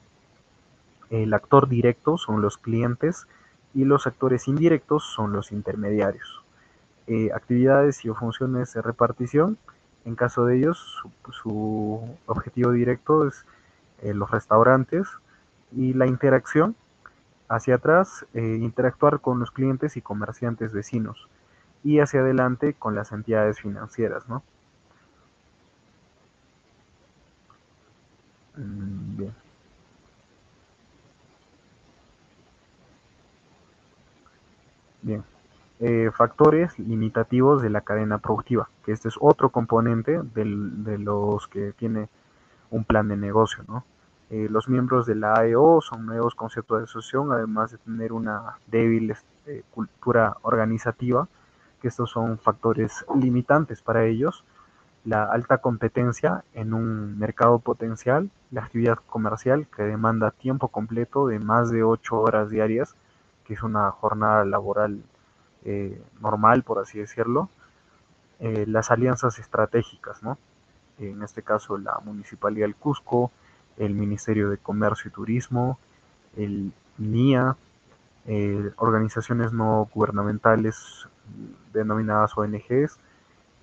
[1.09, 3.25] El actor directo son los clientes
[3.73, 6.42] y los actores indirectos son los intermediarios.
[7.07, 9.57] Eh, actividades y o funciones de repartición.
[10.05, 13.45] En caso de ellos, su, objetivo directo es
[14.01, 15.07] eh, los restaurantes
[15.71, 16.75] y la interacción
[17.49, 21.27] hacia atrás, eh, interactuar con los clientes y comerciantes vecinos
[21.83, 24.43] y hacia adelante con las entidades financieras, ¿no?
[28.57, 29.33] Mm, bien.
[35.01, 35.32] Bien.
[35.85, 41.73] Eh, factores limitativos de la cadena productiva, que este es otro componente de los que
[41.73, 42.07] tiene
[42.71, 43.65] un plan de negocio.
[44.29, 48.59] Eh, los miembros de la AEO son nuevos conceptos de asociación, además de tener una
[48.67, 51.27] débil este, cultura organizativa,
[51.81, 54.45] que estos son factores limitantes para ellos.
[55.03, 61.39] La alta competencia en un mercado potencial, la actividad comercial que demanda tiempo completo de
[61.39, 62.95] más de 8 horas diarias,
[63.43, 65.03] que es una jornada laboral
[65.65, 67.49] eh, normal, por así decirlo,
[68.39, 70.37] eh, las alianzas estratégicas, ¿no?
[70.99, 73.31] En este caso la Municipalidad del Cusco,
[73.77, 75.79] el Ministerio de Comercio y Turismo,
[76.35, 77.55] el NIA,
[78.25, 81.07] eh, organizaciones no gubernamentales
[81.71, 82.99] denominadas ONGs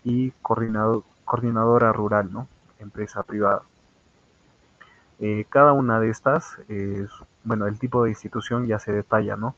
[0.04, 2.48] y coordinadora rural, ¿no?
[2.78, 3.62] Empresa privada.
[5.50, 7.10] cada una de estas, es,
[7.44, 9.54] bueno, el tipo de institución ya se detalla, ¿no?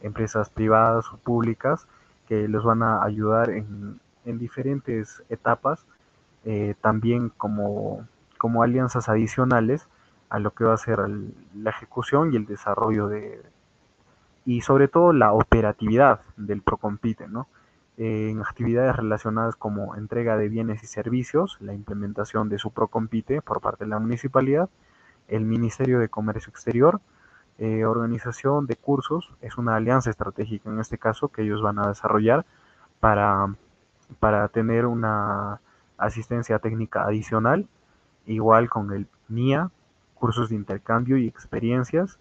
[0.00, 1.86] Empresas privadas o públicas
[2.28, 5.84] que los van a ayudar en, diferentes etapas,
[6.44, 8.06] eh, también como,
[8.38, 9.86] como alianzas adicionales
[10.30, 10.98] a lo que va a ser
[11.54, 13.42] la ejecución y el desarrollo de,
[14.46, 17.48] y sobre todo la operatividad del Procompite, ¿no?
[17.96, 23.60] en actividades relacionadas como entrega de bienes y servicios, la implementación de su Procompite por
[23.60, 24.68] parte de la municipalidad,
[25.28, 27.00] el Ministerio de Comercio Exterior,
[27.58, 31.86] eh, organización de cursos, es una alianza estratégica en este caso que ellos van a
[31.86, 32.44] desarrollar
[32.98, 33.54] para,
[34.18, 35.60] para tener una
[35.96, 37.68] asistencia técnica adicional,
[38.26, 39.70] igual con el MIA,
[40.14, 42.18] cursos de intercambio y experiencias,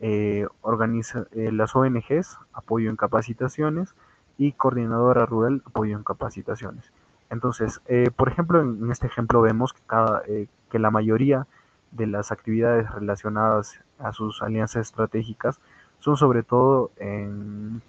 [0.00, 3.94] eh, organiza, eh, las ONGs, apoyo en capacitaciones,
[4.36, 6.92] y coordinadora rural, apoyo en capacitaciones.
[7.30, 7.80] Entonces,
[8.16, 11.46] por ejemplo, en, este ejemplo vemos que, que la mayoría
[11.94, 15.60] de las actividades relacionadas a sus alianzas estratégicas
[16.00, 17.82] son sobre todo en,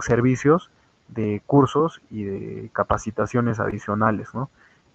[0.00, 0.70] servicios
[1.08, 4.30] de cursos y de capacitaciones adicionales,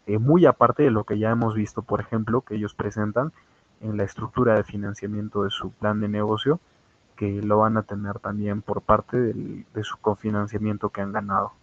[0.07, 3.31] eh, muy aparte de lo que ya hemos visto, por ejemplo, que ellos presentan
[3.81, 6.59] en la estructura de financiamiento de su plan de negocio,
[7.15, 11.53] que lo van a tener también por parte de su cofinanciamiento que han ganado.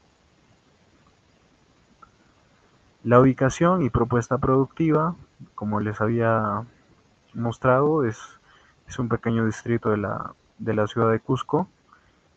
[3.04, 5.14] La ubicación y propuesta productiva,
[5.54, 6.64] como les había
[7.36, 8.18] mostrado es,
[8.88, 11.68] es un pequeño distrito de la, de la ciudad de Cusco.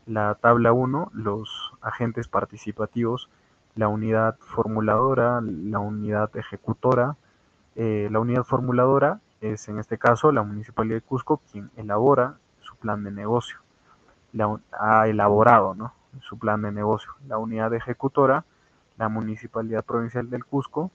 [0.05, 3.29] La tabla 1, los agentes participativos,
[3.75, 7.15] la unidad formuladora, la unidad ejecutora.
[7.75, 12.75] Eh, la unidad formuladora es en este caso la Municipalidad de Cusco quien elabora su
[12.75, 13.57] plan de negocio.
[14.33, 15.93] La, ha elaborado ¿no?
[16.21, 17.11] su plan de negocio.
[17.27, 18.43] La unidad ejecutora,
[18.97, 20.91] la Municipalidad Provincial del Cusco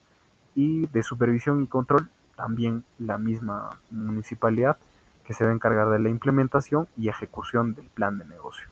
[0.53, 4.77] y de supervisión y control también la misma municipalidad
[5.23, 8.67] que se va a encargar de la implementación y ejecución del plan de negocio.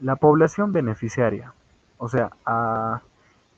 [0.00, 1.54] La población beneficiaria,
[1.98, 3.02] o sea, a,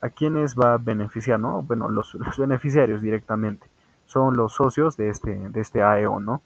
[0.01, 1.61] a quiénes va a beneficiar, ¿no?
[1.63, 3.67] Bueno, los, beneficiarios directamente
[4.05, 6.41] son los socios de este, de este AEO, ¿no?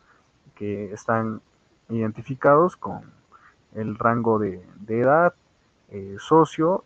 [0.56, 1.41] Que están
[1.90, 3.02] identificados con
[3.76, 5.34] el rango de, edad,
[5.90, 6.86] eh, socio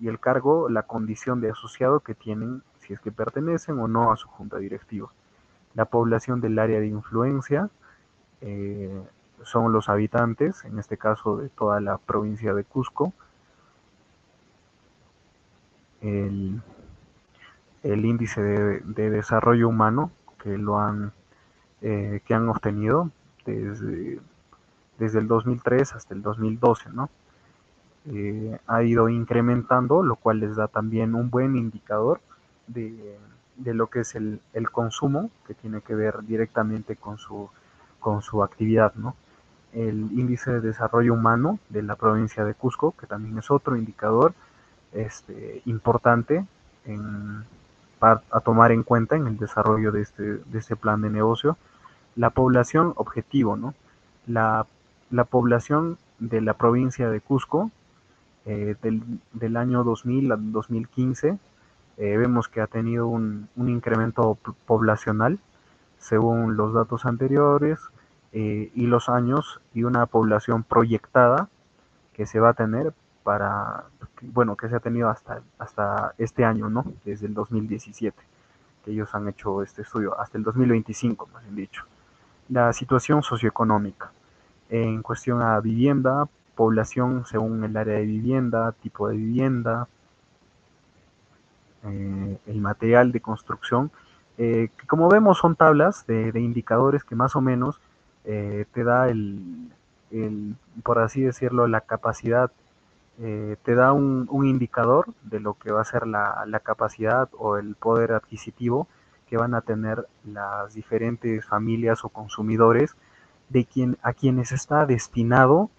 [0.00, 2.62] y el cargo, la condición de asociado que tienen
[2.98, 5.10] que pertenecen o no a su junta directiva.
[5.74, 7.70] La población del área de influencia
[8.40, 9.02] eh,
[9.44, 13.12] son los habitantes, en este caso de toda la provincia de Cusco.
[16.00, 16.62] El,
[17.84, 20.10] índice de, desarrollo humano
[20.42, 21.12] que lo han,
[21.82, 23.10] eh, que han obtenido
[23.44, 24.20] desde,
[24.98, 27.10] desde el 2003 hasta el 2012, ¿no?
[28.06, 32.20] Eh, ha ido incrementando, lo cual les da también un buen indicador
[32.72, 34.40] de, lo que es el,
[34.72, 37.48] consumo, que tiene que ver directamente con su,
[37.98, 39.16] con su actividad, ¿no?
[39.72, 44.34] El índice de desarrollo humano de la provincia de Cusco, que también es otro indicador
[44.92, 46.44] este, importante
[48.00, 51.56] a tomar en cuenta en el desarrollo de este, de este plan de negocio.
[52.16, 53.74] La población objetivo, ¿no?
[54.26, 54.66] La,
[55.10, 57.70] la población de la provincia de Cusco
[58.46, 61.38] eh, del, año 2000 al 2015,
[62.00, 65.38] eh, vemos que ha tenido un, incremento poblacional
[65.98, 67.78] según los datos anteriores
[68.32, 71.50] eh, y los años y una población proyectada
[72.14, 73.84] que se va a tener para,
[74.22, 76.86] bueno, que se ha tenido hasta, hasta este año, ¿no?
[77.04, 78.16] Desde el 2017,
[78.82, 81.84] que ellos han hecho este estudio, hasta el 2025, más bien dicho.
[82.48, 84.10] La situación socioeconómica
[84.70, 89.86] en cuestión a vivienda, población según el área de vivienda, tipo de vivienda,
[91.84, 93.90] eh, el material de construcción,
[94.38, 97.80] eh, que como vemos son tablas de, indicadores que más o menos
[98.24, 99.70] eh, te da el,
[100.82, 102.50] por así decirlo, la capacidad,
[103.18, 107.74] te da un, indicador de lo que va a ser la, la capacidad o el
[107.74, 108.88] poder adquisitivo
[109.28, 112.96] que van a tener las diferentes familias o consumidores
[113.50, 115.70] de quien, a quienes está destinado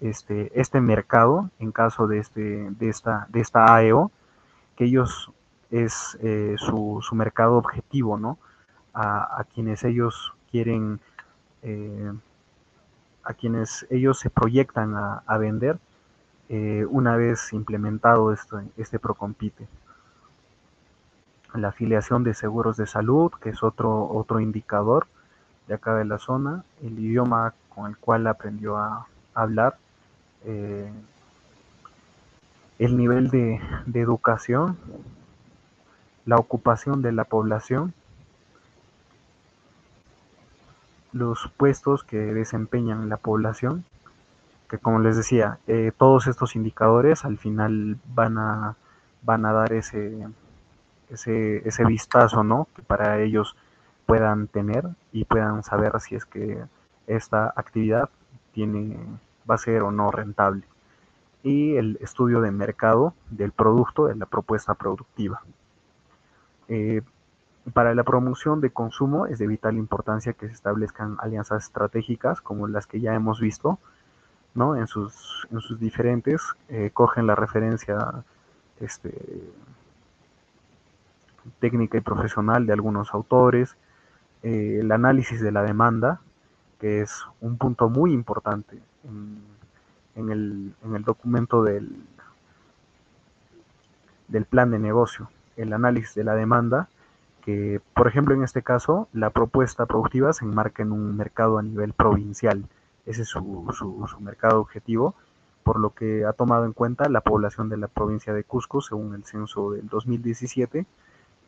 [0.00, 4.10] este, este mercado en caso de, este, de, esta, de esta AEO,
[4.76, 5.32] que ellos
[5.70, 8.38] es eh, su, su, mercado objetivo, ¿no?
[8.92, 11.00] A, quienes ellos quieren,
[11.62, 12.12] eh,
[13.22, 15.78] a quienes ellos se proyectan a, vender
[16.48, 19.68] eh, una vez implementado esto, este Procompite.
[21.54, 25.06] La afiliación de seguros de salud, que es otro, otro indicador
[25.68, 29.76] de acá de la zona, el idioma con el cual aprendió a hablar,
[32.80, 33.60] el nivel de,
[33.94, 34.78] educación,
[36.30, 37.92] la ocupación de la población,
[41.12, 43.84] los puestos que desempeñan la población,
[44.68, 48.76] que como les decía, eh, todos estos indicadores al final van a,
[49.22, 50.24] van a dar ese,
[51.08, 52.68] ese, ese vistazo, ¿no?
[52.76, 53.56] Que para ellos
[54.06, 56.62] puedan tener y puedan saber si es que
[57.08, 58.08] esta actividad
[58.52, 58.96] tiene
[59.50, 60.62] va a ser o no rentable.
[61.42, 65.42] Y el estudio de mercado del producto, de la propuesta productiva.
[66.70, 67.02] Eh,
[67.74, 72.68] para la promoción de consumo es de vital importancia que se establezcan alianzas estratégicas como
[72.68, 73.80] las que ya hemos visto,
[74.54, 74.76] ¿no?
[74.76, 78.24] En sus, en sus diferentes, eh, cogen la referencia
[78.78, 79.12] este,
[81.58, 83.76] técnica y profesional de algunos autores,
[84.44, 86.20] eh, el análisis de la demanda,
[86.78, 88.80] que es un punto muy importante
[90.14, 90.74] en, el,
[91.04, 92.04] documento del,
[94.28, 95.28] del plan de negocio,
[95.62, 96.88] el análisis de la demanda,
[97.42, 101.62] que por ejemplo en este caso la propuesta productiva se enmarca en un mercado a
[101.62, 102.64] nivel provincial,
[103.06, 105.14] ese es su, su, mercado objetivo,
[105.62, 109.14] por lo que ha tomado en cuenta la población de la provincia de Cusco según
[109.14, 110.86] el censo del 2017,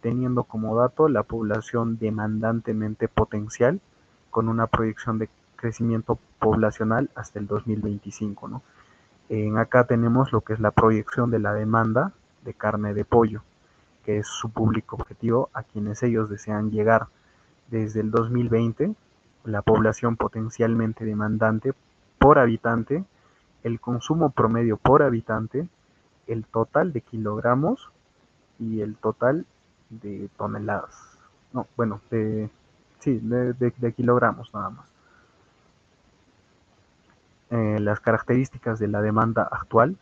[0.00, 3.80] teniendo como dato la población demandantemente potencial
[4.30, 8.48] con una proyección de crecimiento poblacional hasta el 2025.
[8.48, 8.62] ¿no?
[9.28, 12.12] En acá tenemos lo que es la proyección de la demanda
[12.44, 13.42] de carne de pollo,
[14.04, 17.06] que es su público objetivo a quienes ellos desean llegar.
[17.68, 18.94] Desde el 2020,
[19.44, 21.72] la población potencialmente demandante
[22.18, 23.04] por habitante,
[23.62, 25.66] el consumo promedio por habitante,
[26.26, 27.90] el total de kilogramos
[28.58, 29.46] y el total
[29.90, 31.18] de toneladas.
[31.52, 32.50] No, bueno, de,
[32.98, 34.92] sí, de kilogramos nada más.
[37.52, 39.98] Eh, las características de la demanda actual,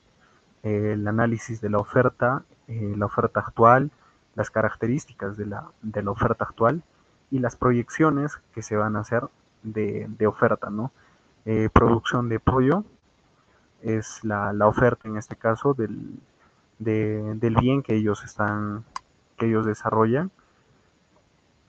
[0.63, 3.91] eh, el análisis de la oferta, eh, la oferta actual,
[4.37, 6.83] las características de la, de la, oferta actual
[7.31, 9.25] y las proyecciones que se van a hacer
[9.63, 10.93] de, oferta, ¿no?
[11.73, 12.85] producción de pollo
[13.83, 16.21] es la, oferta en este caso del,
[16.79, 18.85] del bien que ellos están,
[19.37, 20.31] que ellos desarrollan,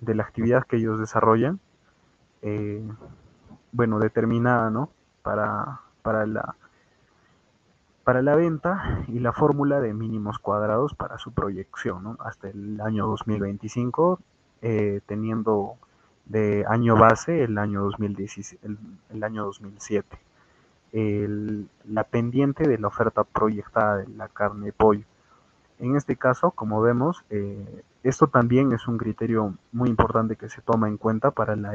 [0.02, 1.60] de la actividad que ellos desarrollan,
[3.72, 4.91] bueno, determinada, ¿no?
[5.23, 6.56] para, para, la,
[8.12, 13.08] para la venta y la fórmula de mínimos cuadrados para su proyección hasta el año
[13.08, 14.20] 2025,
[14.62, 15.76] eh, teniendo
[16.26, 18.68] de año base el año, 2017,
[19.14, 20.20] el, año 2007.
[21.86, 25.06] la pendiente de la oferta proyectada de la carne de pollo.
[25.80, 30.62] En este caso, como vemos, eh, esto también es un criterio muy importante que se
[30.62, 31.72] toma en cuenta para la,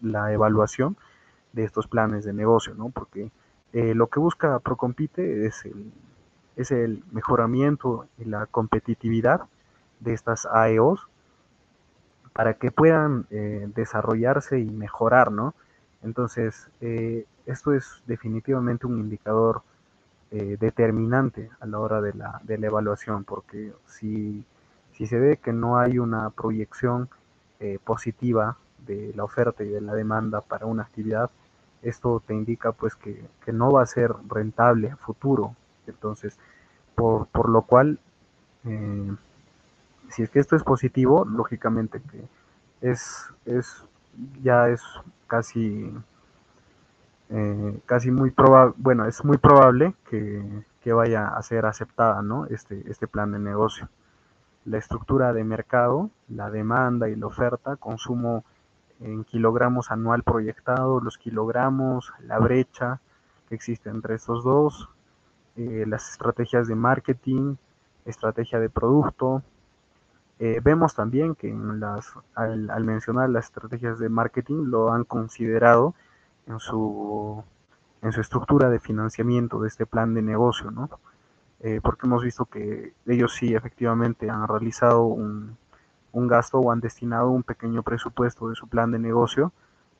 [0.00, 0.96] la evaluación
[1.52, 2.88] de estos planes de negocio, ¿no?
[2.88, 3.30] Porque
[3.72, 5.92] eh, lo que busca Procompite es el,
[6.56, 9.42] es el mejoramiento y la competitividad
[10.00, 11.06] de estas AEOs
[12.32, 15.54] para que puedan eh, desarrollarse y mejorar, ¿no?
[16.02, 19.62] Entonces, eh, esto es definitivamente un indicador
[20.30, 24.44] determinante a la hora de la, de la evaluación, porque si,
[24.92, 27.08] si, se ve que no hay una proyección
[27.82, 31.30] positiva de la oferta y de la demanda para una actividad,
[31.82, 35.54] esto te indica pues que, no va a ser rentable a futuro.
[35.86, 36.38] Entonces,
[36.94, 37.98] por, por lo cual,
[38.64, 39.14] eh,
[40.10, 42.24] si es que esto es positivo, lógicamente que
[42.80, 43.84] es, es
[44.42, 44.82] ya es
[45.26, 45.92] casi,
[47.30, 50.44] eh, casi muy probable, bueno, es muy probable que,
[50.82, 52.46] que, vaya a ser aceptada ¿no?
[52.46, 53.88] este, este plan de negocio.
[54.64, 58.44] La estructura de mercado, la demanda y la oferta, consumo
[59.00, 63.00] en kilogramos anual proyectado, los kilogramos, la brecha
[63.48, 64.88] que existe entre estos dos,
[65.56, 67.56] eh, las estrategias de marketing,
[68.04, 69.42] estrategia de producto.
[70.38, 75.94] Eh, vemos también que en las, al, mencionar las estrategias de marketing lo han considerado
[76.46, 77.42] en su,
[78.02, 80.88] en su estructura de financiamiento de este plan de negocio, ¿no?
[81.60, 85.56] Eh, porque hemos visto que ellos sí efectivamente han realizado un,
[86.18, 89.52] un gasto o han destinado un pequeño presupuesto de su plan de negocio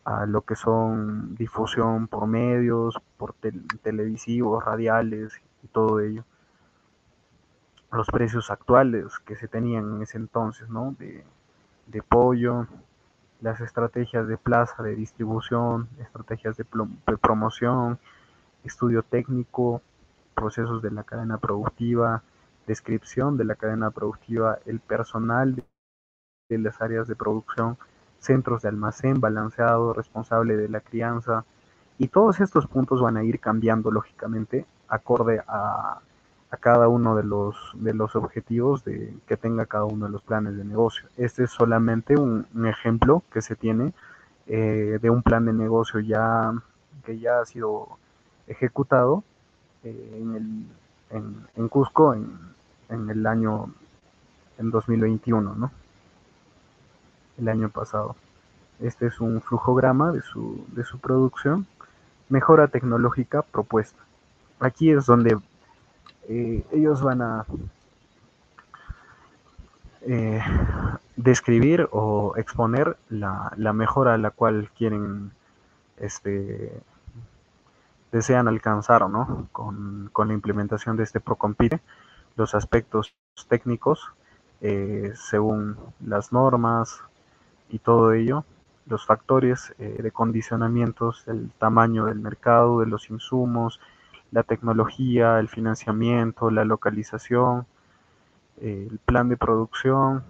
[0.05, 3.35] a lo que son difusión por medios, por
[3.83, 6.25] televisivos, radiales y todo ello.
[7.93, 10.95] Los precios actuales que se tenían en ese entonces, ¿no?
[10.99, 11.25] De,
[12.03, 12.67] pollo,
[13.41, 16.65] las estrategias de plaza, de distribución, estrategias de
[17.21, 17.99] promoción,
[18.65, 19.83] estudio técnico,
[20.35, 22.23] procesos de la cadena productiva,
[22.67, 25.65] descripción de la cadena productiva, el personal
[26.49, 27.77] de las áreas de producción,
[28.21, 31.45] centros de almacén balanceado, responsable de la crianza,
[31.99, 36.01] y todos estos puntos van a ir cambiando lógicamente acorde a,
[36.61, 40.57] cada uno de los, de los objetivos de, que tenga cada uno de los planes
[40.57, 41.07] de negocio.
[41.19, 43.93] Este es solamente un, ejemplo que se tiene
[44.47, 46.55] eh, de un plan de negocio ya
[47.05, 47.99] que ya ha sido
[48.47, 49.23] ejecutado
[49.85, 50.67] eh, en,
[51.11, 52.39] el, en, Cusco en,
[52.89, 53.71] en el año
[54.57, 55.71] en 2021, ¿no?
[57.39, 58.17] El año pasado.
[58.81, 61.67] Este es un flujograma de su, de su producción.
[62.29, 63.99] Mejora tecnológica propuesta.
[64.61, 65.39] Aquí es donde
[66.29, 67.47] eh, ellos van a
[70.03, 70.41] eh,
[71.17, 75.33] describir o exponer la, mejora a la cual quieren,
[75.97, 76.73] este,
[78.13, 79.49] desean alcanzar ¿no?
[79.53, 81.81] con, la implementación de este Procompite,
[82.37, 83.15] los aspectos
[83.49, 84.13] técnicos
[84.61, 87.01] eh, según las normas,
[87.71, 88.45] y todo ello,
[88.89, 93.81] los factores eh, de condicionamientos, el tamaño del mercado, de los insumos,
[94.31, 97.67] la tecnología, el financiamiento, la localización,
[98.61, 100.25] eh, el plan de producción,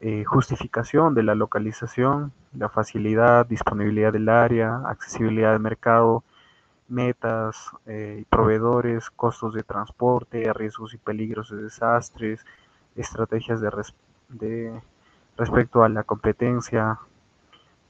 [0.00, 6.22] eh, justificación de la localización, la facilidad, disponibilidad del área, accesibilidad del mercado,
[6.86, 7.70] metas,
[8.28, 12.44] proveedores, costos de transporte, riesgos y peligros de desastres,
[12.94, 13.70] estrategias de
[15.36, 16.98] respecto a la competencia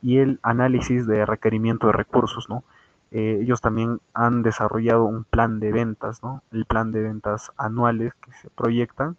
[0.02, 2.64] y el análisis de requerimiento de recursos, ¿no?
[3.10, 6.42] Eh, ellos también han desarrollado un plan de ventas, ¿no?
[6.52, 9.16] El plan de ventas anuales que se proyectan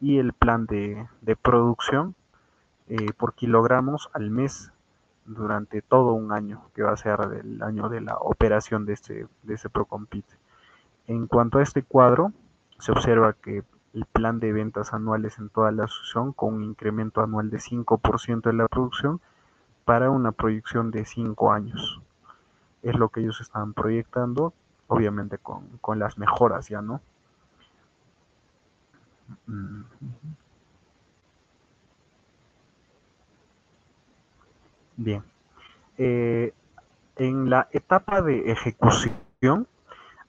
[0.00, 1.06] y el plan de,
[1.42, 2.14] producción
[2.88, 4.72] eh, por kilogramos al mes
[5.26, 9.26] durante todo un año, que va a ser el año de la operación de este,
[9.42, 10.34] de este Procompite.
[11.06, 12.32] En cuanto a este cuadro,
[12.78, 13.62] se observa que
[13.94, 18.42] el plan de ventas anuales en toda la asociación con un incremento anual de 5%
[18.42, 19.20] de la producción
[19.84, 22.00] para una proyección de 5 años.
[22.82, 24.52] Es lo que ellos estaban proyectando,
[24.88, 27.00] obviamente con, las mejoras ya, ¿no?
[34.96, 35.22] Bien.
[35.98, 36.52] Eh,
[37.16, 39.68] en la etapa de ejecución,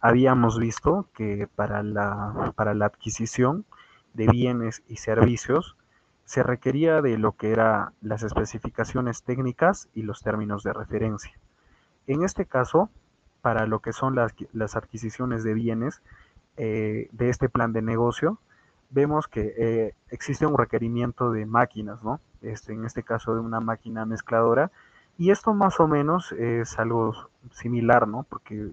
[0.05, 3.65] habíamos visto que para la, para la adquisición
[4.13, 5.75] de bienes y servicios
[6.25, 11.33] se requería de lo que eran las especificaciones técnicas y los términos de referencia.
[12.05, 12.91] En este caso,
[13.41, 16.03] para lo que son las, las adquisiciones de bienes,
[16.57, 18.37] eh, de este plan de negocio,
[18.91, 22.19] vemos que eh, existe un requerimiento de máquinas, ¿no?
[22.43, 24.69] Este, en este caso de una máquina mezcladora,
[25.17, 28.23] y esto más o menos es algo similar, ¿no?
[28.29, 28.71] Porque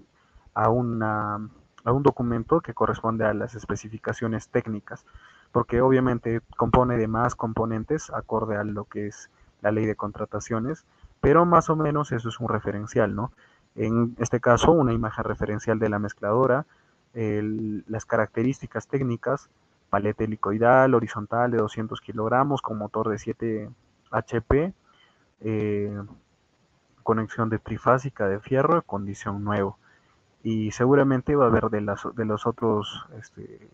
[0.53, 1.49] a, una,
[1.83, 5.05] a un documento que corresponde a las especificaciones técnicas,
[5.51, 9.29] porque obviamente compone de más componentes acorde a lo que es
[9.61, 10.85] la ley de contrataciones,
[11.21, 13.31] pero más o menos eso es un referencial, ¿no?
[13.75, 16.65] En este caso, una imagen referencial de la mezcladora,
[17.13, 19.49] las características técnicas,
[19.89, 23.69] paleta helicoidal horizontal de 200 kilogramos con motor de 7
[24.11, 24.73] HP,
[25.41, 26.01] eh,
[27.03, 29.77] conexión de trifásica de fierro, condición nuevo.
[30.43, 31.79] Y seguramente va a haber de,
[32.15, 33.69] de los otros este,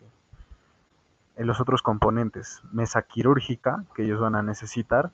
[1.40, 2.62] en los otros componentes.
[2.70, 5.10] Mesa quirúrgica que ellos van a necesitar,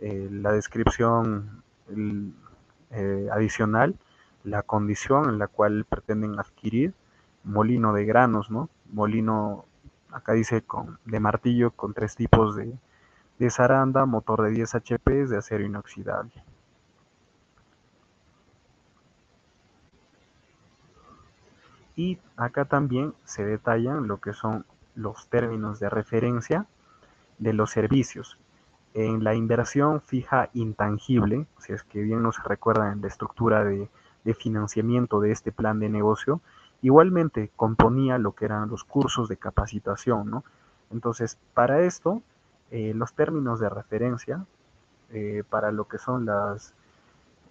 [0.00, 1.62] eh, la descripción
[2.90, 3.94] eh, adicional,
[4.42, 6.94] la condición en la cual pretenden adquirir,
[7.44, 8.70] molino de granos, ¿no?
[8.90, 9.66] Molino,
[10.10, 12.72] acá dice con, de martillo con tres tipos de,
[13.38, 16.32] de zaranda, motor de 10 HP de acero inoxidable.
[21.96, 26.66] Y acá también se detallan lo que son los términos de referencia
[27.38, 28.38] de los servicios.
[28.94, 33.88] En la inversión fija intangible, si es que bien nos recuerda en la estructura de,
[34.34, 36.40] financiamiento de este plan de negocio,
[36.82, 40.30] igualmente componía lo que eran los cursos de capacitación.
[40.30, 40.44] ¿no?
[40.90, 42.22] Entonces, para esto,
[42.70, 44.44] eh, los términos de referencia
[45.12, 46.74] eh, para lo que son las,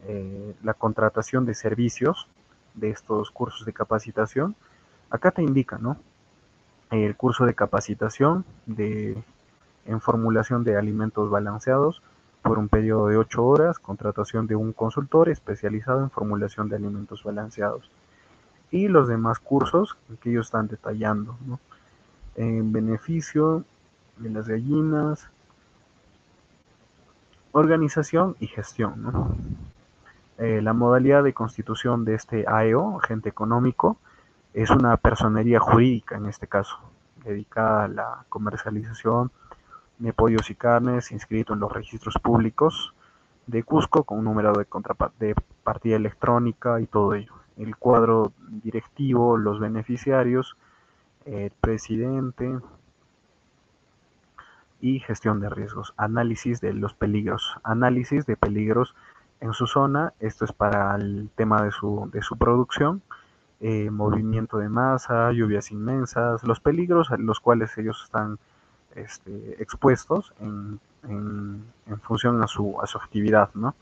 [0.04, 2.28] eh, la contratación de servicios
[2.76, 4.56] de estos cursos de capacitación,
[5.10, 5.98] acá te indica, ¿no?
[6.92, 9.18] El curso de capacitación de,
[9.86, 12.02] en formulación de alimentos balanceados
[12.42, 17.24] por un periodo de 8 horas, contratación de un consultor especializado en formulación de alimentos
[17.24, 17.90] balanceados.
[18.70, 21.60] Y los demás cursos que ellos están detallando, ¿no?
[22.36, 23.64] En beneficio
[24.18, 25.28] de las gallinas,
[27.52, 29.36] organización y gestión, ¿no?
[30.38, 33.98] Eh, la modalidad de constitución de este AEO, agente económico,
[34.54, 36.78] es una personería jurídica en este caso,
[37.24, 39.32] dedicada a la comercialización
[40.00, 42.94] de pollos y carnes, inscrito en los registros públicos
[43.48, 44.66] de Cusco con un número de,
[45.20, 47.34] de partida electrónica y todo ello.
[47.58, 48.34] El cuadro
[48.64, 50.58] directivo, los beneficiarios,
[51.26, 52.60] el presidente
[54.82, 58.96] y gestión de riesgos, análisis de los peligros, análisis de peligros
[59.42, 63.02] en su zona, esto es para el tema de su, de su producción,
[63.62, 68.38] eh, movimiento de masa, lluvias inmensas, los peligros a los cuales ellos están
[68.96, 70.80] este, expuestos en,
[72.02, 73.76] función a su, a su actividad, ¿no?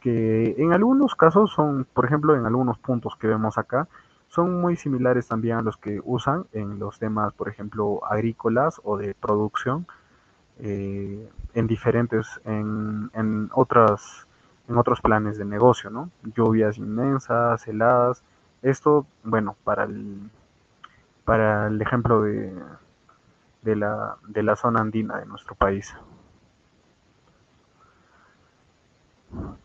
[0.00, 3.88] que en algunos casos son, por ejemplo, en algunos puntos que vemos acá,
[4.28, 8.98] son muy similares también a los que usan en los temas, por ejemplo, agrícolas o
[8.98, 9.86] de producción,
[10.58, 14.26] eh, en diferentes, en, en otras
[14.68, 16.10] en otros planes de negocio, ¿no?
[16.22, 18.22] Lluvias inmensas, heladas.
[18.62, 20.30] Esto, bueno, para el,
[21.24, 22.52] para el ejemplo de,
[23.62, 25.94] de, la, de la zona andina de nuestro país.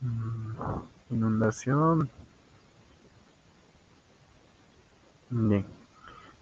[0.02, 0.54] Mm,
[1.12, 2.10] inundación.
[5.30, 5.66] Bien.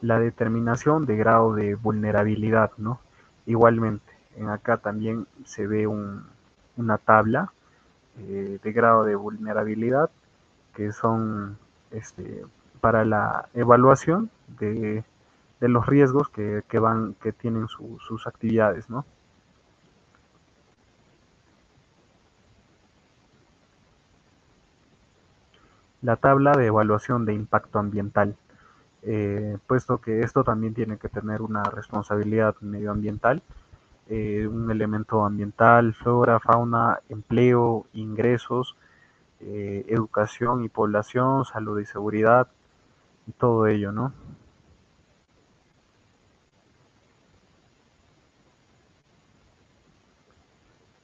[0.02, 3.00] La determinación de grado de vulnerabilidad, ¿no?
[3.46, 4.06] Igualmente,
[4.36, 6.24] en acá también se ve un,
[6.78, 7.52] una tabla
[8.19, 10.10] eh, de grado de vulnerabilidad
[10.73, 11.57] que son
[11.91, 12.45] este,
[12.81, 14.30] para la evaluación
[14.60, 15.03] de,
[15.60, 19.06] los riesgos que, van que tienen sus actividades ¿no?
[26.02, 28.35] la tabla de evaluación de impacto ambiental
[29.03, 33.41] eh, puesto que esto también tiene que tener una responsabilidad medioambiental
[34.10, 38.76] eh, un elemento ambiental, flora, fauna, empleo, ingresos,
[39.42, 42.48] eh, educación y población, salud y seguridad,
[43.28, 44.14] y todo ello, ¿no?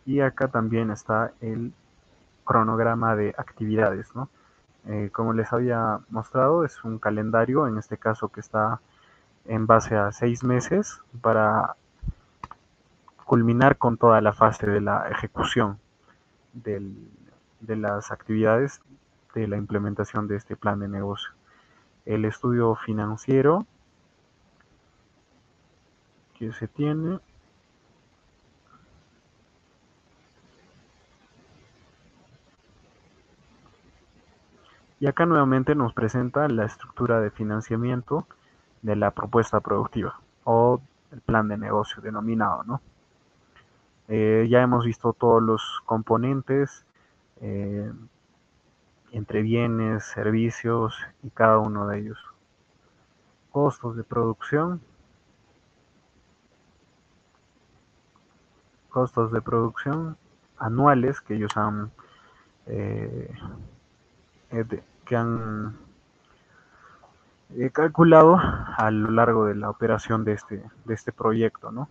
[0.06, 1.74] Y acá también está el
[2.44, 4.30] cronograma de actividades, ¿no?
[4.88, 8.82] Eh, como les había mostrado, es un calendario, en este caso que está
[9.46, 11.76] en base a seis meses para
[13.34, 15.80] culminar con toda la fase de la ejecución
[16.54, 16.86] de
[17.62, 18.80] las actividades
[19.34, 21.32] de la implementación de este plan de negocio.
[22.06, 23.66] El estudio financiero
[26.38, 27.20] que se tiene
[35.00, 38.28] Y acá nuevamente nos presenta la estructura de financiamiento
[38.84, 40.80] de la propuesta productiva o
[41.12, 42.93] el plan de negocio denominado, ¿no?
[44.08, 46.86] Eh, ya hemos visto todos los componentes
[47.42, 47.92] eh,
[49.12, 52.20] entre bienes, servicios y cada uno de ellos.
[53.52, 54.82] Costos de producción.
[58.90, 60.18] Costos de producción
[60.58, 61.92] anuales que ellos han
[62.68, 63.34] eh,
[65.06, 65.78] que han
[67.72, 71.90] calculado a lo largo de la operación de este, de este proyecto, ¿no?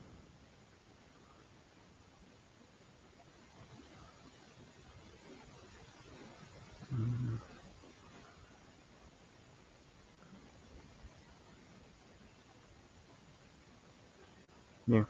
[14.92, 15.06] Bien.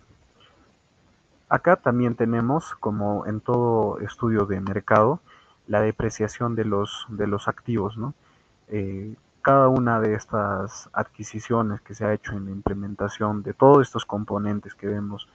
[1.48, 5.18] Acá también tenemos, como en todo estudio de mercado,
[5.66, 8.14] la depreciación de los, de los activos, ¿no?
[8.68, 13.82] Eh, cada una de estas adquisiciones que se ha hecho en la implementación de todos
[13.84, 15.28] estos componentes que vemos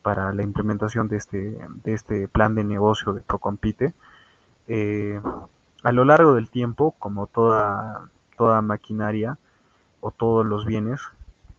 [0.00, 3.92] para la implementación de este, de este plan de negocio de Procompite,
[4.68, 5.20] eh,
[5.82, 8.08] a lo largo del tiempo, como toda,
[8.38, 9.36] toda maquinaria
[10.00, 11.02] o todos los bienes,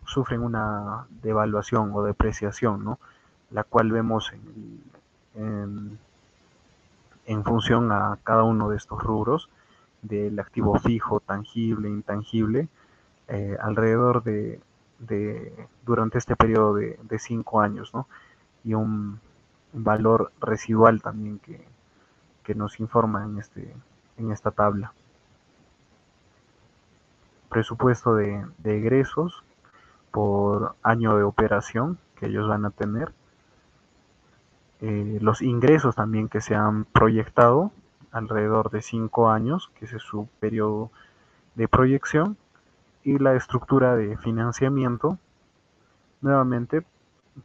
[0.06, 2.98] sufren una devaluación o depreciación, ¿no?
[3.50, 4.32] la cual vemos
[5.34, 5.98] en,
[7.26, 9.48] en función a cada uno de estos rubros
[10.02, 12.68] del activo fijo, tangible, intangible,
[13.28, 14.60] eh, alrededor de,
[15.84, 18.06] durante este periodo de, cinco años, ¿no?
[18.64, 19.20] Y un,
[19.76, 23.74] valor residual también que, nos informa en, este,
[24.18, 24.92] en esta tabla.
[27.48, 29.42] Presupuesto de, de egresos
[30.14, 33.12] por año de operación que ellos van a tener.
[34.80, 37.72] Eh, los ingresos también que se han proyectado
[38.12, 40.92] alrededor de cinco años, que es su periodo
[41.56, 42.36] de proyección,
[43.02, 45.18] y la estructura de financiamiento,
[46.20, 46.86] nuevamente,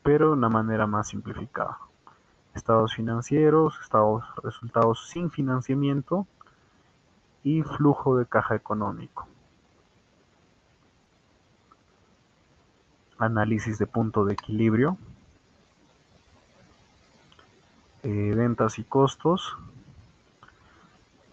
[0.03, 1.79] pero de una manera más simplificada.
[2.53, 6.27] Estados financieros, estados resultados sin financiamiento
[7.43, 9.27] y flujo de caja económico.
[13.19, 14.97] Análisis de punto de equilibrio.
[18.03, 19.57] Eh, ventas y costos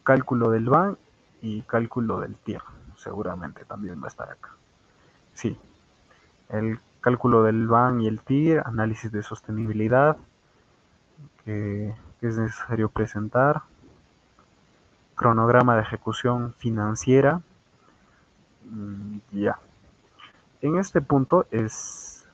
[0.06, 0.96] cálculo del BAN
[1.42, 2.62] y cálculo del TIR.
[2.96, 4.50] Seguramente también va a estar acá.
[5.34, 5.58] Sí,
[6.48, 10.16] el cálculo del BAN y el TIR, análisis de sostenibilidad
[11.44, 11.92] que,
[12.22, 13.62] es necesario presentar,
[15.16, 17.40] cronograma de ejecución financiera.
[18.70, 19.58] Mm, ya.
[20.62, 22.26] En este punto es,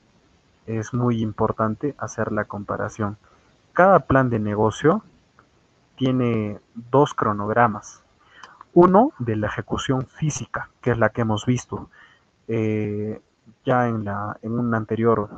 [0.67, 3.17] es muy importante hacer la comparación.
[3.73, 5.03] Cada plan de negocio
[5.97, 8.03] tiene dos cronogramas.
[8.75, 11.91] Uno de la ejecución física, que es la que hemos visto
[12.49, 13.21] eh,
[13.65, 15.29] ya en, la, en una anterior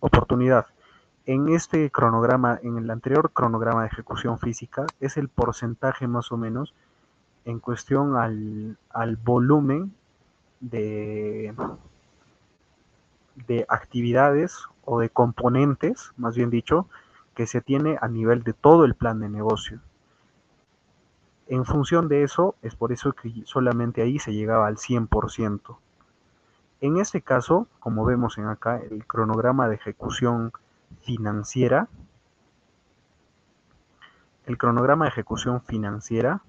[0.00, 0.66] oportunidad.
[1.26, 6.36] En este cronograma, en el anterior cronograma de ejecución física, es el porcentaje más o
[6.36, 6.74] menos
[7.44, 9.92] en cuestión al, al volumen
[10.60, 11.54] de,
[13.46, 16.88] de actividades o de componentes, más bien dicho,
[17.34, 19.80] que se tiene a nivel de todo el plan de negocio.
[21.48, 25.78] En función de eso, es por eso que solamente ahí se llegaba al 100%.
[26.80, 30.52] En este caso, como vemos en acá, el cronograma de ejecución
[31.02, 31.88] financiera,
[34.46, 36.42] el cronograma de ejecución financiera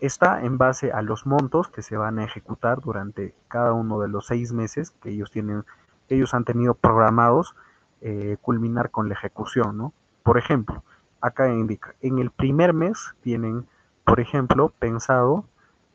[0.00, 4.08] está en base a los montos que se van a ejecutar durante cada uno de
[4.08, 5.64] los seis meses que ellos tienen,
[6.08, 7.54] ellos han tenido programados
[8.00, 9.92] eh, culminar con la ejecución, ¿no?
[10.22, 10.84] Por ejemplo,
[11.20, 13.66] acá indica, en el primer mes tienen,
[14.04, 15.44] por ejemplo, pensado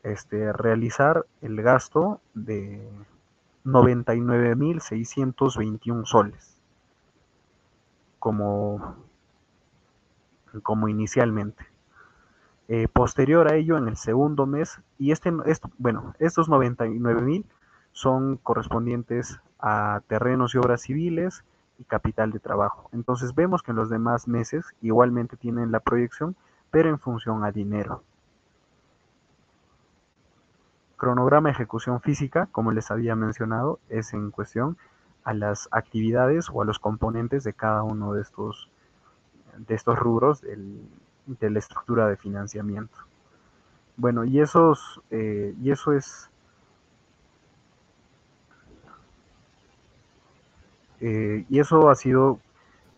[0.02, 2.86] este, realizar el gasto de
[3.64, 6.58] 99.621 soles
[8.18, 8.96] como,
[10.62, 11.73] como inicialmente.
[12.68, 17.44] Eh, posterior a ello, en el segundo mes, y este, esto, bueno, estos 99.000
[17.92, 21.44] son correspondientes a terrenos y obras civiles,
[21.78, 22.88] y capital de trabajo.
[22.92, 26.36] Entonces vemos que en los demás meses igualmente tienen la proyección,
[26.70, 28.02] pero en función a dinero.
[30.96, 34.76] Cronograma de ejecución física, como les había mencionado, es en cuestión
[35.24, 38.70] a las actividades o a los componentes de cada uno de estos,
[39.56, 40.44] de estos rubros
[41.26, 42.96] de la estructura de financiamiento.
[43.96, 46.30] Bueno, y, esos, eh, y eso es
[51.06, 52.40] Eh, y eso ha sido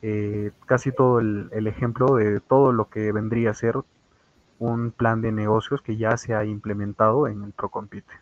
[0.01, 3.75] eh, casi todo el, el, ejemplo de todo lo que vendría a ser
[4.61, 8.13] un plan de negocios que ya se ha implementado en el Procompite.